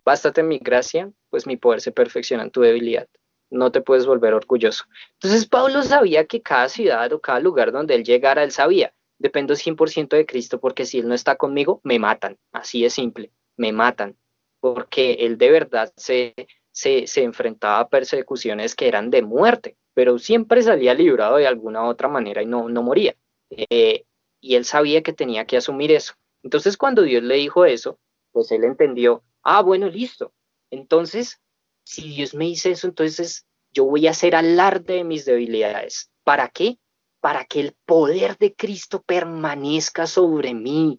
bástate 0.04 0.42
mi 0.42 0.58
gracia, 0.58 1.12
pues 1.30 1.46
mi 1.46 1.56
poder 1.56 1.80
se 1.80 1.92
perfecciona 1.92 2.42
en 2.44 2.50
tu 2.50 2.60
debilidad 2.62 3.06
no 3.50 3.70
te 3.72 3.80
puedes 3.80 4.06
volver 4.06 4.34
orgulloso. 4.34 4.84
Entonces 5.14 5.46
Pablo 5.46 5.82
sabía 5.82 6.26
que 6.26 6.42
cada 6.42 6.68
ciudad 6.68 7.12
o 7.12 7.20
cada 7.20 7.40
lugar 7.40 7.72
donde 7.72 7.94
él 7.94 8.04
llegara, 8.04 8.42
él 8.42 8.50
sabía, 8.50 8.92
dependo 9.18 9.54
100% 9.54 10.16
de 10.16 10.26
Cristo 10.26 10.60
porque 10.60 10.84
si 10.84 10.98
él 10.98 11.08
no 11.08 11.14
está 11.14 11.36
conmigo, 11.36 11.80
me 11.84 11.98
matan. 11.98 12.38
Así 12.52 12.82
de 12.82 12.90
simple, 12.90 13.30
me 13.56 13.72
matan. 13.72 14.16
Porque 14.60 15.12
él 15.20 15.38
de 15.38 15.50
verdad 15.50 15.92
se, 15.96 16.34
se, 16.72 17.22
enfrentaba 17.22 17.80
a 17.80 17.88
persecuciones 17.88 18.74
que 18.74 18.88
eran 18.88 19.10
de 19.10 19.22
muerte, 19.22 19.76
pero 19.94 20.18
siempre 20.18 20.62
salía 20.62 20.94
librado 20.94 21.36
de 21.36 21.46
alguna 21.46 21.84
otra 21.84 22.08
manera 22.08 22.42
y 22.42 22.46
no, 22.46 22.68
no 22.68 22.82
moría. 22.82 23.14
Eh, 23.50 24.04
y 24.40 24.56
él 24.56 24.64
sabía 24.64 25.02
que 25.02 25.12
tenía 25.12 25.46
que 25.46 25.56
asumir 25.56 25.92
eso. 25.92 26.14
Entonces 26.42 26.76
cuando 26.76 27.02
Dios 27.02 27.22
le 27.22 27.36
dijo 27.36 27.64
eso, 27.64 27.98
pues 28.32 28.50
él 28.52 28.64
entendió, 28.64 29.22
ah, 29.42 29.62
bueno, 29.62 29.88
listo. 29.88 30.32
Entonces 30.70 31.40
si 31.84 32.14
Dios 32.14 32.34
me 32.34 32.46
dice 32.46 32.72
eso, 32.72 32.86
entonces 32.88 33.46
yo 33.72 33.84
voy 33.84 34.06
a 34.06 34.10
hacer 34.10 34.34
alarde 34.34 34.94
de 34.94 35.04
mis 35.04 35.24
debilidades. 35.24 36.10
¿Para 36.24 36.48
qué? 36.48 36.78
Para 37.20 37.44
que 37.44 37.60
el 37.60 37.74
poder 37.86 38.38
de 38.38 38.54
Cristo 38.54 39.02
permanezca 39.02 40.06
sobre 40.06 40.54
mí. 40.54 40.98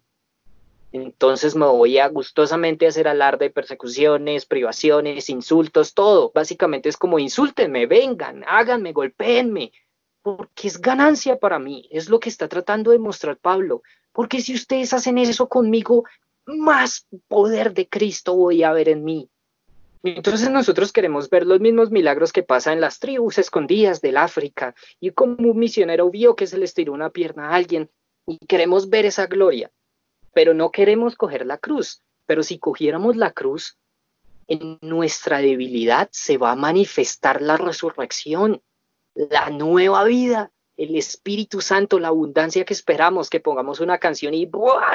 Entonces 0.92 1.54
me 1.54 1.66
voy 1.66 1.98
a 1.98 2.08
gustosamente 2.08 2.86
hacer 2.86 3.08
alarde 3.08 3.46
de 3.46 3.50
persecuciones, 3.50 4.46
privaciones, 4.46 5.28
insultos, 5.28 5.94
todo. 5.94 6.32
Básicamente 6.34 6.88
es 6.88 6.96
como 6.96 7.18
insúltenme, 7.18 7.86
vengan, 7.86 8.44
háganme, 8.46 8.92
golpeenme, 8.92 9.72
porque 10.22 10.68
es 10.68 10.80
ganancia 10.80 11.38
para 11.38 11.58
mí. 11.58 11.88
Es 11.90 12.08
lo 12.08 12.20
que 12.20 12.28
está 12.28 12.48
tratando 12.48 12.92
de 12.92 12.98
mostrar 12.98 13.36
Pablo. 13.36 13.82
Porque 14.12 14.40
si 14.40 14.54
ustedes 14.54 14.92
hacen 14.92 15.18
eso 15.18 15.48
conmigo, 15.48 16.04
más 16.46 17.06
poder 17.28 17.74
de 17.74 17.88
Cristo 17.88 18.34
voy 18.34 18.62
a 18.62 18.72
ver 18.72 18.88
en 18.88 19.04
mí. 19.04 19.28
Entonces 20.02 20.50
nosotros 20.50 20.92
queremos 20.92 21.30
ver 21.30 21.46
los 21.46 21.60
mismos 21.60 21.90
milagros 21.90 22.32
que 22.32 22.42
pasan 22.42 22.74
en 22.74 22.80
las 22.80 22.98
tribus 22.98 23.38
escondidas 23.38 24.00
del 24.00 24.16
África. 24.16 24.74
Y 25.00 25.10
como 25.10 25.50
un 25.50 25.58
misionero 25.58 26.10
vio 26.10 26.36
que 26.36 26.46
se 26.46 26.58
le 26.58 26.64
estiró 26.64 26.92
una 26.92 27.10
pierna 27.10 27.48
a 27.48 27.54
alguien 27.54 27.90
y 28.26 28.38
queremos 28.46 28.88
ver 28.90 29.06
esa 29.06 29.26
gloria, 29.26 29.70
pero 30.32 30.54
no 30.54 30.70
queremos 30.70 31.16
coger 31.16 31.46
la 31.46 31.58
cruz. 31.58 32.02
Pero 32.26 32.42
si 32.42 32.58
cogiéramos 32.58 33.16
la 33.16 33.32
cruz, 33.32 33.78
en 34.48 34.78
nuestra 34.80 35.38
debilidad 35.38 36.08
se 36.12 36.38
va 36.38 36.52
a 36.52 36.56
manifestar 36.56 37.42
la 37.42 37.56
resurrección, 37.56 38.62
la 39.14 39.50
nueva 39.50 40.04
vida, 40.04 40.52
el 40.76 40.96
Espíritu 40.96 41.60
Santo, 41.60 41.98
la 41.98 42.08
abundancia 42.08 42.64
que 42.64 42.74
esperamos, 42.74 43.30
que 43.30 43.40
pongamos 43.40 43.80
una 43.80 43.98
canción 43.98 44.34
y 44.34 44.48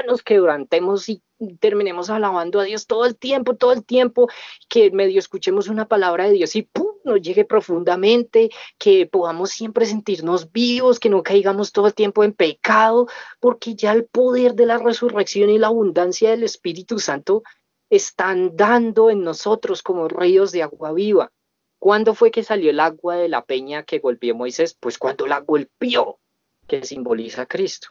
nos 0.07 0.21
quebrantemos 0.21 1.09
y 1.09 1.23
terminemos 1.59 2.09
alabando 2.09 2.59
a 2.59 2.63
Dios 2.63 2.86
todo 2.86 3.05
el 3.05 3.17
tiempo, 3.17 3.55
todo 3.55 3.73
el 3.73 3.84
tiempo, 3.84 4.29
que 4.69 4.91
medio 4.91 5.19
escuchemos 5.19 5.67
una 5.67 5.88
palabra 5.88 6.25
de 6.25 6.34
Dios 6.34 6.55
y 6.55 6.63
¡pum! 6.63 6.91
nos 7.03 7.21
llegue 7.21 7.45
profundamente, 7.45 8.51
que 8.77 9.07
podamos 9.07 9.49
siempre 9.49 9.86
sentirnos 9.86 10.51
vivos, 10.51 10.99
que 10.99 11.09
no 11.09 11.23
caigamos 11.23 11.71
todo 11.71 11.88
el 11.88 11.95
tiempo 11.95 12.23
en 12.23 12.34
pecado, 12.34 13.07
porque 13.39 13.75
ya 13.75 13.91
el 13.93 14.05
poder 14.05 14.53
de 14.53 14.67
la 14.67 14.77
resurrección 14.77 15.49
y 15.49 15.57
la 15.57 15.67
abundancia 15.67 16.29
del 16.29 16.43
Espíritu 16.43 16.99
Santo 16.99 17.41
están 17.89 18.55
dando 18.55 19.09
en 19.09 19.23
nosotros 19.23 19.82
como 19.82 20.07
ríos 20.07 20.51
de 20.51 20.63
agua 20.63 20.93
viva. 20.93 21.32
¿Cuándo 21.82 22.13
fue 22.13 22.29
que 22.29 22.43
salió 22.43 22.69
el 22.69 22.79
agua 22.79 23.15
de 23.15 23.27
la 23.27 23.43
peña 23.43 23.82
que 23.82 23.97
golpeó 23.97 24.36
Moisés? 24.36 24.77
Pues 24.79 24.99
cuando 24.99 25.25
la 25.25 25.39
golpeó, 25.39 26.19
que 26.67 26.86
simboliza 26.86 27.41
a 27.41 27.45
Cristo. 27.47 27.88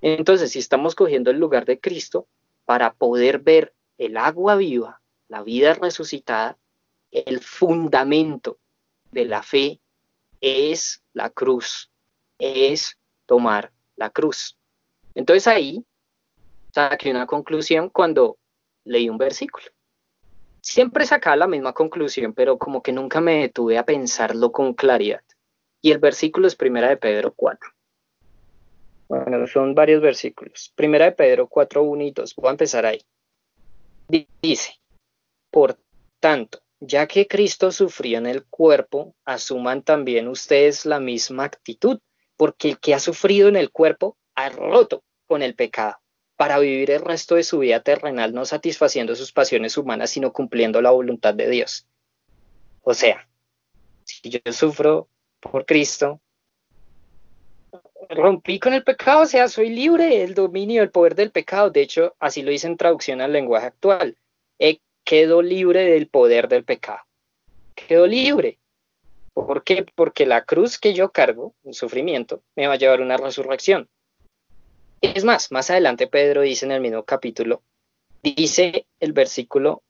Entonces, 0.00 0.52
si 0.52 0.58
estamos 0.58 0.94
cogiendo 0.94 1.30
el 1.30 1.38
lugar 1.38 1.66
de 1.66 1.78
Cristo 1.78 2.26
para 2.64 2.94
poder 2.94 3.40
ver 3.40 3.74
el 3.98 4.16
agua 4.16 4.56
viva, 4.56 5.02
la 5.28 5.42
vida 5.42 5.74
resucitada, 5.74 6.56
el 7.10 7.40
fundamento 7.40 8.56
de 9.12 9.26
la 9.26 9.42
fe 9.42 9.82
es 10.40 11.02
la 11.12 11.28
cruz, 11.28 11.90
es 12.38 12.96
tomar 13.26 13.70
la 13.96 14.08
cruz. 14.08 14.56
Entonces 15.14 15.46
ahí 15.46 15.84
saqué 16.72 17.10
una 17.10 17.26
conclusión 17.26 17.90
cuando 17.90 18.38
leí 18.84 19.10
un 19.10 19.18
versículo 19.18 19.66
siempre 20.62 21.06
sacaba 21.06 21.36
la 21.36 21.46
misma 21.46 21.72
conclusión, 21.72 22.32
pero 22.32 22.58
como 22.58 22.82
que 22.82 22.92
nunca 22.92 23.20
me 23.20 23.40
detuve 23.40 23.78
a 23.78 23.84
pensarlo 23.84 24.52
con 24.52 24.74
claridad. 24.74 25.22
Y 25.82 25.92
el 25.92 25.98
versículo 25.98 26.46
es 26.46 26.56
Primera 26.56 26.88
de 26.88 26.96
Pedro 26.96 27.32
4. 27.34 27.70
Bueno, 29.08 29.46
son 29.46 29.74
varios 29.74 30.02
versículos. 30.02 30.72
Primera 30.74 31.06
de 31.06 31.12
Pedro 31.12 31.48
4, 31.48 31.82
1 31.82 32.02
y 32.04 32.10
2. 32.12 32.34
Voy 32.36 32.48
a 32.48 32.50
empezar 32.52 32.86
ahí. 32.86 33.02
Dice, 34.42 34.80
por 35.50 35.78
tanto, 36.20 36.60
ya 36.80 37.06
que 37.06 37.26
Cristo 37.26 37.72
sufrió 37.72 38.18
en 38.18 38.26
el 38.26 38.44
cuerpo, 38.44 39.14
asuman 39.24 39.82
también 39.82 40.28
ustedes 40.28 40.86
la 40.86 41.00
misma 41.00 41.44
actitud, 41.44 42.00
porque 42.36 42.70
el 42.70 42.78
que 42.78 42.94
ha 42.94 42.98
sufrido 42.98 43.48
en 43.48 43.56
el 43.56 43.70
cuerpo 43.70 44.16
ha 44.34 44.48
roto 44.48 45.02
con 45.26 45.42
el 45.42 45.54
pecado 45.54 46.00
para 46.40 46.58
vivir 46.58 46.90
el 46.90 47.02
resto 47.02 47.34
de 47.34 47.42
su 47.42 47.58
vida 47.58 47.80
terrenal 47.80 48.32
no 48.32 48.46
satisfaciendo 48.46 49.14
sus 49.14 49.30
pasiones 49.30 49.76
humanas, 49.76 50.08
sino 50.08 50.32
cumpliendo 50.32 50.80
la 50.80 50.90
voluntad 50.90 51.34
de 51.34 51.50
Dios. 51.50 51.86
O 52.80 52.94
sea, 52.94 53.28
si 54.04 54.30
yo 54.30 54.40
sufro 54.50 55.06
por 55.38 55.66
Cristo, 55.66 56.18
rompí 58.08 58.58
con 58.58 58.72
el 58.72 58.84
pecado, 58.84 59.20
o 59.20 59.26
sea, 59.26 59.48
soy 59.48 59.68
libre 59.68 60.06
del 60.06 60.32
dominio, 60.32 60.80
del 60.80 60.90
poder 60.90 61.14
del 61.14 61.30
pecado. 61.30 61.68
De 61.68 61.82
hecho, 61.82 62.16
así 62.18 62.40
lo 62.40 62.50
dice 62.50 62.68
en 62.68 62.78
traducción 62.78 63.20
al 63.20 63.34
lenguaje 63.34 63.66
actual. 63.66 64.16
He, 64.58 64.80
quedo 65.04 65.42
libre 65.42 65.84
del 65.84 66.08
poder 66.08 66.48
del 66.48 66.64
pecado. 66.64 67.00
Quedo 67.74 68.06
libre. 68.06 68.56
¿Por 69.34 69.62
qué? 69.62 69.84
Porque 69.94 70.24
la 70.24 70.46
cruz 70.46 70.78
que 70.78 70.94
yo 70.94 71.12
cargo, 71.12 71.52
el 71.64 71.74
sufrimiento, 71.74 72.42
me 72.56 72.66
va 72.66 72.72
a 72.72 72.78
llevar 72.78 73.00
a 73.00 73.04
una 73.04 73.18
resurrección. 73.18 73.90
Es 75.02 75.24
más, 75.24 75.50
más 75.50 75.70
adelante 75.70 76.06
Pedro 76.06 76.42
dice 76.42 76.66
en 76.66 76.72
el 76.72 76.82
mismo 76.82 77.04
capítulo, 77.04 77.62
dice 78.22 78.86
el 79.00 79.14
versículo 79.14 79.82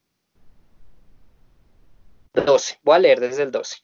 12, 2.33 2.79
voy 2.81 2.95
a 2.95 2.99
leer 2.99 3.19
desde 3.19 3.43
el 3.43 3.51
12. 3.51 3.79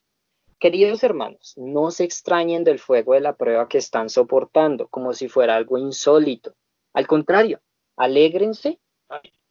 Queridos 0.58 1.04
hermanos, 1.04 1.54
no 1.58 1.92
se 1.92 2.06
extrañen 2.06 2.64
del 2.64 2.80
fuego 2.80 3.14
de 3.14 3.20
la 3.20 3.36
prueba 3.36 3.68
que 3.68 3.78
están 3.78 4.10
soportando 4.10 4.88
como 4.88 5.14
si 5.14 5.28
fuera 5.28 5.58
algo 5.58 5.78
insólito. 5.78 6.56
Al 6.94 7.08
contrario, 7.08 7.60
alégrense, 7.98 8.80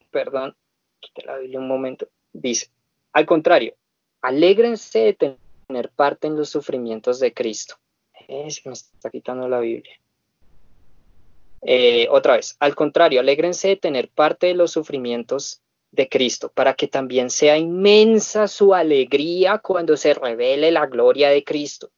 perdón, 0.09 0.57
quité 0.99 1.27
la 1.27 1.37
Biblia 1.37 1.59
un 1.59 1.67
momento, 1.67 2.09
dice, 2.33 2.71
al 3.13 3.27
contrario, 3.27 3.75
alégrense 4.21 4.99
de 4.99 5.37
tener 5.67 5.91
parte 5.91 6.25
en 6.25 6.37
los 6.37 6.49
sufrimientos 6.49 7.19
de 7.19 7.33
Cristo. 7.35 7.75
Es 8.27 8.61
que 8.61 8.69
me 8.69 8.73
está 8.73 9.11
quitando 9.11 9.47
la 9.47 9.59
Biblia. 9.59 9.93
Eh, 11.61 12.07
otra 12.11 12.35
vez, 12.35 12.55
al 12.59 12.75
contrario, 12.75 13.19
alégrense 13.19 13.69
de 13.69 13.75
tener 13.77 14.09
parte 14.09 14.47
de 14.47 14.53
los 14.53 14.71
sufrimientos 14.71 15.61
de 15.91 16.09
Cristo, 16.09 16.51
para 16.53 16.73
que 16.73 16.87
también 16.87 17.29
sea 17.29 17.57
inmensa 17.57 18.47
su 18.47 18.73
alegría 18.73 19.59
cuando 19.59 19.97
se 19.97 20.13
revele 20.13 20.71
la 20.71 20.85
gloria 20.85 21.29
de 21.29 21.43
Cristo. 21.43 21.89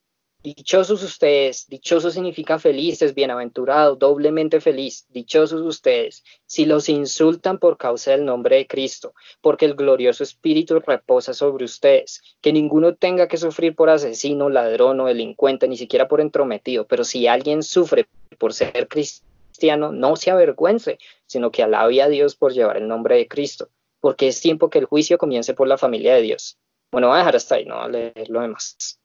Dichosos 0.42 1.04
ustedes, 1.04 1.68
dichoso 1.68 2.12
significa 2.12 2.60
felices, 2.60 3.14
bienaventurado, 3.14 3.98
doblemente 3.98 4.62
feliz, 4.62 5.06
dichosos 5.10 5.60
ustedes, 5.60 6.24
si 6.46 6.66
los 6.66 6.88
insultan 6.88 7.60
por 7.60 7.76
causa 7.76 8.12
del 8.12 8.24
nombre 8.24 8.56
de 8.56 8.66
Cristo, 8.66 9.14
porque 9.42 9.66
el 9.66 9.76
glorioso 9.76 10.24
Espíritu 10.24 10.80
reposa 10.80 11.34
sobre 11.34 11.66
ustedes, 11.66 12.22
que 12.40 12.54
ninguno 12.54 12.96
tenga 12.96 13.28
que 13.28 13.36
sufrir 13.36 13.76
por 13.76 13.90
asesino, 13.90 14.48
ladrón 14.48 15.02
o 15.02 15.08
delincuente, 15.08 15.68
ni 15.68 15.76
siquiera 15.76 16.08
por 16.08 16.22
entrometido, 16.22 16.88
pero 16.88 17.04
si 17.04 17.28
alguien 17.28 17.62
sufre 17.62 18.08
por 18.38 18.54
ser 18.54 18.88
cristiano, 18.88 19.29
no 19.78 20.16
se 20.16 20.32
avergüence, 20.32 20.98
sino 21.26 21.52
que 21.52 21.64
alabe 21.64 22.02
a 22.02 22.10
Dios 22.10 22.36
por 22.36 22.54
llevar 22.54 22.78
el 22.78 22.88
nombre 22.88 23.18
de 23.18 23.28
Cristo, 23.28 23.70
porque 24.00 24.28
es 24.28 24.42
tiempo 24.42 24.70
que 24.70 24.80
el 24.80 24.86
juicio 24.86 25.18
comience 25.18 25.54
por 25.54 25.68
la 25.68 25.78
familia 25.78 26.16
de 26.16 26.22
Dios. 26.22 26.58
Bueno, 26.92 27.08
voy 27.08 27.16
a 27.16 27.20
dejar 27.20 27.36
hasta 27.36 27.56
ahí, 27.56 27.66
no 27.66 27.80
a 27.80 27.88
leer 27.88 28.30
lo 28.30 28.42
demás. 28.42 29.00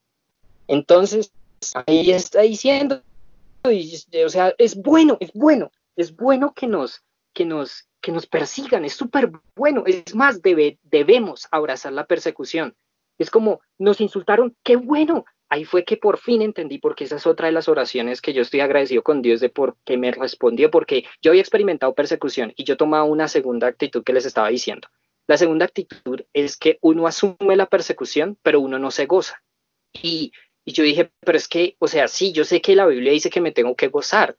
Entonces, 0.69 1.33
ahí 1.87 2.11
está 2.11 2.43
diciendo, 2.43 3.03
o 3.65 4.29
sea, 4.29 4.55
es 4.59 4.77
bueno, 4.77 5.17
es 5.21 5.33
bueno, 5.33 5.71
es 5.97 6.15
bueno 6.15 6.55
que 6.55 6.67
nos, 6.67 7.03
que 7.33 7.45
nos, 7.45 7.87
que 8.01 8.13
nos 8.13 8.27
persigan, 8.27 8.85
es 8.85 8.95
súper 8.95 9.31
bueno, 9.55 9.85
es 9.87 10.15
más, 10.15 10.43
debe, 10.43 10.79
debemos 10.83 11.47
abrazar 11.51 11.93
la 11.93 12.07
persecución. 12.07 12.75
Es 13.19 13.31
como, 13.31 13.61
nos 13.79 14.01
insultaron, 14.01 14.57
qué 14.63 14.77
bueno, 14.77 15.25
ahí 15.55 15.65
fue 15.65 15.85
que 15.85 15.97
por 15.97 16.19
fin 16.19 16.43
entendí, 16.43 16.79
porque 16.79 17.05
esa 17.05 17.17
es 17.17 17.27
otra 17.27 17.47
de 17.47 17.53
las 17.53 17.69
oraciones 17.69 18.21
que 18.21 18.33
yo 18.33 18.43
estoy 18.43 18.61
agradecido 18.61 19.03
con 19.03 19.23
Dios 19.23 19.41
de 19.41 19.51
por 19.51 19.77
qué 19.85 19.97
me 19.97 20.11
respondió, 20.11 20.69
porque 20.71 21.05
yo 21.23 21.31
había 21.31 21.43
experimentado 21.43 21.95
persecución 21.95 22.53
y 22.57 22.65
yo 22.65 22.77
tomaba 22.77 23.05
una 23.05 23.29
segunda 23.29 23.69
actitud 23.69 24.03
que 24.03 24.13
les 24.13 24.27
estaba 24.27 24.49
diciendo. 24.49 24.89
La 25.29 25.39
segunda 25.39 25.65
actitud 25.65 26.23
es 26.33 26.57
que 26.57 26.79
uno 26.83 27.07
asume 27.07 27.57
la 27.57 27.67
persecución, 27.67 28.37
pero 28.43 28.61
uno 28.61 28.81
no 28.81 28.91
se 28.91 29.07
goza. 29.07 29.43
Y, 29.93 30.33
y 30.65 30.73
yo 30.73 30.83
dije, 30.83 31.13
pero 31.21 31.39
es 31.39 31.47
que, 31.47 31.77
o 31.79 31.87
sea, 31.87 32.09
sí, 32.09 32.33
yo 32.33 32.45
sé 32.45 32.61
que 32.61 32.75
la 32.75 32.87
Biblia 32.87 33.13
dice 33.13 33.31
que 33.31 33.41
me 33.41 33.53
tengo 33.53 33.77
que 33.77 33.89
gozar, 33.89 34.37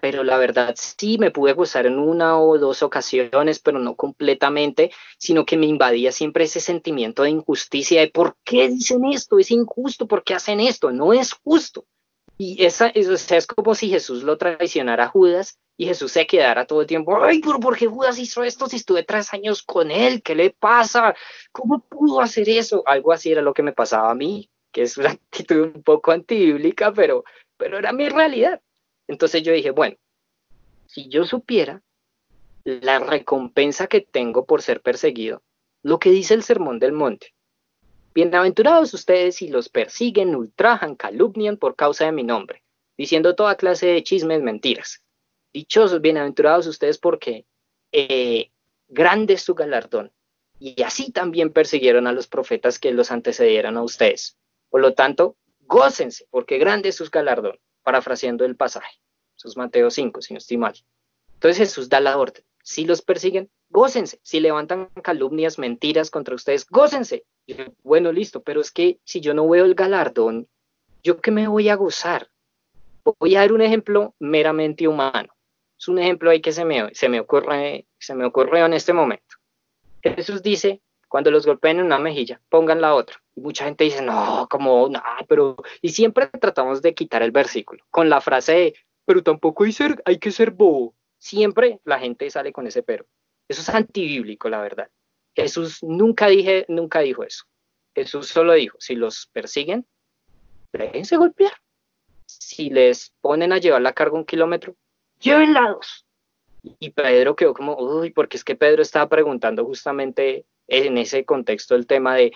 pero 0.00 0.24
la 0.24 0.38
verdad 0.38 0.74
sí 0.76 1.18
me 1.18 1.30
pude 1.30 1.52
gozar 1.52 1.86
en 1.86 1.98
una 1.98 2.40
o 2.40 2.58
dos 2.58 2.82
ocasiones, 2.82 3.58
pero 3.58 3.78
no 3.78 3.94
completamente, 3.94 4.92
sino 5.18 5.44
que 5.44 5.56
me 5.56 5.66
invadía 5.66 6.12
siempre 6.12 6.44
ese 6.44 6.60
sentimiento 6.60 7.22
de 7.22 7.30
injusticia, 7.30 8.00
de 8.00 8.08
por 8.08 8.36
qué 8.44 8.68
dicen 8.68 9.04
esto, 9.06 9.38
es 9.38 9.50
injusto, 9.50 10.06
por 10.06 10.24
qué 10.24 10.34
hacen 10.34 10.60
esto, 10.60 10.92
no 10.92 11.12
es 11.12 11.32
justo. 11.32 11.86
Y 12.38 12.64
esa, 12.64 12.88
es 12.88 13.46
como 13.46 13.74
si 13.74 13.88
Jesús 13.88 14.22
lo 14.22 14.36
traicionara 14.36 15.04
a 15.04 15.08
Judas 15.08 15.58
y 15.76 15.86
Jesús 15.86 16.12
se 16.12 16.26
quedara 16.26 16.66
todo 16.66 16.80
el 16.80 16.86
tiempo, 16.86 17.22
ay, 17.22 17.40
pero 17.40 17.60
¿por 17.60 17.76
qué 17.76 17.86
Judas 17.86 18.18
hizo 18.18 18.42
esto 18.42 18.66
si 18.66 18.76
estuve 18.76 19.04
tres 19.04 19.32
años 19.32 19.62
con 19.62 19.90
él? 19.90 20.22
¿Qué 20.22 20.34
le 20.34 20.50
pasa? 20.50 21.14
¿Cómo 21.52 21.80
pudo 21.80 22.20
hacer 22.20 22.48
eso? 22.48 22.82
Algo 22.86 23.12
así 23.12 23.30
era 23.30 23.42
lo 23.42 23.54
que 23.54 23.62
me 23.62 23.72
pasaba 23.72 24.10
a 24.10 24.14
mí, 24.14 24.50
que 24.72 24.82
es 24.82 24.96
una 24.96 25.10
actitud 25.30 25.72
un 25.74 25.82
poco 25.82 26.10
antibíblica, 26.10 26.92
pero, 26.92 27.24
pero 27.56 27.78
era 27.78 27.92
mi 27.92 28.08
realidad. 28.08 28.60
Entonces 29.12 29.42
yo 29.42 29.52
dije, 29.52 29.72
bueno, 29.72 29.96
si 30.86 31.06
yo 31.10 31.26
supiera 31.26 31.82
la 32.64 32.98
recompensa 32.98 33.86
que 33.86 34.00
tengo 34.00 34.46
por 34.46 34.62
ser 34.62 34.80
perseguido, 34.80 35.42
lo 35.82 35.98
que 35.98 36.10
dice 36.10 36.32
el 36.32 36.42
Sermón 36.42 36.78
del 36.78 36.92
Monte, 36.92 37.34
bienaventurados 38.14 38.94
ustedes 38.94 39.36
si 39.36 39.48
los 39.48 39.68
persiguen, 39.68 40.34
ultrajan, 40.34 40.96
calumnian 40.96 41.58
por 41.58 41.76
causa 41.76 42.06
de 42.06 42.12
mi 42.12 42.22
nombre, 42.22 42.62
diciendo 42.96 43.34
toda 43.34 43.56
clase 43.56 43.88
de 43.88 44.02
chismes, 44.02 44.40
mentiras. 44.40 45.02
Dichosos, 45.52 46.00
bienaventurados 46.00 46.66
ustedes 46.66 46.96
porque 46.96 47.44
eh, 47.92 48.50
grande 48.88 49.34
es 49.34 49.42
su 49.42 49.54
galardón. 49.54 50.10
Y 50.58 50.82
así 50.84 51.12
también 51.12 51.52
persiguieron 51.52 52.06
a 52.06 52.12
los 52.12 52.28
profetas 52.28 52.78
que 52.78 52.92
los 52.92 53.10
antecedieron 53.10 53.76
a 53.76 53.82
ustedes. 53.82 54.38
Por 54.70 54.80
lo 54.80 54.94
tanto, 54.94 55.36
gócense, 55.60 56.26
porque 56.30 56.56
grande 56.56 56.88
es 56.88 56.96
su 56.96 57.10
galardón 57.10 57.58
parafraseando 57.82 58.44
el 58.44 58.56
pasaje. 58.56 59.01
Eso 59.42 59.48
es 59.48 59.56
Mateo 59.56 59.90
5, 59.90 60.22
si 60.22 60.34
no 60.34 60.38
estoy 60.38 60.56
mal. 60.56 60.74
Entonces 61.34 61.58
Jesús 61.58 61.88
da 61.88 61.98
la 61.98 62.16
orden. 62.16 62.44
Si 62.62 62.84
los 62.84 63.02
persiguen, 63.02 63.50
gócense. 63.70 64.20
Si 64.22 64.38
levantan 64.38 64.88
calumnias, 65.02 65.58
mentiras 65.58 66.12
contra 66.12 66.36
ustedes, 66.36 66.64
gócense. 66.68 67.24
bueno, 67.82 68.12
listo, 68.12 68.40
pero 68.40 68.60
es 68.60 68.70
que 68.70 69.00
si 69.02 69.20
yo 69.20 69.34
no 69.34 69.48
veo 69.48 69.64
el 69.64 69.74
galardón, 69.74 70.46
¿yo 71.02 71.20
qué 71.20 71.32
me 71.32 71.48
voy 71.48 71.70
a 71.70 71.74
gozar? 71.74 72.28
Voy 73.18 73.34
a 73.34 73.40
dar 73.40 73.52
un 73.52 73.62
ejemplo 73.62 74.14
meramente 74.20 74.86
humano. 74.86 75.34
Es 75.76 75.88
un 75.88 75.98
ejemplo 75.98 76.30
ahí 76.30 76.40
que 76.40 76.52
se 76.52 76.64
me, 76.64 76.94
se 76.94 77.08
me, 77.08 77.18
ocurre, 77.18 77.86
se 77.98 78.14
me 78.14 78.24
ocurrió 78.24 78.64
en 78.66 78.74
este 78.74 78.92
momento. 78.92 79.38
Jesús 80.04 80.40
dice, 80.40 80.80
cuando 81.08 81.32
los 81.32 81.46
golpeen 81.46 81.80
en 81.80 81.86
una 81.86 81.98
mejilla, 81.98 82.40
pongan 82.48 82.80
la 82.80 82.94
otra. 82.94 83.20
Mucha 83.34 83.64
gente 83.64 83.82
dice, 83.82 84.02
no, 84.02 84.46
como, 84.48 84.88
no, 84.88 85.02
pero... 85.26 85.56
Y 85.80 85.88
siempre 85.88 86.28
tratamos 86.28 86.80
de 86.80 86.94
quitar 86.94 87.22
el 87.22 87.32
versículo 87.32 87.82
con 87.90 88.08
la 88.08 88.20
frase 88.20 88.52
de, 88.52 88.74
pero 89.04 89.22
tampoco 89.22 89.64
hay, 89.64 89.72
ser, 89.72 90.02
hay 90.04 90.18
que 90.18 90.30
ser 90.30 90.50
bobo. 90.50 90.94
Siempre 91.18 91.80
la 91.84 91.98
gente 91.98 92.28
sale 92.30 92.52
con 92.52 92.66
ese 92.66 92.82
pero. 92.82 93.06
Eso 93.48 93.60
es 93.60 93.68
antibíblico, 93.68 94.48
la 94.48 94.60
verdad. 94.60 94.88
Jesús 95.34 95.82
nunca, 95.82 96.28
dije, 96.28 96.64
nunca 96.68 97.00
dijo 97.00 97.24
eso. 97.24 97.44
Jesús 97.94 98.28
solo 98.28 98.54
dijo, 98.54 98.76
si 98.80 98.94
los 98.94 99.28
persiguen, 99.32 99.86
déjense 100.72 101.16
golpear. 101.16 101.52
Si 102.26 102.70
les 102.70 103.12
ponen 103.20 103.52
a 103.52 103.58
llevar 103.58 103.82
la 103.82 103.92
carga 103.92 104.16
un 104.16 104.24
kilómetro, 104.24 104.76
llévenla 105.20 105.70
dos. 105.70 106.06
Y 106.62 106.90
Pedro 106.90 107.36
quedó 107.36 107.54
como, 107.54 107.76
uy, 107.76 108.10
porque 108.10 108.36
es 108.36 108.44
que 108.44 108.54
Pedro 108.54 108.82
estaba 108.82 109.08
preguntando 109.08 109.64
justamente 109.64 110.46
en 110.68 110.96
ese 110.96 111.24
contexto 111.24 111.74
el 111.74 111.86
tema 111.86 112.14
de, 112.14 112.32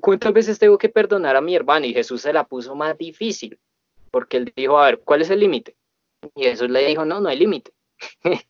¿cuántas 0.00 0.32
veces 0.32 0.58
tengo 0.58 0.78
que 0.78 0.88
perdonar 0.88 1.36
a 1.36 1.40
mi 1.40 1.54
hermano? 1.54 1.86
Y 1.86 1.92
Jesús 1.92 2.22
se 2.22 2.32
la 2.32 2.44
puso 2.44 2.74
más 2.74 2.96
difícil, 2.96 3.58
porque 4.10 4.36
él 4.36 4.52
dijo, 4.54 4.78
a 4.78 4.86
ver, 4.86 5.00
¿cuál 5.00 5.22
es 5.22 5.30
el 5.30 5.40
límite? 5.40 5.76
Y 6.34 6.44
Jesús 6.44 6.70
le 6.70 6.86
dijo, 6.86 7.04
no, 7.04 7.20
no 7.20 7.28
hay 7.28 7.38
límite. 7.38 7.72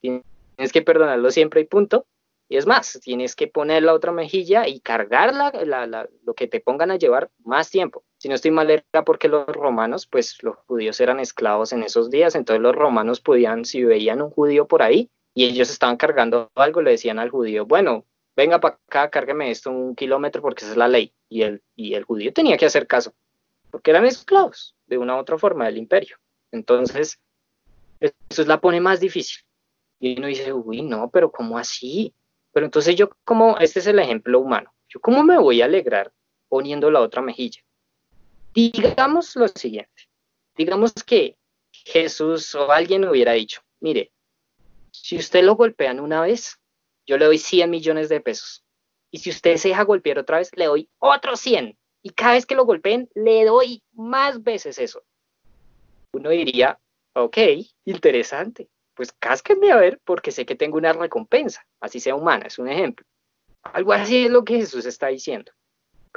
tienes 0.00 0.72
que 0.72 0.82
perdonarlo 0.82 1.30
siempre 1.30 1.60
y 1.60 1.64
punto. 1.64 2.06
Y 2.48 2.56
es 2.56 2.66
más, 2.66 2.98
tienes 3.04 3.36
que 3.36 3.46
poner 3.46 3.84
la 3.84 3.94
otra 3.94 4.10
mejilla 4.10 4.66
y 4.66 4.80
cargarla, 4.80 5.52
lo 6.24 6.34
que 6.34 6.48
te 6.48 6.58
pongan 6.58 6.90
a 6.90 6.96
llevar 6.96 7.30
más 7.44 7.70
tiempo. 7.70 8.02
Si 8.18 8.28
no 8.28 8.34
estoy 8.34 8.50
mal, 8.50 8.68
era 8.68 9.04
porque 9.04 9.28
los 9.28 9.46
romanos, 9.46 10.08
pues 10.08 10.42
los 10.42 10.56
judíos 10.66 11.00
eran 11.00 11.20
esclavos 11.20 11.72
en 11.72 11.84
esos 11.84 12.10
días, 12.10 12.34
entonces 12.34 12.60
los 12.60 12.74
romanos 12.74 13.20
podían, 13.20 13.64
si 13.64 13.84
veían 13.84 14.20
un 14.20 14.30
judío 14.30 14.66
por 14.66 14.82
ahí 14.82 15.08
y 15.32 15.44
ellos 15.44 15.70
estaban 15.70 15.96
cargando 15.96 16.50
algo, 16.56 16.82
le 16.82 16.90
decían 16.90 17.20
al 17.20 17.30
judío, 17.30 17.66
bueno, 17.66 18.04
venga 18.34 18.58
para 18.60 18.80
acá, 18.88 19.10
cárgueme 19.10 19.52
esto 19.52 19.70
un 19.70 19.94
kilómetro 19.94 20.42
porque 20.42 20.64
esa 20.64 20.72
es 20.72 20.76
la 20.76 20.88
ley. 20.88 21.14
Y 21.28 21.42
el, 21.42 21.62
y 21.76 21.94
el 21.94 22.02
judío 22.02 22.32
tenía 22.32 22.56
que 22.56 22.66
hacer 22.66 22.88
caso, 22.88 23.14
porque 23.70 23.92
eran 23.92 24.06
esclavos 24.06 24.74
de 24.86 24.98
una 24.98 25.14
u 25.14 25.18
otra 25.20 25.38
forma 25.38 25.66
del 25.66 25.78
imperio. 25.78 26.16
Entonces, 26.52 27.20
eso 28.00 28.42
es 28.42 28.46
la 28.46 28.60
pone 28.60 28.80
más 28.80 29.00
difícil. 29.00 29.42
Y 29.98 30.18
uno 30.18 30.28
dice, 30.28 30.52
uy, 30.52 30.82
no, 30.82 31.10
pero 31.10 31.30
¿cómo 31.30 31.58
así? 31.58 32.14
Pero 32.52 32.66
entonces 32.66 32.96
yo, 32.96 33.10
como, 33.24 33.58
este 33.58 33.80
es 33.80 33.86
el 33.86 33.98
ejemplo 33.98 34.40
humano, 34.40 34.72
yo 34.88 35.00
cómo 35.00 35.22
me 35.22 35.38
voy 35.38 35.62
a 35.62 35.66
alegrar 35.66 36.12
poniendo 36.48 36.90
la 36.90 37.00
otra 37.00 37.22
mejilla. 37.22 37.60
Digamos 38.52 39.36
lo 39.36 39.46
siguiente, 39.46 40.08
digamos 40.56 40.92
que 40.92 41.36
Jesús 41.72 42.54
o 42.54 42.72
alguien 42.72 43.04
hubiera 43.06 43.32
dicho, 43.32 43.62
mire, 43.78 44.12
si 44.90 45.16
usted 45.16 45.44
lo 45.44 45.54
golpean 45.54 46.00
una 46.00 46.20
vez, 46.22 46.58
yo 47.06 47.16
le 47.16 47.26
doy 47.26 47.38
100 47.38 47.70
millones 47.70 48.08
de 48.08 48.20
pesos. 48.20 48.64
Y 49.10 49.18
si 49.18 49.30
usted 49.30 49.56
se 49.56 49.68
deja 49.68 49.84
golpear 49.84 50.18
otra 50.18 50.38
vez, 50.38 50.50
le 50.56 50.66
doy 50.66 50.88
otros 50.98 51.40
100. 51.40 51.78
Y 52.02 52.10
cada 52.10 52.34
vez 52.34 52.46
que 52.46 52.54
lo 52.54 52.64
golpeen, 52.64 53.08
le 53.14 53.44
doy 53.44 53.82
más 53.92 54.42
veces 54.42 54.78
eso. 54.78 55.02
Uno 56.12 56.30
diría, 56.30 56.78
ok, 57.14 57.38
interesante. 57.84 58.68
Pues 58.94 59.12
cásquenme 59.12 59.70
a 59.70 59.76
ver 59.76 60.00
porque 60.04 60.30
sé 60.30 60.44
que 60.44 60.56
tengo 60.56 60.76
una 60.76 60.92
recompensa, 60.92 61.64
así 61.80 62.00
sea 62.00 62.14
humana, 62.14 62.46
es 62.46 62.58
un 62.58 62.68
ejemplo. 62.68 63.06
Algo 63.62 63.92
así 63.92 64.24
es 64.24 64.30
lo 64.30 64.44
que 64.44 64.56
Jesús 64.56 64.84
está 64.86 65.08
diciendo, 65.08 65.52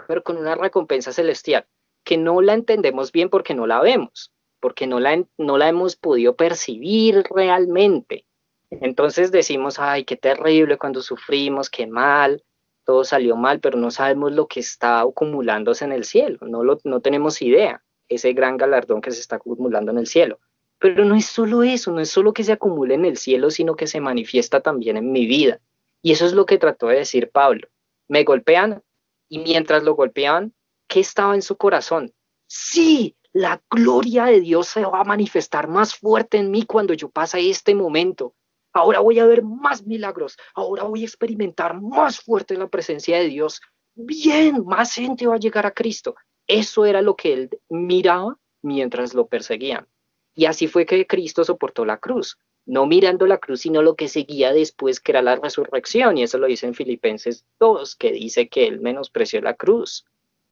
pero 0.07 0.23
con 0.23 0.37
una 0.37 0.55
recompensa 0.55 1.13
celestial, 1.13 1.65
que 2.03 2.17
no 2.17 2.41
la 2.41 2.53
entendemos 2.53 3.11
bien 3.11 3.29
porque 3.29 3.53
no 3.53 3.67
la 3.67 3.81
vemos, 3.81 4.33
porque 4.59 4.87
no 4.87 4.99
la, 4.99 5.23
no 5.37 5.57
la 5.57 5.69
hemos 5.69 5.95
podido 5.95 6.35
percibir 6.35 7.23
realmente. 7.29 8.25
Entonces 8.69 9.31
decimos, 9.31 9.77
ay, 9.79 10.03
qué 10.03 10.17
terrible 10.17 10.77
cuando 10.77 11.01
sufrimos, 11.01 11.69
qué 11.69 11.85
mal, 11.85 12.43
todo 12.85 13.03
salió 13.03 13.35
mal, 13.35 13.59
pero 13.59 13.77
no 13.77 13.91
sabemos 13.91 14.31
lo 14.31 14.47
que 14.47 14.59
está 14.59 15.01
acumulándose 15.01 15.85
en 15.85 15.91
el 15.91 16.03
cielo, 16.05 16.39
no, 16.41 16.63
lo, 16.63 16.79
no 16.83 17.01
tenemos 17.01 17.41
idea, 17.41 17.82
ese 18.09 18.33
gran 18.33 18.57
galardón 18.57 19.01
que 19.01 19.11
se 19.11 19.19
está 19.19 19.37
acumulando 19.37 19.91
en 19.91 19.97
el 19.97 20.07
cielo. 20.07 20.39
Pero 20.79 21.05
no 21.05 21.15
es 21.15 21.25
solo 21.25 21.63
eso, 21.63 21.91
no 21.91 22.01
es 22.01 22.09
solo 22.09 22.33
que 22.33 22.43
se 22.43 22.51
acumule 22.51 22.95
en 22.95 23.05
el 23.05 23.17
cielo, 23.17 23.49
sino 23.51 23.75
que 23.75 23.87
se 23.87 24.01
manifiesta 24.01 24.61
también 24.61 24.97
en 24.97 25.11
mi 25.11 25.25
vida. 25.25 25.59
Y 26.01 26.11
eso 26.11 26.25
es 26.25 26.33
lo 26.33 26.45
que 26.45 26.57
trató 26.57 26.87
de 26.87 26.97
decir 26.97 27.29
Pablo. 27.31 27.69
Me 28.07 28.23
golpean 28.23 28.83
y 29.29 29.39
mientras 29.39 29.83
lo 29.83 29.95
golpeaban, 29.95 30.53
¿qué 30.87 30.99
estaba 30.99 31.35
en 31.35 31.41
su 31.41 31.55
corazón? 31.55 32.13
Sí, 32.47 33.15
la 33.31 33.63
gloria 33.69 34.25
de 34.25 34.41
Dios 34.41 34.67
se 34.67 34.85
va 34.85 34.99
a 34.99 35.05
manifestar 35.05 35.67
más 35.67 35.95
fuerte 35.95 36.37
en 36.37 36.51
mí 36.51 36.63
cuando 36.63 36.93
yo 36.93 37.09
pase 37.09 37.49
este 37.49 37.73
momento. 37.73 38.35
Ahora 38.73 38.99
voy 38.99 39.19
a 39.19 39.25
ver 39.25 39.43
más 39.43 39.85
milagros, 39.85 40.37
ahora 40.53 40.83
voy 40.83 41.01
a 41.01 41.05
experimentar 41.05 41.79
más 41.81 42.19
fuerte 42.19 42.57
la 42.57 42.67
presencia 42.67 43.17
de 43.17 43.27
Dios. 43.27 43.61
Bien, 43.95 44.65
más 44.65 44.93
gente 44.93 45.27
va 45.27 45.35
a 45.35 45.39
llegar 45.39 45.65
a 45.65 45.71
Cristo. 45.71 46.15
Eso 46.47 46.85
era 46.85 47.01
lo 47.01 47.15
que 47.15 47.33
él 47.33 47.49
miraba 47.69 48.37
mientras 48.61 49.13
lo 49.13 49.27
perseguían. 49.27 49.87
Y 50.35 50.45
así 50.45 50.67
fue 50.67 50.85
que 50.85 51.05
Cristo 51.05 51.43
soportó 51.43 51.85
la 51.85 51.97
cruz, 51.97 52.37
no 52.65 52.85
mirando 52.85 53.25
la 53.25 53.37
cruz, 53.37 53.61
sino 53.61 53.81
lo 53.81 53.95
que 53.95 54.07
seguía 54.07 54.51
después, 54.51 54.99
que 54.99 55.11
era 55.11 55.21
la 55.21 55.35
resurrección. 55.35 56.17
Y 56.17 56.23
eso 56.23 56.37
lo 56.37 56.47
dice 56.47 56.65
en 56.65 56.73
Filipenses 56.73 57.45
2, 57.59 57.95
que 57.95 58.11
dice 58.11 58.47
que 58.47 58.67
él 58.67 58.79
menospreció 58.79 59.41
la 59.41 59.53
cruz 59.53 60.05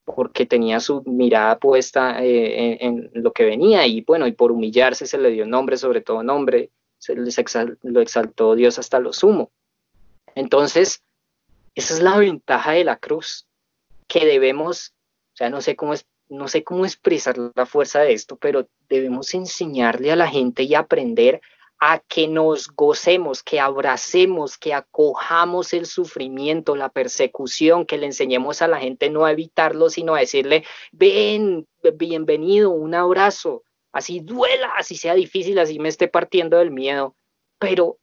porque 0.04 0.46
tenía 0.46 0.80
su 0.80 1.04
mirada 1.04 1.58
puesta 1.60 2.24
eh, 2.24 2.78
en, 2.82 3.12
lo 3.14 3.32
que 3.32 3.46
venía 3.46 3.86
y 3.88 4.02
bueno, 4.02 4.28
y 4.28 4.32
por 4.32 4.52
humillarse 4.52 5.06
se 5.06 5.18
le 5.18 5.30
dio 5.30 5.46
nombre, 5.46 5.78
sobre 5.78 6.02
todo 6.02 6.24
nombre, 6.24 6.72
se 6.98 7.16
lo 7.16 8.02
exaltó 8.02 8.56
Dios 8.56 8.80
hasta 8.80 9.00
lo 9.00 9.14
sumo. 9.14 9.52
Entonces, 10.36 11.04
esa 11.76 11.94
es 11.94 12.02
la 12.02 12.18
ventaja 12.18 12.72
de 12.72 12.84
la 12.84 12.98
cruz, 12.98 13.48
que 14.08 14.26
debemos, 14.26 14.94
o 15.34 15.38
sea, 15.38 15.50
no 15.50 15.62
sé 15.62 15.76
cómo 15.76 15.94
es, 15.94 16.06
no 16.30 16.48
sé 16.48 16.64
cómo 16.64 16.86
expresar 16.86 17.36
la 17.56 17.66
fuerza 17.66 18.02
de 18.02 18.14
esto, 18.14 18.38
pero 18.38 18.68
debemos 18.90 19.34
enseñarle 19.34 20.12
a 20.12 20.16
la 20.16 20.28
gente 20.28 20.64
y 20.64 20.76
aprender 20.76 21.42
a 21.84 22.00
que 22.00 22.28
nos 22.28 22.68
gocemos, 22.68 23.42
que 23.42 23.60
abracemos, 23.60 24.58
que 24.58 24.74
acojamos 24.74 25.74
el 25.74 25.88
sufrimiento, 25.88 26.76
la 26.76 26.90
persecución, 26.90 27.88
que 27.88 27.98
le 27.98 28.06
enseñemos 28.06 28.62
a 28.62 28.68
la 28.68 28.80
gente 28.80 29.10
no 29.10 29.26
a 29.26 29.32
evitarlo, 29.32 29.90
sino 29.90 30.14
a 30.14 30.20
decirle, 30.20 30.64
ven, 30.92 31.68
bienvenido, 31.96 32.70
un 32.70 32.94
abrazo, 32.94 33.64
así 33.92 34.20
duela, 34.20 34.72
así 34.78 34.96
sea 34.96 35.16
difícil, 35.16 35.58
así 35.58 35.80
me 35.80 35.90
esté 35.90 36.08
partiendo 36.08 36.60
del 36.60 36.70
miedo, 36.70 37.16
pero 37.58 37.98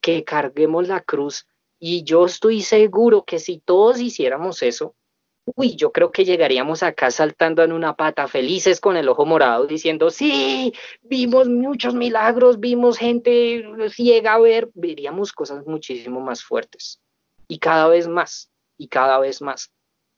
que 0.00 0.24
carguemos 0.24 0.88
la 0.88 1.00
cruz. 1.00 1.46
Y 1.78 2.02
yo 2.02 2.26
estoy 2.26 2.62
seguro 2.62 3.24
que 3.24 3.38
si 3.38 3.58
todos 3.58 4.00
hiciéramos 4.00 4.60
eso, 4.62 4.96
uy, 5.44 5.76
yo 5.76 5.92
creo 5.92 6.12
que 6.12 6.24
llegaríamos 6.24 6.82
acá 6.82 7.10
saltando 7.10 7.62
en 7.62 7.72
una 7.72 7.96
pata, 7.96 8.28
felices 8.28 8.80
con 8.80 8.96
el 8.96 9.08
ojo 9.08 9.26
morado, 9.26 9.66
diciendo, 9.66 10.10
sí, 10.10 10.72
vimos 11.02 11.48
muchos 11.48 11.94
milagros, 11.94 12.60
vimos 12.60 12.98
gente 12.98 13.64
ciega 13.90 14.34
a 14.34 14.38
ver, 14.38 14.70
veríamos 14.74 15.32
cosas 15.32 15.66
muchísimo 15.66 16.20
más 16.20 16.44
fuertes. 16.44 17.00
Y 17.48 17.58
cada 17.58 17.88
vez 17.88 18.06
más, 18.06 18.50
y 18.76 18.88
cada 18.88 19.18
vez 19.18 19.42
más. 19.42 19.72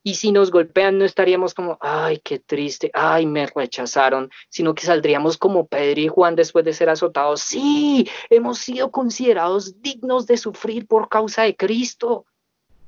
Y 0.05 0.15
si 0.15 0.33
nos 0.33 0.51
golpean, 0.51 0.97
no 0.97 1.05
estaríamos 1.05 1.53
como, 1.53 1.77
ay, 1.79 2.19
qué 2.19 2.37
triste, 2.37 2.91
ay, 2.93 3.25
me 3.25 3.47
rechazaron, 3.47 4.29
sino 4.49 4.75
que 4.75 4.85
saldríamos 4.85 5.37
como 5.37 5.65
Pedro 5.65 6.01
y 6.01 6.09
Juan 6.09 6.35
después 6.35 6.65
de 6.65 6.73
ser 6.73 6.89
azotados. 6.89 7.39
Sí, 7.41 8.09
hemos 8.29 8.59
sido 8.59 8.91
considerados 8.91 9.81
dignos 9.81 10.27
de 10.27 10.35
sufrir 10.35 10.87
por 10.87 11.07
causa 11.07 11.43
de 11.43 11.55
Cristo. 11.55 12.25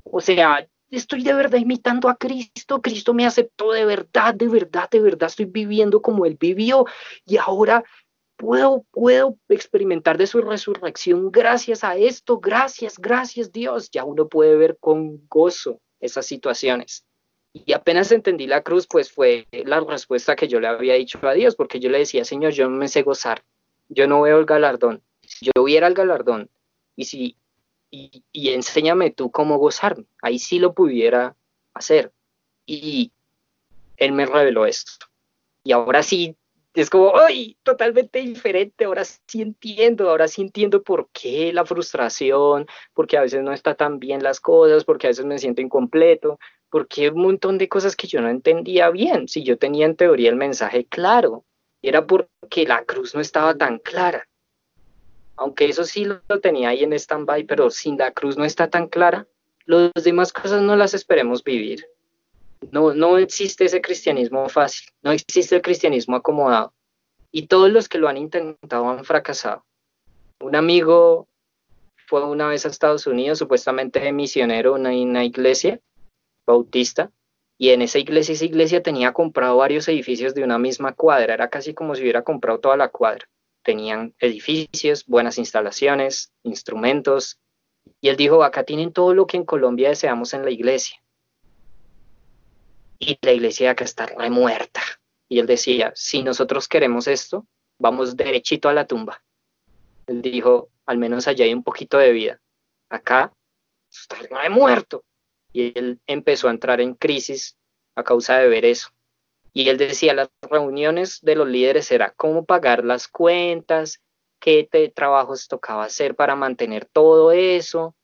O 0.03 0.19
sea, 0.19 0.67
estoy 0.97 1.23
de 1.23 1.33
verdad 1.33 1.59
imitando 1.59 2.09
a 2.09 2.15
Cristo, 2.15 2.81
Cristo 2.81 3.13
me 3.13 3.25
aceptó 3.25 3.71
de 3.71 3.85
verdad, 3.85 4.33
de 4.33 4.47
verdad, 4.47 4.89
de 4.89 4.99
verdad, 4.99 5.27
estoy 5.27 5.45
viviendo 5.45 6.01
como 6.01 6.25
Él 6.25 6.37
vivió 6.39 6.85
y 7.25 7.37
ahora 7.37 7.83
puedo, 8.35 8.85
puedo 8.91 9.37
experimentar 9.49 10.17
de 10.17 10.27
su 10.27 10.41
resurrección 10.41 11.31
gracias 11.31 11.83
a 11.83 11.95
esto, 11.95 12.39
gracias, 12.39 12.97
gracias 12.97 13.51
Dios, 13.51 13.89
ya 13.91 14.03
uno 14.03 14.27
puede 14.27 14.55
ver 14.55 14.77
con 14.79 15.27
gozo 15.27 15.79
esas 15.99 16.25
situaciones. 16.25 17.05
Y 17.53 17.71
apenas 17.71 18.11
entendí 18.11 18.47
la 18.47 18.63
cruz, 18.63 18.85
pues 18.85 19.09
fue 19.09 19.47
la 19.51 19.79
respuesta 19.79 20.35
que 20.35 20.49
yo 20.49 20.59
le 20.59 20.67
había 20.67 20.95
dicho 20.95 21.19
a 21.23 21.33
Dios, 21.33 21.55
porque 21.55 21.79
yo 21.79 21.89
le 21.89 21.99
decía, 21.99 22.25
Señor, 22.25 22.51
yo 22.51 22.69
no 22.69 22.75
me 22.75 22.89
sé 22.89 23.01
gozar, 23.01 23.45
yo 23.87 24.07
no 24.07 24.21
veo 24.21 24.39
el 24.39 24.45
galardón. 24.45 25.01
Si 25.21 25.45
yo 25.45 25.63
viera 25.63 25.87
el 25.87 25.93
galardón 25.93 26.49
y 26.97 27.05
si 27.05 27.37
y, 28.31 28.49
enséñame 28.49 29.11
tú 29.11 29.31
cómo 29.31 29.57
gozarme. 29.57 30.05
Ahí 30.21 30.39
sí 30.39 30.59
lo 30.59 30.73
pudiera 30.73 31.35
hacer. 31.73 32.11
Y 32.65 33.11
él 33.97 34.11
me 34.11 34.25
reveló 34.25 34.65
esto. 34.65 35.05
Y 35.63 35.71
ahora 35.71 36.03
sí 36.03 36.35
es 36.73 36.89
como, 36.89 37.17
¡ay! 37.17 37.57
Totalmente 37.63 38.19
diferente, 38.19 38.85
ahora 38.85 39.03
sí 39.05 39.41
entiendo, 39.41 40.09
ahora 40.09 40.27
sí 40.27 40.41
entiendo 40.41 40.83
por 40.83 41.09
qué 41.11 41.53
la 41.53 41.65
frustración, 41.65 42.67
porque 42.93 43.17
a 43.17 43.21
veces 43.21 43.41
no 43.43 43.53
está 43.53 43.75
tan 43.75 43.99
bien 43.99 44.21
las 44.21 44.39
cosas, 44.39 44.83
porque 44.83 45.07
a 45.07 45.11
veces 45.11 45.25
me 45.25 45.39
siento 45.39 45.61
incompleto, 45.61 46.37
porque 46.69 47.09
un 47.09 47.21
montón 47.21 47.57
de 47.57 47.69
cosas 47.69 47.95
que 47.95 48.07
yo 48.07 48.19
no 48.19 48.29
entendía 48.29 48.89
bien, 48.89 49.27
si 49.29 49.43
yo 49.43 49.57
tenía 49.57 49.85
en 49.85 49.95
teoría 49.95 50.29
el 50.29 50.35
mensaje 50.35 50.85
claro, 50.85 51.45
era 51.81 52.05
porque 52.05 52.65
la 52.65 52.83
cruz 52.83 53.15
no 53.15 53.21
estaba 53.21 53.55
tan 53.55 53.79
clara. 53.79 54.27
Aunque 55.37 55.65
eso 55.65 55.83
sí 55.83 56.05
lo 56.05 56.39
tenía 56.39 56.69
ahí 56.69 56.83
en 56.83 56.93
stand-by, 56.93 57.43
pero 57.43 57.69
sin 57.69 57.97
la 57.97 58.11
cruz 58.11 58.37
no 58.37 58.45
está 58.45 58.69
tan 58.69 58.87
clara, 58.87 59.27
las 59.65 59.91
demás 60.03 60.31
cosas 60.31 60.61
no 60.61 60.75
las 60.75 60.93
esperemos 60.93 61.43
vivir. 61.43 61.85
No, 62.71 62.93
no 62.93 63.17
existe 63.17 63.65
ese 63.65 63.81
cristianismo 63.81 64.47
fácil, 64.49 64.89
no 65.01 65.11
existe 65.11 65.55
el 65.55 65.61
cristianismo 65.61 66.15
acomodado. 66.15 66.73
Y 67.31 67.47
todos 67.47 67.69
los 67.69 67.89
que 67.89 67.97
lo 67.97 68.07
han 68.07 68.17
intentado 68.17 68.89
han 68.89 69.03
fracasado. 69.03 69.65
Un 70.39 70.55
amigo 70.55 71.27
fue 72.07 72.23
una 72.23 72.47
vez 72.47 72.65
a 72.65 72.69
Estados 72.69 73.07
Unidos, 73.07 73.39
supuestamente 73.39 74.11
misionero 74.11 74.77
en 74.77 74.87
una 75.09 75.25
iglesia 75.25 75.79
bautista, 76.45 77.11
y 77.57 77.69
en 77.69 77.81
esa 77.81 77.99
iglesia, 77.99 78.33
esa 78.33 78.45
iglesia 78.45 78.83
tenía 78.83 79.13
comprado 79.13 79.57
varios 79.57 79.87
edificios 79.87 80.35
de 80.35 80.43
una 80.43 80.57
misma 80.57 80.93
cuadra, 80.93 81.33
era 81.33 81.49
casi 81.49 81.73
como 81.73 81.95
si 81.95 82.01
hubiera 82.01 82.23
comprado 82.23 82.59
toda 82.59 82.77
la 82.77 82.89
cuadra. 82.89 83.27
Tenían 83.65 84.15
edificios, 84.19 85.05
buenas 85.05 85.37
instalaciones, 85.37 86.31
instrumentos, 86.43 87.39
y 87.99 88.07
él 88.07 88.15
dijo, 88.15 88.43
acá 88.43 88.63
tienen 88.63 88.93
todo 88.93 89.13
lo 89.13 89.27
que 89.27 89.35
en 89.35 89.45
Colombia 89.45 89.89
deseamos 89.89 90.33
en 90.33 90.45
la 90.45 90.51
iglesia 90.51 91.01
y 92.99 93.17
la 93.21 93.33
iglesia 93.33 93.71
acá 93.71 93.83
está 93.83 94.07
muerta. 94.29 94.81
Y 95.27 95.39
él 95.39 95.47
decía, 95.47 95.91
si 95.95 96.23
nosotros 96.23 96.67
queremos 96.67 97.07
esto, 97.07 97.45
vamos 97.79 98.15
derechito 98.15 98.69
a 98.69 98.73
la 98.73 98.85
tumba. 98.85 99.23
Él 100.07 100.21
dijo, 100.21 100.69
al 100.85 100.97
menos 100.97 101.27
allá 101.27 101.45
hay 101.45 101.53
un 101.53 101.63
poquito 101.63 101.97
de 101.97 102.11
vida. 102.11 102.41
Acá 102.89 103.33
está 103.91 104.49
muerto. 104.49 105.03
Y 105.51 105.77
él 105.77 105.99
empezó 106.05 106.47
a 106.47 106.51
entrar 106.51 106.81
en 106.81 106.95
crisis 106.95 107.57
a 107.95 108.03
causa 108.03 108.37
de 108.37 108.47
ver 108.47 108.65
eso. 108.65 108.89
Y 109.57 109.69
él 109.69 109.77
decía, 109.77 110.13
las 110.13 110.29
reuniones 110.41 111.21
de 111.21 111.35
los 111.35 111.47
líderes 111.47 111.89
era 111.89 112.11
cómo 112.11 112.43
pagar 112.43 112.83
las 112.83 113.07
cuentas, 113.07 114.01
qué 114.37 114.69
trabajos 114.93 115.47
tocaba 115.47 115.85
hacer 115.85 116.13
para 116.13 116.35
mantener 116.35 116.83
todo 116.83 117.31
eso. 117.31 117.95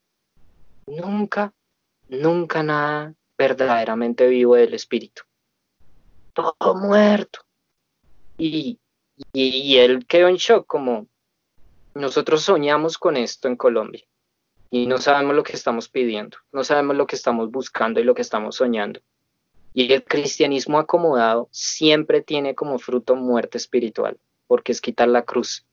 Nunca, 0.88 1.54
nunca 2.08 2.64
nada 2.64 3.14
verdaderamente 3.38 4.28
vivo 4.28 4.56
del 4.56 4.74
espíritu. 4.74 5.24
Todo 6.32 6.74
muerto. 6.74 7.42
Y, 8.38 8.80
y, 9.34 9.78
él 9.78 10.06
quedó 10.08 10.30
en 10.30 10.38
shock, 10.38 10.66
como 10.66 11.08
nosotros 11.94 12.44
soñamos 12.44 12.98
con 12.98 13.18
esto 13.18 13.50
en 13.50 13.58
Colombia 13.58 14.06
y 14.70 14.88
no 14.88 15.00
sabemos 15.00 15.36
lo 15.36 15.44
que 15.44 15.58
estamos 15.58 15.90
pidiendo, 15.90 16.38
no 16.54 16.64
sabemos 16.64 16.96
lo 16.96 17.06
que 17.08 17.18
estamos 17.18 17.52
buscando 17.52 18.00
y 18.00 18.06
lo 18.06 18.16
que 18.16 18.22
estamos 18.22 18.56
soñando. 18.56 19.02
Y 19.74 19.92
el 19.94 20.04
cristianismo 20.04 20.80
acomodado 20.80 21.48
siempre 21.52 22.22
tiene 22.22 22.56
como 22.56 22.78
fruto 22.78 23.16
muerte 23.16 23.58
espiritual, 23.58 24.20
porque 24.48 24.72
es 24.72 24.82
quitar 24.82 25.08
la 25.08 25.24
cruz. 25.24 25.66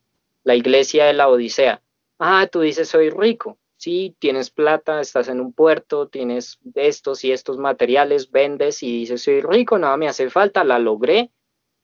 La 0.45 0.55
iglesia 0.55 1.07
de 1.07 1.15
la 1.15 1.29
Odisea, 1.29 1.83
ah, 2.19 2.47
tú 2.51 2.61
dices 2.61 2.89
soy 2.89 3.11
rico, 3.11 3.59
sí, 3.77 4.15
tienes 4.19 4.51
plata, 4.51 5.01
estás 5.01 5.29
en 5.29 5.41
un 5.41 5.53
puerto, 5.53 6.09
tienes 6.09 6.59
estos 6.75 7.25
y 7.25 7.33
estos 7.33 7.59
materiales, 7.59 8.31
vendes 8.31 8.83
y 8.83 9.01
dices, 9.01 9.23
soy 9.23 9.41
rico, 9.41 9.79
nada 9.79 9.97
me 9.97 10.09
hace 10.09 10.31
falta, 10.31 10.65
la 10.65 10.79
logré, 10.79 11.33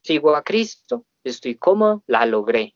sigo 0.03 0.35
a 0.35 0.43
Cristo, 0.43 1.05
estoy 1.23 1.55
cómodo, 1.55 2.03
la 2.07 2.25
logré. 2.25 2.75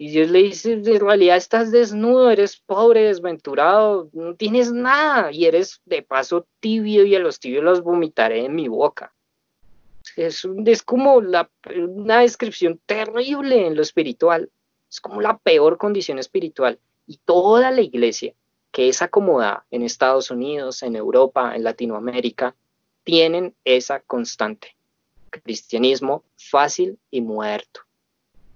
Y 0.00 0.08
Dios 0.08 0.30
le 0.30 0.44
dice, 0.44 0.72
en 0.72 0.98
realidad 0.98 1.36
estás 1.36 1.70
desnudo, 1.70 2.30
eres 2.30 2.56
pobre, 2.56 3.02
desventurado, 3.02 4.08
no 4.14 4.34
tienes 4.34 4.72
nada 4.72 5.30
y 5.30 5.44
eres 5.44 5.82
de 5.84 6.00
paso 6.00 6.46
tibio 6.58 7.04
y 7.04 7.14
a 7.14 7.18
los 7.18 7.38
tibios 7.38 7.62
los 7.62 7.82
vomitaré 7.82 8.46
en 8.46 8.54
mi 8.54 8.66
boca. 8.66 9.12
Es, 10.16 10.42
como 10.86 11.16
una 11.16 12.20
descripción 12.20 12.80
terrible 12.86 13.66
en 13.66 13.76
lo 13.76 13.82
espiritual. 13.82 14.50
Es 14.88 15.02
como 15.02 15.20
la 15.20 15.36
peor 15.36 15.76
condición 15.76 16.18
espiritual. 16.18 16.78
Y 17.06 17.18
toda 17.18 17.70
la 17.70 17.82
iglesia 17.82 18.32
que 18.72 18.88
es 18.88 19.02
acomodada 19.02 19.66
en 19.70 19.82
Estados 19.82 20.30
Unidos, 20.30 20.82
en 20.82 20.96
Europa, 20.96 21.54
en 21.54 21.62
Latinoamérica, 21.62 22.56
tienen 23.04 23.54
esa 23.66 24.00
constante. 24.00 24.74
Cristianismo 25.28 26.24
fácil 26.38 26.98
y 27.10 27.20
muerto. 27.20 27.82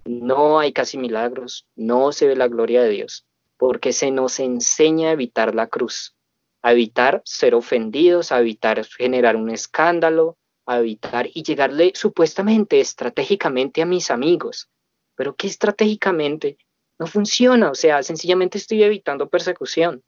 No 0.04 0.58
hay 0.58 0.72
casi 0.72 0.98
milagros, 0.98 1.66
no 1.76 2.12
se 2.12 2.26
ve 2.26 2.36
la 2.36 2.48
gloria 2.48 2.82
de 2.82 2.90
Dios, 2.90 3.26
porque 3.56 3.92
se 3.92 4.10
nos 4.10 4.40
enseña 4.40 5.08
a 5.08 5.12
evitar 5.12 5.54
la 5.54 5.66
cruz, 5.66 6.14
a 6.62 6.72
evitar 6.72 7.22
ser 7.24 7.54
ofendidos, 7.54 8.32
a 8.32 8.40
evitar 8.40 8.84
generar 8.84 9.36
un 9.36 9.50
escándalo, 9.50 10.36
a 10.66 10.78
evitar 10.78 11.28
y 11.32 11.42
llegarle 11.42 11.92
supuestamente 11.94 12.80
estratégicamente 12.80 13.82
a 13.82 13.86
mis 13.86 14.10
amigos. 14.10 14.68
Pero 15.14 15.36
¿qué 15.36 15.46
estratégicamente? 15.46 16.58
no 16.98 17.06
funciona, 17.06 17.70
o 17.70 17.74
sea, 17.74 18.02
sencillamente 18.02 18.58
estoy 18.58 18.82
evitando 18.82 19.28
persecución, 19.28 20.02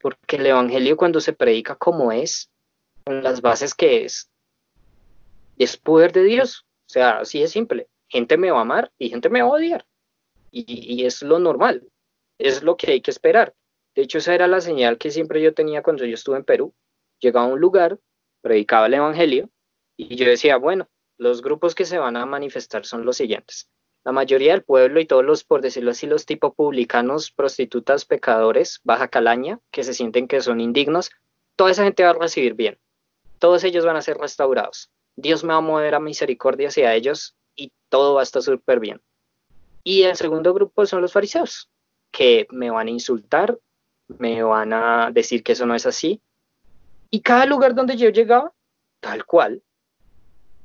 porque 0.00 0.36
el 0.36 0.46
Evangelio 0.46 0.96
cuando 0.96 1.20
se 1.20 1.32
predica 1.32 1.74
como 1.74 2.12
es, 2.12 2.50
con 3.04 3.22
las 3.22 3.40
bases 3.40 3.74
que 3.74 4.04
es, 4.04 4.30
es 5.56 5.76
poder 5.76 6.12
de 6.12 6.24
Dios, 6.24 6.66
o 6.86 6.90
sea, 6.90 7.18
así 7.20 7.42
es 7.42 7.50
simple, 7.50 7.88
gente 8.08 8.36
me 8.36 8.50
va 8.50 8.58
a 8.58 8.62
amar 8.62 8.92
y 8.98 9.10
gente 9.10 9.28
me 9.28 9.42
va 9.42 9.48
a 9.48 9.52
odiar, 9.52 9.86
y, 10.50 11.04
es 11.04 11.22
lo 11.22 11.38
normal, 11.38 11.86
es 12.38 12.62
lo 12.62 12.76
que 12.76 12.92
hay 12.92 13.00
que 13.00 13.10
esperar. 13.10 13.54
De 13.94 14.02
hecho, 14.02 14.18
esa 14.18 14.34
era 14.34 14.46
la 14.46 14.60
señal 14.60 14.98
que 14.98 15.10
siempre 15.10 15.42
yo 15.42 15.54
tenía 15.54 15.82
cuando 15.82 16.04
yo 16.04 16.14
estuve 16.14 16.36
en 16.36 16.44
Perú. 16.44 16.74
Llegaba 17.20 17.46
a 17.46 17.52
un 17.52 17.60
lugar, 17.60 17.98
predicaba 18.40 18.86
el 18.86 18.94
Evangelio, 18.94 19.50
y 19.96 20.16
yo 20.16 20.26
decía, 20.26 20.56
bueno, 20.56 20.88
los 21.16 21.42
grupos 21.42 21.74
que 21.74 21.84
se 21.84 21.98
van 21.98 22.16
a 22.16 22.24
manifestar 22.26 22.86
son 22.86 23.04
los 23.04 23.16
siguientes 23.16 23.68
la 24.08 24.12
mayoría 24.12 24.52
del 24.52 24.62
pueblo 24.62 25.00
y 25.00 25.06
todos 25.06 25.22
los, 25.22 25.44
por 25.44 25.60
decirlo 25.60 25.90
así, 25.90 26.06
los 26.06 26.24
tipo 26.24 26.54
publicanos, 26.54 27.30
prostitutas, 27.30 28.06
pecadores, 28.06 28.80
baja 28.82 29.08
calaña, 29.08 29.60
que 29.70 29.84
se 29.84 29.92
sienten 29.92 30.28
que 30.28 30.40
son 30.40 30.62
indignos, 30.62 31.10
toda 31.56 31.72
esa 31.72 31.84
gente 31.84 32.04
va 32.04 32.10
a 32.10 32.14
recibir 32.14 32.54
bien. 32.54 32.78
Todos 33.38 33.64
ellos 33.64 33.84
van 33.84 33.96
a 33.96 34.00
ser 34.00 34.16
restaurados. 34.16 34.90
Dios 35.16 35.44
me 35.44 35.52
va 35.52 35.58
a 35.58 35.60
mover 35.60 35.94
a 35.94 36.00
misericordia 36.00 36.68
hacia 36.68 36.94
ellos 36.94 37.36
y 37.58 37.72
todo 37.90 38.14
va 38.14 38.20
a 38.20 38.22
estar 38.22 38.40
súper 38.40 38.80
bien. 38.80 39.02
Y 39.84 40.04
el 40.04 40.16
segundo 40.16 40.54
grupo 40.54 40.86
son 40.86 41.02
los 41.02 41.12
fariseos, 41.12 41.68
que 42.10 42.46
me 42.50 42.70
van 42.70 42.86
a 42.86 42.90
insultar, 42.90 43.58
me 44.06 44.42
van 44.42 44.72
a 44.72 45.10
decir 45.12 45.42
que 45.42 45.52
eso 45.52 45.66
no 45.66 45.74
es 45.74 45.84
así. 45.84 46.22
Y 47.10 47.20
cada 47.20 47.44
lugar 47.44 47.74
donde 47.74 47.96
yo 47.96 48.08
llegaba, 48.10 48.52
tal 49.00 49.24
cual, 49.26 49.62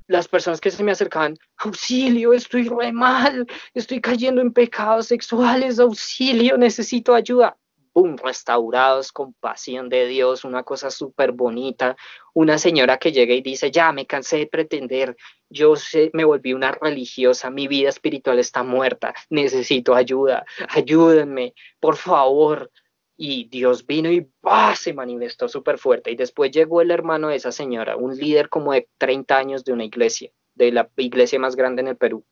las 0.07 0.27
personas 0.27 0.61
que 0.61 0.71
se 0.71 0.83
me 0.83 0.91
acercaban, 0.91 1.37
auxilio, 1.57 2.33
estoy 2.33 2.69
re 2.69 2.91
mal, 2.91 3.47
estoy 3.73 4.01
cayendo 4.01 4.41
en 4.41 4.53
pecados 4.53 5.07
sexuales, 5.07 5.79
auxilio, 5.79 6.57
necesito 6.57 7.15
ayuda. 7.15 7.57
¡Bum! 7.93 8.15
Restaurados, 8.17 9.11
compasión 9.11 9.89
de 9.89 10.07
Dios, 10.07 10.43
una 10.43 10.63
cosa 10.63 10.89
súper 10.89 11.31
bonita. 11.31 11.95
Una 12.33 12.57
señora 12.57 12.97
que 12.97 13.11
llega 13.11 13.33
y 13.33 13.41
dice, 13.41 13.71
ya 13.71 13.91
me 13.91 14.07
cansé 14.07 14.37
de 14.37 14.47
pretender, 14.47 15.15
yo 15.49 15.75
me 16.13 16.25
volví 16.25 16.53
una 16.53 16.71
religiosa, 16.71 17.51
mi 17.51 17.67
vida 17.67 17.89
espiritual 17.89 18.39
está 18.39 18.63
muerta, 18.63 19.13
necesito 19.29 19.93
ayuda, 19.93 20.45
ayúdenme, 20.69 21.53
por 21.79 21.95
favor, 21.95 22.71
y 23.15 23.45
Dios 23.45 23.85
vino 23.85 24.11
y 24.11 24.27
se 24.75 24.93
manifestó 24.93 25.47
súper 25.47 25.77
fuerte. 25.77 26.11
Y 26.11 26.15
después 26.15 26.51
llegó 26.51 26.81
el 26.81 26.91
hermano 26.91 27.29
de 27.29 27.35
esa 27.35 27.51
señora, 27.51 27.95
un 27.95 28.17
líder 28.17 28.49
como 28.49 28.73
de 28.73 28.87
30 28.97 29.37
años 29.37 29.63
de 29.63 29.73
una 29.73 29.85
iglesia, 29.85 30.31
de 30.55 30.71
la 30.71 30.89
iglesia 30.97 31.39
más 31.39 31.55
grande 31.55 31.81
en 31.81 31.89
el 31.89 31.97
Perú. 31.97 32.25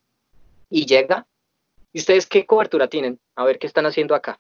Y 0.70 0.86
llega, 0.86 1.28
¿y 1.94 2.00
ustedes 2.00 2.26
qué 2.26 2.46
cobertura 2.46 2.88
tienen? 2.88 3.20
A 3.36 3.46
ver 3.46 3.60
qué 3.60 3.68
están 3.68 3.86
haciendo 3.86 4.16
acá. 4.16 4.40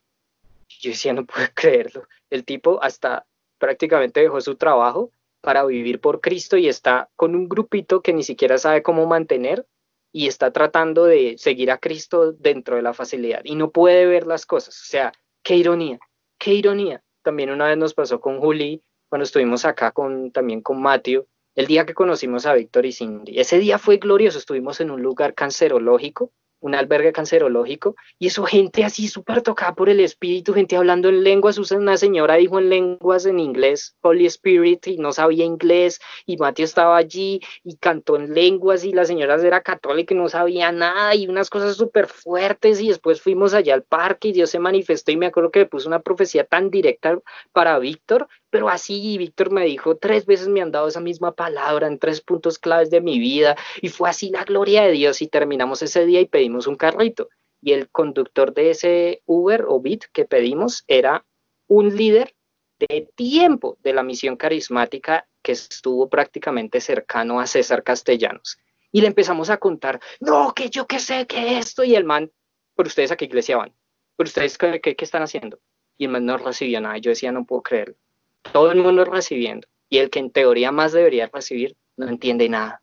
Yo 0.79 0.91
decía, 0.91 1.13
no 1.13 1.25
puedo 1.25 1.45
creerlo. 1.55 2.07
El 2.29 2.45
tipo 2.45 2.81
hasta 2.81 3.25
prácticamente 3.57 4.21
dejó 4.21 4.41
su 4.41 4.55
trabajo 4.55 5.11
para 5.41 5.65
vivir 5.65 5.99
por 5.99 6.21
Cristo 6.21 6.57
y 6.57 6.67
está 6.67 7.09
con 7.15 7.35
un 7.35 7.49
grupito 7.49 8.01
que 8.01 8.13
ni 8.13 8.23
siquiera 8.23 8.57
sabe 8.57 8.83
cómo 8.83 9.05
mantener 9.07 9.65
y 10.11 10.27
está 10.27 10.51
tratando 10.51 11.05
de 11.05 11.35
seguir 11.37 11.71
a 11.71 11.77
Cristo 11.77 12.31
dentro 12.33 12.75
de 12.75 12.81
la 12.81 12.93
facilidad 12.93 13.41
y 13.43 13.55
no 13.55 13.71
puede 13.71 14.05
ver 14.05 14.27
las 14.27 14.45
cosas. 14.45 14.79
O 14.81 14.85
sea, 14.85 15.13
qué 15.43 15.55
ironía 15.55 15.99
qué 16.41 16.55
ironía. 16.55 17.03
También 17.21 17.51
una 17.51 17.67
vez 17.67 17.77
nos 17.77 17.93
pasó 17.93 18.19
con 18.19 18.39
Juli, 18.39 18.81
cuando 19.07 19.23
estuvimos 19.23 19.63
acá 19.63 19.91
con, 19.91 20.31
también 20.31 20.61
con 20.61 20.81
Matthew, 20.81 21.27
el 21.53 21.67
día 21.67 21.85
que 21.85 21.93
conocimos 21.93 22.47
a 22.47 22.55
Víctor 22.55 22.87
y 22.87 22.91
Cindy. 22.91 23.39
Ese 23.39 23.59
día 23.59 23.77
fue 23.77 23.97
glorioso, 23.97 24.39
estuvimos 24.39 24.81
en 24.81 24.89
un 24.89 25.03
lugar 25.03 25.35
cancerológico 25.35 26.31
un 26.61 26.75
albergue 26.75 27.11
cancerológico, 27.11 27.95
y 28.17 28.27
eso 28.27 28.45
gente 28.45 28.85
así 28.85 29.07
súper 29.07 29.41
tocada 29.41 29.75
por 29.75 29.89
el 29.89 29.99
espíritu, 29.99 30.53
gente 30.53 30.77
hablando 30.77 31.09
en 31.09 31.23
lenguas, 31.23 31.57
una 31.71 31.97
señora 31.97 32.35
dijo 32.35 32.59
en 32.59 32.69
lenguas 32.69 33.25
en 33.25 33.39
inglés, 33.39 33.95
Holy 34.01 34.27
Spirit, 34.27 34.87
y 34.87 34.97
no 34.97 35.11
sabía 35.11 35.43
inglés, 35.43 35.99
y 36.25 36.37
Mateo 36.37 36.65
estaba 36.65 36.97
allí 36.97 37.41
y 37.63 37.75
cantó 37.77 38.15
en 38.15 38.33
lenguas, 38.33 38.83
y 38.83 38.93
la 38.93 39.05
señora 39.05 39.35
era 39.35 39.61
católica 39.61 40.13
y 40.13 40.17
no 40.17 40.29
sabía 40.29 40.71
nada, 40.71 41.15
y 41.15 41.27
unas 41.27 41.49
cosas 41.49 41.75
súper 41.75 42.07
fuertes, 42.07 42.79
y 42.79 42.87
después 42.89 43.21
fuimos 43.21 43.53
allá 43.53 43.73
al 43.73 43.83
parque 43.83 44.29
y 44.29 44.33
Dios 44.33 44.49
se 44.49 44.59
manifestó, 44.59 45.11
y 45.11 45.17
me 45.17 45.25
acuerdo 45.25 45.51
que 45.51 45.59
me 45.59 45.65
puso 45.65 45.87
una 45.87 45.99
profecía 45.99 46.43
tan 46.45 46.69
directa 46.69 47.19
para 47.51 47.79
Víctor, 47.79 48.27
pero 48.51 48.69
así 48.69 49.17
Víctor 49.17 49.49
me 49.49 49.65
dijo, 49.65 49.95
tres 49.95 50.25
veces 50.25 50.49
me 50.49 50.61
han 50.61 50.71
dado 50.71 50.89
esa 50.89 50.99
misma 50.99 51.31
palabra 51.33 51.87
en 51.87 51.97
tres 51.97 52.21
puntos 52.21 52.59
claves 52.59 52.91
de 52.91 53.01
mi 53.01 53.17
vida 53.17 53.55
y 53.81 53.87
fue 53.87 54.09
así 54.09 54.29
la 54.29 54.43
gloria 54.43 54.83
de 54.83 54.91
Dios 54.91 55.21
y 55.21 55.27
terminamos 55.27 55.81
ese 55.81 56.05
día 56.05 56.19
y 56.19 56.27
pedimos 56.27 56.67
un 56.67 56.75
carrito. 56.75 57.29
Y 57.61 57.71
el 57.71 57.89
conductor 57.89 58.53
de 58.53 58.71
ese 58.71 59.21
Uber 59.25 59.65
o 59.67 59.79
Bit 59.79 60.05
que 60.11 60.25
pedimos 60.25 60.83
era 60.87 61.25
un 61.67 61.95
líder 61.95 62.35
de 62.77 63.09
tiempo 63.15 63.77
de 63.81 63.93
la 63.93 64.03
misión 64.03 64.35
carismática 64.35 65.27
que 65.41 65.53
estuvo 65.53 66.09
prácticamente 66.09 66.81
cercano 66.81 67.39
a 67.39 67.47
César 67.47 67.83
Castellanos. 67.83 68.57
Y 68.91 68.99
le 68.99 69.07
empezamos 69.07 69.49
a 69.49 69.57
contar, 69.57 70.01
no, 70.19 70.53
que 70.53 70.69
yo 70.69 70.87
qué 70.87 70.99
sé, 70.99 71.25
que 71.25 71.57
esto, 71.57 71.85
y 71.85 71.95
el 71.95 72.03
man, 72.03 72.29
¿por 72.75 72.87
ustedes 72.87 73.11
a 73.11 73.15
qué 73.15 73.25
iglesia 73.25 73.55
van? 73.55 73.73
¿Por 74.17 74.25
ustedes 74.25 74.57
qué, 74.57 74.81
qué, 74.81 74.95
qué 74.97 75.05
están 75.05 75.23
haciendo? 75.23 75.59
Y 75.97 76.05
el 76.05 76.11
man 76.11 76.25
no 76.25 76.37
recibió 76.37 76.81
nada. 76.81 76.97
Yo 76.97 77.11
decía, 77.11 77.31
no 77.31 77.45
puedo 77.45 77.61
creerlo 77.61 77.95
todo 78.41 78.71
el 78.71 78.79
mundo 78.79 79.05
recibiendo 79.05 79.67
y 79.89 79.97
el 79.99 80.09
que 80.09 80.19
en 80.19 80.31
teoría 80.31 80.71
más 80.71 80.93
debería 80.93 81.29
recibir 81.31 81.75
no 81.97 82.07
entiende 82.07 82.47
nada. 82.49 82.81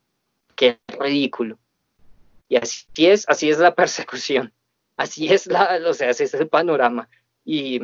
Qué 0.55 0.79
ridículo. 0.99 1.57
Y 2.47 2.57
así 2.57 2.85
es, 2.97 3.27
así 3.27 3.49
es 3.49 3.59
la 3.59 3.75
persecución. 3.75 4.53
Así 4.97 5.31
es 5.33 5.47
la, 5.47 5.79
o 5.87 5.93
sea, 5.93 6.09
así 6.09 6.23
es 6.23 6.33
el 6.33 6.49
panorama. 6.49 7.09
Y 7.45 7.81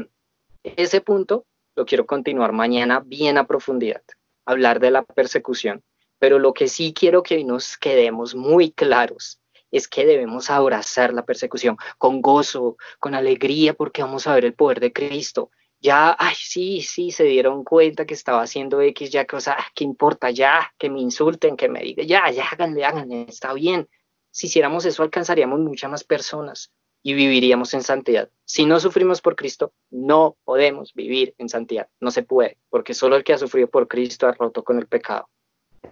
ese 0.63 1.01
punto 1.01 1.45
lo 1.75 1.85
quiero 1.85 2.05
continuar 2.05 2.51
mañana 2.51 3.01
bien 3.05 3.37
a 3.37 3.47
profundidad, 3.47 4.01
hablar 4.45 4.79
de 4.79 4.91
la 4.91 5.03
persecución. 5.03 5.83
Pero 6.19 6.39
lo 6.39 6.53
que 6.53 6.67
sí 6.67 6.93
quiero 6.93 7.23
que 7.23 7.43
nos 7.43 7.77
quedemos 7.77 8.35
muy 8.35 8.71
claros 8.71 9.39
es 9.71 9.87
que 9.87 10.05
debemos 10.05 10.49
abrazar 10.49 11.13
la 11.13 11.25
persecución 11.25 11.77
con 11.97 12.21
gozo, 12.21 12.77
con 12.99 13.15
alegría, 13.15 13.73
porque 13.73 14.01
vamos 14.01 14.27
a 14.27 14.35
ver 14.35 14.45
el 14.45 14.53
poder 14.53 14.79
de 14.79 14.93
Cristo 14.93 15.51
ya, 15.79 16.15
ay, 16.17 16.35
sí, 16.35 16.81
sí, 16.81 17.11
se 17.11 17.25
dieron 17.25 17.63
cuenta 17.63 18.05
que 18.05 18.13
estaba 18.13 18.41
haciendo 18.41 18.81
X, 18.81 19.11
ya 19.11 19.25
cosa, 19.25 19.55
ah, 19.57 19.67
¿qué 19.75 19.83
importa? 19.83 20.31
Ya, 20.31 20.73
que 20.77 20.89
me 20.89 20.99
insulten, 20.99 21.55
que 21.55 21.69
me 21.69 21.81
digan, 21.81 22.07
ya, 22.07 22.31
ya, 22.31 22.45
háganle, 22.47 22.85
háganle, 22.85 23.25
está 23.29 23.53
bien. 23.53 23.87
Si 24.31 24.47
hiciéramos 24.47 24.85
eso, 24.85 25.03
alcanzaríamos 25.03 25.59
muchas 25.59 25.91
más 25.91 26.03
personas 26.03 26.71
y 27.03 27.13
viviríamos 27.13 27.73
en 27.75 27.83
santidad. 27.83 28.29
Si 28.45 28.65
no 28.65 28.79
sufrimos 28.79 29.21
por 29.21 29.35
Cristo, 29.35 29.73
no 29.91 30.37
podemos 30.43 30.93
vivir 30.93 31.35
en 31.37 31.49
santidad. 31.49 31.87
No 31.99 32.09
se 32.09 32.23
puede, 32.23 32.57
porque 32.69 32.95
solo 32.95 33.15
el 33.15 33.23
que 33.23 33.33
ha 33.33 33.37
sufrido 33.37 33.67
por 33.67 33.87
Cristo 33.87 34.27
ha 34.27 34.31
roto 34.31 34.63
con 34.63 34.79
el 34.79 34.87
pecado. 34.87 35.29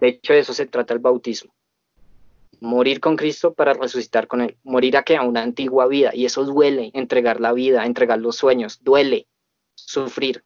De 0.00 0.08
hecho, 0.08 0.32
de 0.32 0.40
eso 0.40 0.52
se 0.52 0.66
trata 0.66 0.92
el 0.92 0.98
bautismo. 0.98 1.54
Morir 2.60 2.98
con 2.98 3.16
Cristo 3.16 3.54
para 3.54 3.74
resucitar 3.74 4.26
con 4.26 4.40
Él. 4.40 4.56
Morir 4.64 4.96
a 4.96 5.04
que 5.04 5.16
a 5.16 5.22
una 5.22 5.42
antigua 5.42 5.86
vida. 5.86 6.10
Y 6.12 6.24
eso 6.24 6.44
duele, 6.44 6.90
entregar 6.94 7.40
la 7.40 7.52
vida, 7.52 7.86
entregar 7.86 8.18
los 8.18 8.36
sueños, 8.36 8.82
duele 8.82 9.28
sufrir, 9.86 10.44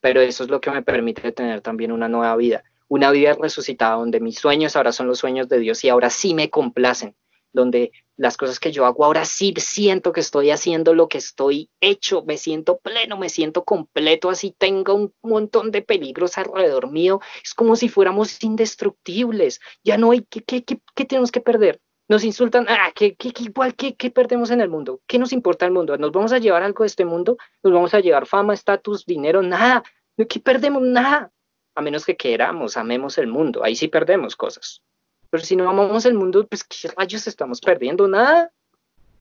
pero 0.00 0.20
eso 0.20 0.44
es 0.44 0.50
lo 0.50 0.60
que 0.60 0.70
me 0.70 0.82
permite 0.82 1.32
tener 1.32 1.60
también 1.60 1.92
una 1.92 2.08
nueva 2.08 2.36
vida, 2.36 2.64
una 2.88 3.10
vida 3.10 3.34
resucitada 3.34 3.96
donde 3.96 4.20
mis 4.20 4.38
sueños 4.38 4.76
ahora 4.76 4.92
son 4.92 5.06
los 5.06 5.18
sueños 5.18 5.48
de 5.48 5.58
Dios 5.58 5.84
y 5.84 5.88
ahora 5.88 6.10
sí 6.10 6.34
me 6.34 6.50
complacen, 6.50 7.16
donde 7.52 7.92
las 8.16 8.36
cosas 8.36 8.60
que 8.60 8.72
yo 8.72 8.86
hago 8.86 9.04
ahora 9.04 9.24
sí 9.24 9.52
siento 9.58 10.12
que 10.12 10.20
estoy 10.20 10.50
haciendo 10.50 10.94
lo 10.94 11.08
que 11.08 11.18
estoy 11.18 11.70
hecho, 11.80 12.24
me 12.24 12.38
siento 12.38 12.78
pleno, 12.78 13.18
me 13.18 13.28
siento 13.28 13.64
completo, 13.64 14.30
así 14.30 14.54
tengo 14.56 14.94
un 14.94 15.14
montón 15.22 15.70
de 15.70 15.82
peligros 15.82 16.38
alrededor 16.38 16.90
mío, 16.90 17.20
es 17.44 17.54
como 17.54 17.76
si 17.76 17.88
fuéramos 17.88 18.42
indestructibles, 18.42 19.60
ya 19.84 19.98
no 19.98 20.12
hay, 20.12 20.22
¿qué, 20.22 20.42
qué, 20.42 20.64
qué 20.64 21.04
tenemos 21.04 21.30
que 21.30 21.40
perder? 21.40 21.80
Nos 22.08 22.22
insultan, 22.24 22.66
ah, 22.68 22.92
¿qué, 22.94 23.16
igual, 23.40 23.74
¿qué, 23.74 24.10
perdemos 24.10 24.50
en 24.50 24.60
el 24.60 24.68
mundo? 24.68 25.00
¿Qué 25.06 25.18
nos 25.18 25.32
importa 25.32 25.66
el 25.66 25.72
mundo? 25.72 25.96
¿Nos 25.98 26.12
vamos 26.12 26.32
a 26.32 26.38
llevar 26.38 26.62
algo 26.62 26.84
de 26.84 26.88
este 26.88 27.04
mundo? 27.04 27.36
¿Nos 27.62 27.72
vamos 27.72 27.94
a 27.94 28.00
llevar 28.00 28.26
fama, 28.26 28.54
estatus, 28.54 29.04
dinero? 29.04 29.42
Nada. 29.42 29.82
¿Qué 30.16 30.40
perdemos? 30.40 30.82
Nada. 30.82 31.32
A 31.74 31.82
menos 31.82 32.06
que 32.06 32.16
queramos, 32.16 32.76
amemos 32.76 33.18
el 33.18 33.26
mundo. 33.26 33.64
Ahí 33.64 33.74
sí 33.74 33.88
perdemos 33.88 34.36
cosas. 34.36 34.82
Pero 35.30 35.42
si 35.42 35.56
no 35.56 35.68
amamos 35.68 36.06
el 36.06 36.14
mundo, 36.14 36.46
pues 36.46 36.62
¿qué 36.64 36.88
rayos 36.96 37.26
estamos 37.26 37.60
perdiendo? 37.60 38.06
Nada. 38.06 38.52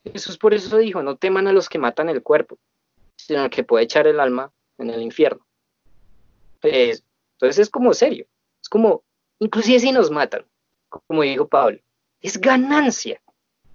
Es 0.03 0.37
por 0.37 0.53
eso 0.53 0.77
dijo, 0.77 1.01
no 1.01 1.17
teman 1.17 1.47
a 1.47 1.53
los 1.53 1.67
que 1.67 1.79
matan 1.79 2.09
el 2.09 2.21
cuerpo, 2.21 2.59
sino 3.17 3.41
al 3.41 3.49
que 3.49 3.63
puede 3.63 3.85
echar 3.85 4.05
el 4.05 4.19
alma 4.19 4.51
en 4.77 4.91
el 4.91 5.01
infierno. 5.01 5.45
Pues, 6.61 7.03
entonces 7.33 7.63
es 7.63 7.69
como 7.71 7.93
serio. 7.95 8.27
Es 8.61 8.69
como, 8.69 9.03
inclusive 9.39 9.79
si 9.79 9.91
nos 9.91 10.11
matan, 10.11 10.45
como 10.89 11.23
dijo 11.23 11.47
Pablo, 11.47 11.79
es 12.21 12.39
ganancia. 12.39 13.21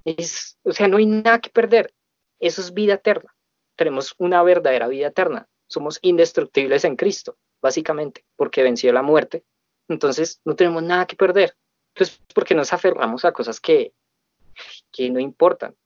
Es, 0.05 0.59
o 0.63 0.73
sea, 0.73 0.89
no 0.89 0.97
hay 0.97 1.07
nada 1.07 1.41
que 1.41 1.51
perder. 1.51 1.95
Eso 2.39 2.61
es 2.61 2.73
vida 2.73 2.95
eterna. 2.95 3.35
Tenemos 3.77 4.15
una 4.19 4.43
verdadera 4.43 4.89
vida 4.89 5.09
eterna. 5.09 5.49
Somos 5.69 5.99
indestructibles 6.03 6.85
en 6.85 6.97
Cristo, 6.97 7.37
básicamente, 7.61 8.25
porque 8.37 8.63
venció 8.63 8.93
la 8.93 9.03
muerte. 9.03 9.45
Entonces, 9.89 10.41
no 10.45 10.57
tenemos 10.57 10.83
nada 10.83 11.07
que 11.07 11.17
perder. 11.17 11.57
Entonces, 11.95 12.21
porque 12.35 12.55
nos 12.55 12.73
aferramos 12.73 13.25
a 13.25 13.33
cosas 13.33 13.61
que, 13.61 13.93
que 14.91 15.11
no 15.11 15.21
importan. 15.21 15.77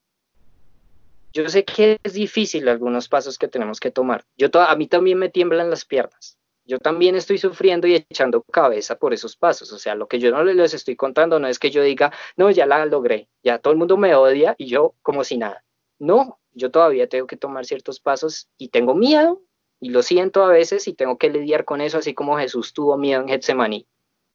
Yo 1.32 1.48
sé 1.48 1.64
que 1.64 1.98
es 2.02 2.12
difícil 2.12 2.68
algunos 2.68 3.08
pasos 3.08 3.38
que 3.38 3.48
tenemos 3.48 3.80
que 3.80 3.90
tomar. 3.90 4.24
Yo 4.36 4.48
a 4.54 4.76
mí 4.76 4.86
también 4.86 5.18
me 5.18 5.28
tiemblan 5.28 5.70
las 5.70 5.84
piernas 5.84 6.38
yo 6.64 6.78
también 6.78 7.14
estoy 7.14 7.38
sufriendo 7.38 7.86
y 7.86 7.94
echando 7.94 8.42
cabeza 8.42 8.96
por 8.98 9.12
esos 9.12 9.36
pasos. 9.36 9.72
O 9.72 9.78
sea, 9.78 9.94
lo 9.94 10.08
que 10.08 10.18
yo 10.18 10.30
no 10.30 10.42
les 10.44 10.74
estoy 10.74 10.96
contando 10.96 11.38
no 11.38 11.48
es 11.48 11.58
que 11.58 11.70
yo 11.70 11.82
diga, 11.82 12.12
no, 12.36 12.50
ya 12.50 12.66
la 12.66 12.84
logré, 12.86 13.28
ya 13.42 13.58
todo 13.58 13.72
el 13.72 13.78
mundo 13.78 13.96
me 13.96 14.14
odia 14.14 14.54
y 14.58 14.66
yo 14.66 14.94
como 15.02 15.24
si 15.24 15.36
nada. 15.36 15.64
No, 15.98 16.38
yo 16.52 16.70
todavía 16.70 17.08
tengo 17.08 17.26
que 17.26 17.36
tomar 17.36 17.66
ciertos 17.66 18.00
pasos 18.00 18.48
y 18.58 18.68
tengo 18.68 18.94
miedo 18.94 19.42
y 19.80 19.90
lo 19.90 20.02
siento 20.02 20.42
a 20.42 20.48
veces 20.48 20.88
y 20.88 20.94
tengo 20.94 21.18
que 21.18 21.30
lidiar 21.30 21.64
con 21.64 21.80
eso, 21.80 21.98
así 21.98 22.14
como 22.14 22.38
Jesús 22.38 22.72
tuvo 22.72 22.96
miedo 22.96 23.20
en 23.20 23.28
Getsemaní. 23.28 23.86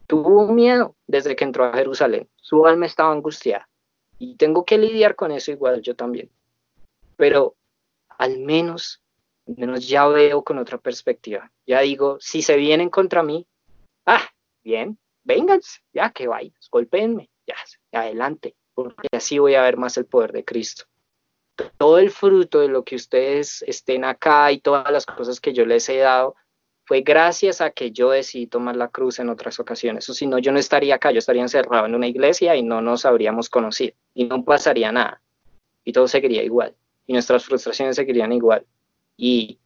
Tuvo 0.05 0.47
miedo 0.47 0.95
desde 1.07 1.35
que 1.35 1.43
entró 1.43 1.65
a 1.65 1.73
Jerusalén. 1.73 2.29
Su 2.35 2.65
alma 2.65 2.85
estaba 2.85 3.11
angustiada 3.11 3.69
y 4.17 4.35
tengo 4.35 4.65
que 4.65 4.77
lidiar 4.77 5.15
con 5.15 5.31
eso 5.31 5.51
igual 5.51 5.81
yo 5.81 5.95
también. 5.95 6.29
Pero 7.15 7.55
al 8.17 8.39
menos 8.39 9.01
menos 9.57 9.87
ya 9.87 10.07
veo 10.07 10.43
con 10.43 10.57
otra 10.57 10.77
perspectiva. 10.77 11.51
Ya 11.65 11.81
digo, 11.81 12.17
si 12.19 12.41
se 12.41 12.57
vienen 12.57 12.89
contra 12.89 13.23
mí, 13.23 13.47
ah, 14.05 14.27
bien, 14.63 14.97
vénganse, 15.23 15.81
ya 15.93 16.11
que 16.11 16.27
vayan, 16.27 16.53
golpeenme, 16.71 17.29
ya, 17.47 17.55
adelante, 17.91 18.55
porque 18.73 19.07
así 19.11 19.39
voy 19.39 19.55
a 19.55 19.63
ver 19.63 19.77
más 19.77 19.97
el 19.97 20.05
poder 20.05 20.31
de 20.31 20.45
Cristo. 20.45 20.85
Todo 21.77 21.99
el 21.99 22.09
fruto 22.09 22.59
de 22.59 22.69
lo 22.69 22.83
que 22.83 22.95
ustedes 22.95 23.63
estén 23.63 24.05
acá 24.05 24.51
y 24.51 24.59
todas 24.59 24.89
las 24.91 25.05
cosas 25.05 25.41
que 25.41 25.53
yo 25.53 25.65
les 25.65 25.89
he 25.89 25.97
dado 25.97 26.35
fue 26.85 27.01
gracias 27.01 27.61
a 27.61 27.69
que 27.69 27.91
yo 27.91 28.11
decidí 28.11 28.47
tomar 28.47 28.75
la 28.75 28.87
cruz 28.87 29.19
en 29.19 29.29
otras 29.29 29.59
ocasiones. 29.59 30.09
O 30.09 30.13
si 30.13 30.25
no, 30.25 30.39
yo 30.39 30.51
no 30.51 30.57
estaría 30.57 30.95
acá, 30.95 31.11
yo 31.11 31.19
estaría 31.19 31.41
encerrado 31.41 31.85
en 31.85 31.95
una 31.95 32.07
iglesia 32.07 32.55
y 32.55 32.63
no 32.63 32.81
nos 32.81 33.05
habríamos 33.05 33.49
conocido 33.49 33.93
y 34.13 34.25
no 34.25 34.43
pasaría 34.43 34.91
nada. 34.91 35.21
Y 35.83 35.91
todo 35.91 36.07
seguiría 36.07 36.41
igual. 36.41 36.75
Y 37.05 37.13
nuestras 37.13 37.45
frustraciones 37.45 37.95
seguirían 37.95 38.31
igual. 38.31 38.65
Y, 39.21 39.59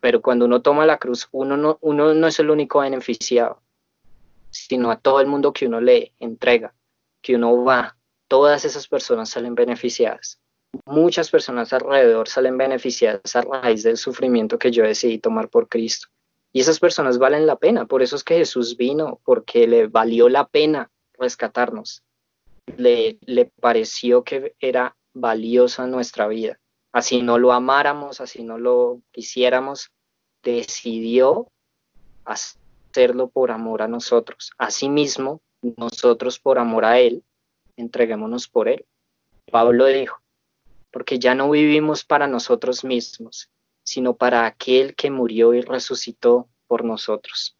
pero 0.00 0.20
cuando 0.20 0.44
uno 0.44 0.60
toma 0.60 0.84
la 0.84 0.98
cruz, 0.98 1.28
uno 1.32 1.56
no, 1.56 2.26
es 2.28 2.38
el 2.40 2.50
único 2.50 2.80
beneficiado, 2.80 3.62
sino 4.50 4.90
a 4.90 5.00
todo 5.00 5.22
el 5.22 5.26
mundo 5.26 5.54
que 5.54 5.66
uno 5.66 5.80
le 5.80 6.12
entrega, 6.20 6.74
que 7.22 7.34
uno 7.34 7.64
va, 7.64 7.96
todas 8.28 8.66
esas 8.66 8.86
personas 8.86 9.30
salen 9.30 9.54
beneficiadas. 9.54 10.38
Muchas 10.84 11.30
personas 11.30 11.72
alrededor 11.72 12.28
salen 12.28 12.58
beneficiadas 12.58 13.34
a 13.34 13.40
raíz 13.40 13.82
del 13.82 13.96
sufrimiento 13.96 14.58
que 14.58 14.70
yo 14.70 14.84
decidí 14.84 15.18
tomar 15.18 15.48
por 15.48 15.70
Cristo. 15.70 16.08
Y 16.52 16.60
esas 16.60 16.78
personas 16.78 17.16
valen 17.16 17.46
la 17.46 17.56
pena, 17.56 17.86
por 17.86 18.02
eso 18.02 18.14
es 18.14 18.24
que 18.24 18.36
Jesús 18.36 18.76
vino, 18.76 19.20
porque 19.24 19.66
le 19.66 19.86
valió 19.86 20.28
la 20.28 20.46
pena 20.46 20.90
rescatarnos. 21.14 22.02
Le, 22.76 23.16
le 23.22 23.46
pareció 23.46 24.22
que 24.22 24.54
era 24.60 24.98
valiosa 25.14 25.86
nuestra 25.86 26.28
vida 26.28 26.60
así 26.92 27.22
no 27.22 27.38
lo 27.38 27.52
amáramos, 27.52 28.20
así 28.20 28.42
no 28.42 28.58
lo 28.58 29.00
quisiéramos, 29.10 29.90
decidió 30.42 31.50
hacerlo 32.24 33.28
por 33.28 33.50
amor 33.50 33.82
a 33.82 33.88
nosotros. 33.88 34.52
Asimismo, 34.58 35.40
nosotros 35.76 36.38
por 36.38 36.58
amor 36.58 36.84
a 36.84 37.00
Él, 37.00 37.22
entreguémonos 37.76 38.48
por 38.48 38.68
Él. 38.68 38.84
Pablo 39.50 39.86
dijo, 39.86 40.20
porque 40.90 41.18
ya 41.18 41.34
no 41.34 41.50
vivimos 41.50 42.04
para 42.04 42.26
nosotros 42.26 42.84
mismos, 42.84 43.50
sino 43.82 44.16
para 44.16 44.46
aquel 44.46 44.94
que 44.94 45.10
murió 45.10 45.54
y 45.54 45.60
resucitó 45.60 46.48
por 46.66 46.84
nosotros. 46.84 47.56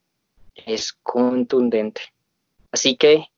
Es 0.54 0.92
contundente. 0.92 2.02
Así 2.70 2.96
que 2.96 3.30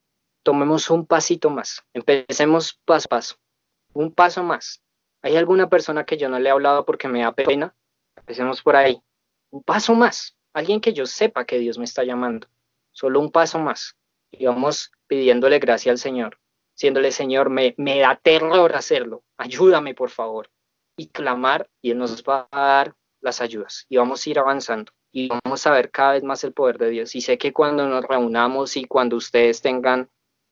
tomemos 0.42 0.90
un 0.90 1.06
pasito 1.06 1.50
más, 1.50 1.82
empecemos 1.92 2.80
paso 2.84 3.06
a 3.06 3.08
paso 3.08 3.36
un 3.92 4.12
paso 4.12 4.42
más. 4.42 4.82
¿Hay 5.22 5.36
alguna 5.36 5.68
persona 5.68 6.04
que 6.04 6.16
yo 6.16 6.28
no 6.28 6.38
le 6.38 6.48
he 6.48 6.52
hablado 6.52 6.84
porque 6.84 7.08
me 7.08 7.22
da 7.22 7.32
pena? 7.32 7.74
Empecemos 8.16 8.62
por 8.62 8.76
ahí. 8.76 9.00
Un 9.50 9.62
paso 9.62 9.94
más. 9.94 10.36
Alguien 10.54 10.80
que 10.80 10.92
yo 10.92 11.06
sepa 11.06 11.44
que 11.44 11.58
Dios 11.58 11.78
me 11.78 11.84
está 11.84 12.04
llamando. 12.04 12.48
Solo 12.92 13.20
un 13.20 13.30
paso 13.30 13.58
más. 13.58 13.96
Y 14.30 14.46
vamos 14.46 14.92
pidiéndole 15.06 15.58
gracia 15.58 15.92
al 15.92 15.98
Señor. 15.98 16.38
Siéndole, 16.74 17.12
Señor, 17.12 17.50
me, 17.50 17.74
me 17.76 17.98
da 17.98 18.16
terror 18.16 18.74
hacerlo. 18.74 19.22
Ayúdame, 19.36 19.94
por 19.94 20.10
favor. 20.10 20.50
Y 20.96 21.08
clamar, 21.08 21.68
y 21.82 21.90
Él 21.90 21.98
nos 21.98 22.22
va 22.22 22.48
a 22.50 22.60
dar 22.60 22.94
las 23.20 23.40
ayudas. 23.40 23.86
Y 23.88 23.98
vamos 23.98 24.26
a 24.26 24.30
ir 24.30 24.38
avanzando. 24.38 24.92
Y 25.12 25.28
vamos 25.28 25.66
a 25.66 25.72
ver 25.72 25.90
cada 25.90 26.12
vez 26.12 26.22
más 26.22 26.42
el 26.44 26.52
poder 26.52 26.78
de 26.78 26.90
Dios. 26.90 27.14
Y 27.14 27.20
sé 27.20 27.36
que 27.36 27.52
cuando 27.52 27.86
nos 27.86 28.04
reunamos 28.04 28.76
y 28.76 28.84
cuando 28.84 29.16
ustedes 29.16 29.60
tengan 29.60 30.08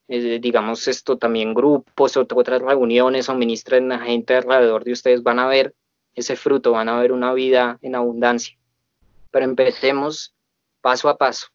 eh, 0.09 0.39
digamos 0.39 0.87
esto 0.87 1.17
también 1.19 1.53
grupos 1.53 2.17
otras 2.17 2.61
reuniones 2.61 3.29
o 3.29 3.35
ministren 3.35 3.91
a 3.91 3.99
gente 3.99 4.35
alrededor 4.35 4.83
de 4.83 4.93
ustedes, 4.93 5.21
van 5.21 5.37
a 5.37 5.47
ver 5.47 5.75
ese 6.15 6.35
fruto, 6.35 6.71
van 6.71 6.89
a 6.89 6.99
ver 6.99 7.11
una 7.11 7.31
vida 7.33 7.77
en 7.83 7.95
abundancia. 7.95 8.57
Pero 9.31 9.45
empecemos 9.45 10.35
paso 10.81 11.09
a 11.09 11.17
paso, 11.17 11.47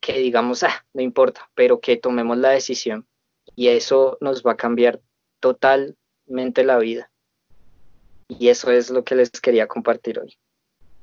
que 0.00 0.18
digamos, 0.18 0.62
ah, 0.64 0.84
no 0.92 1.00
importa, 1.00 1.50
pero 1.54 1.80
que 1.80 1.96
tomemos 1.96 2.36
la 2.36 2.50
decisión 2.50 3.06
y 3.56 3.68
eso 3.68 4.18
nos 4.20 4.42
va 4.42 4.52
a 4.52 4.56
cambiar 4.56 5.00
totalmente 5.40 6.64
la 6.64 6.78
vida. 6.78 7.10
Y 8.28 8.48
eso 8.48 8.70
es 8.70 8.90
lo 8.90 9.02
que 9.02 9.14
les 9.14 9.30
quería 9.30 9.66
compartir 9.66 10.18
hoy. 10.18 10.36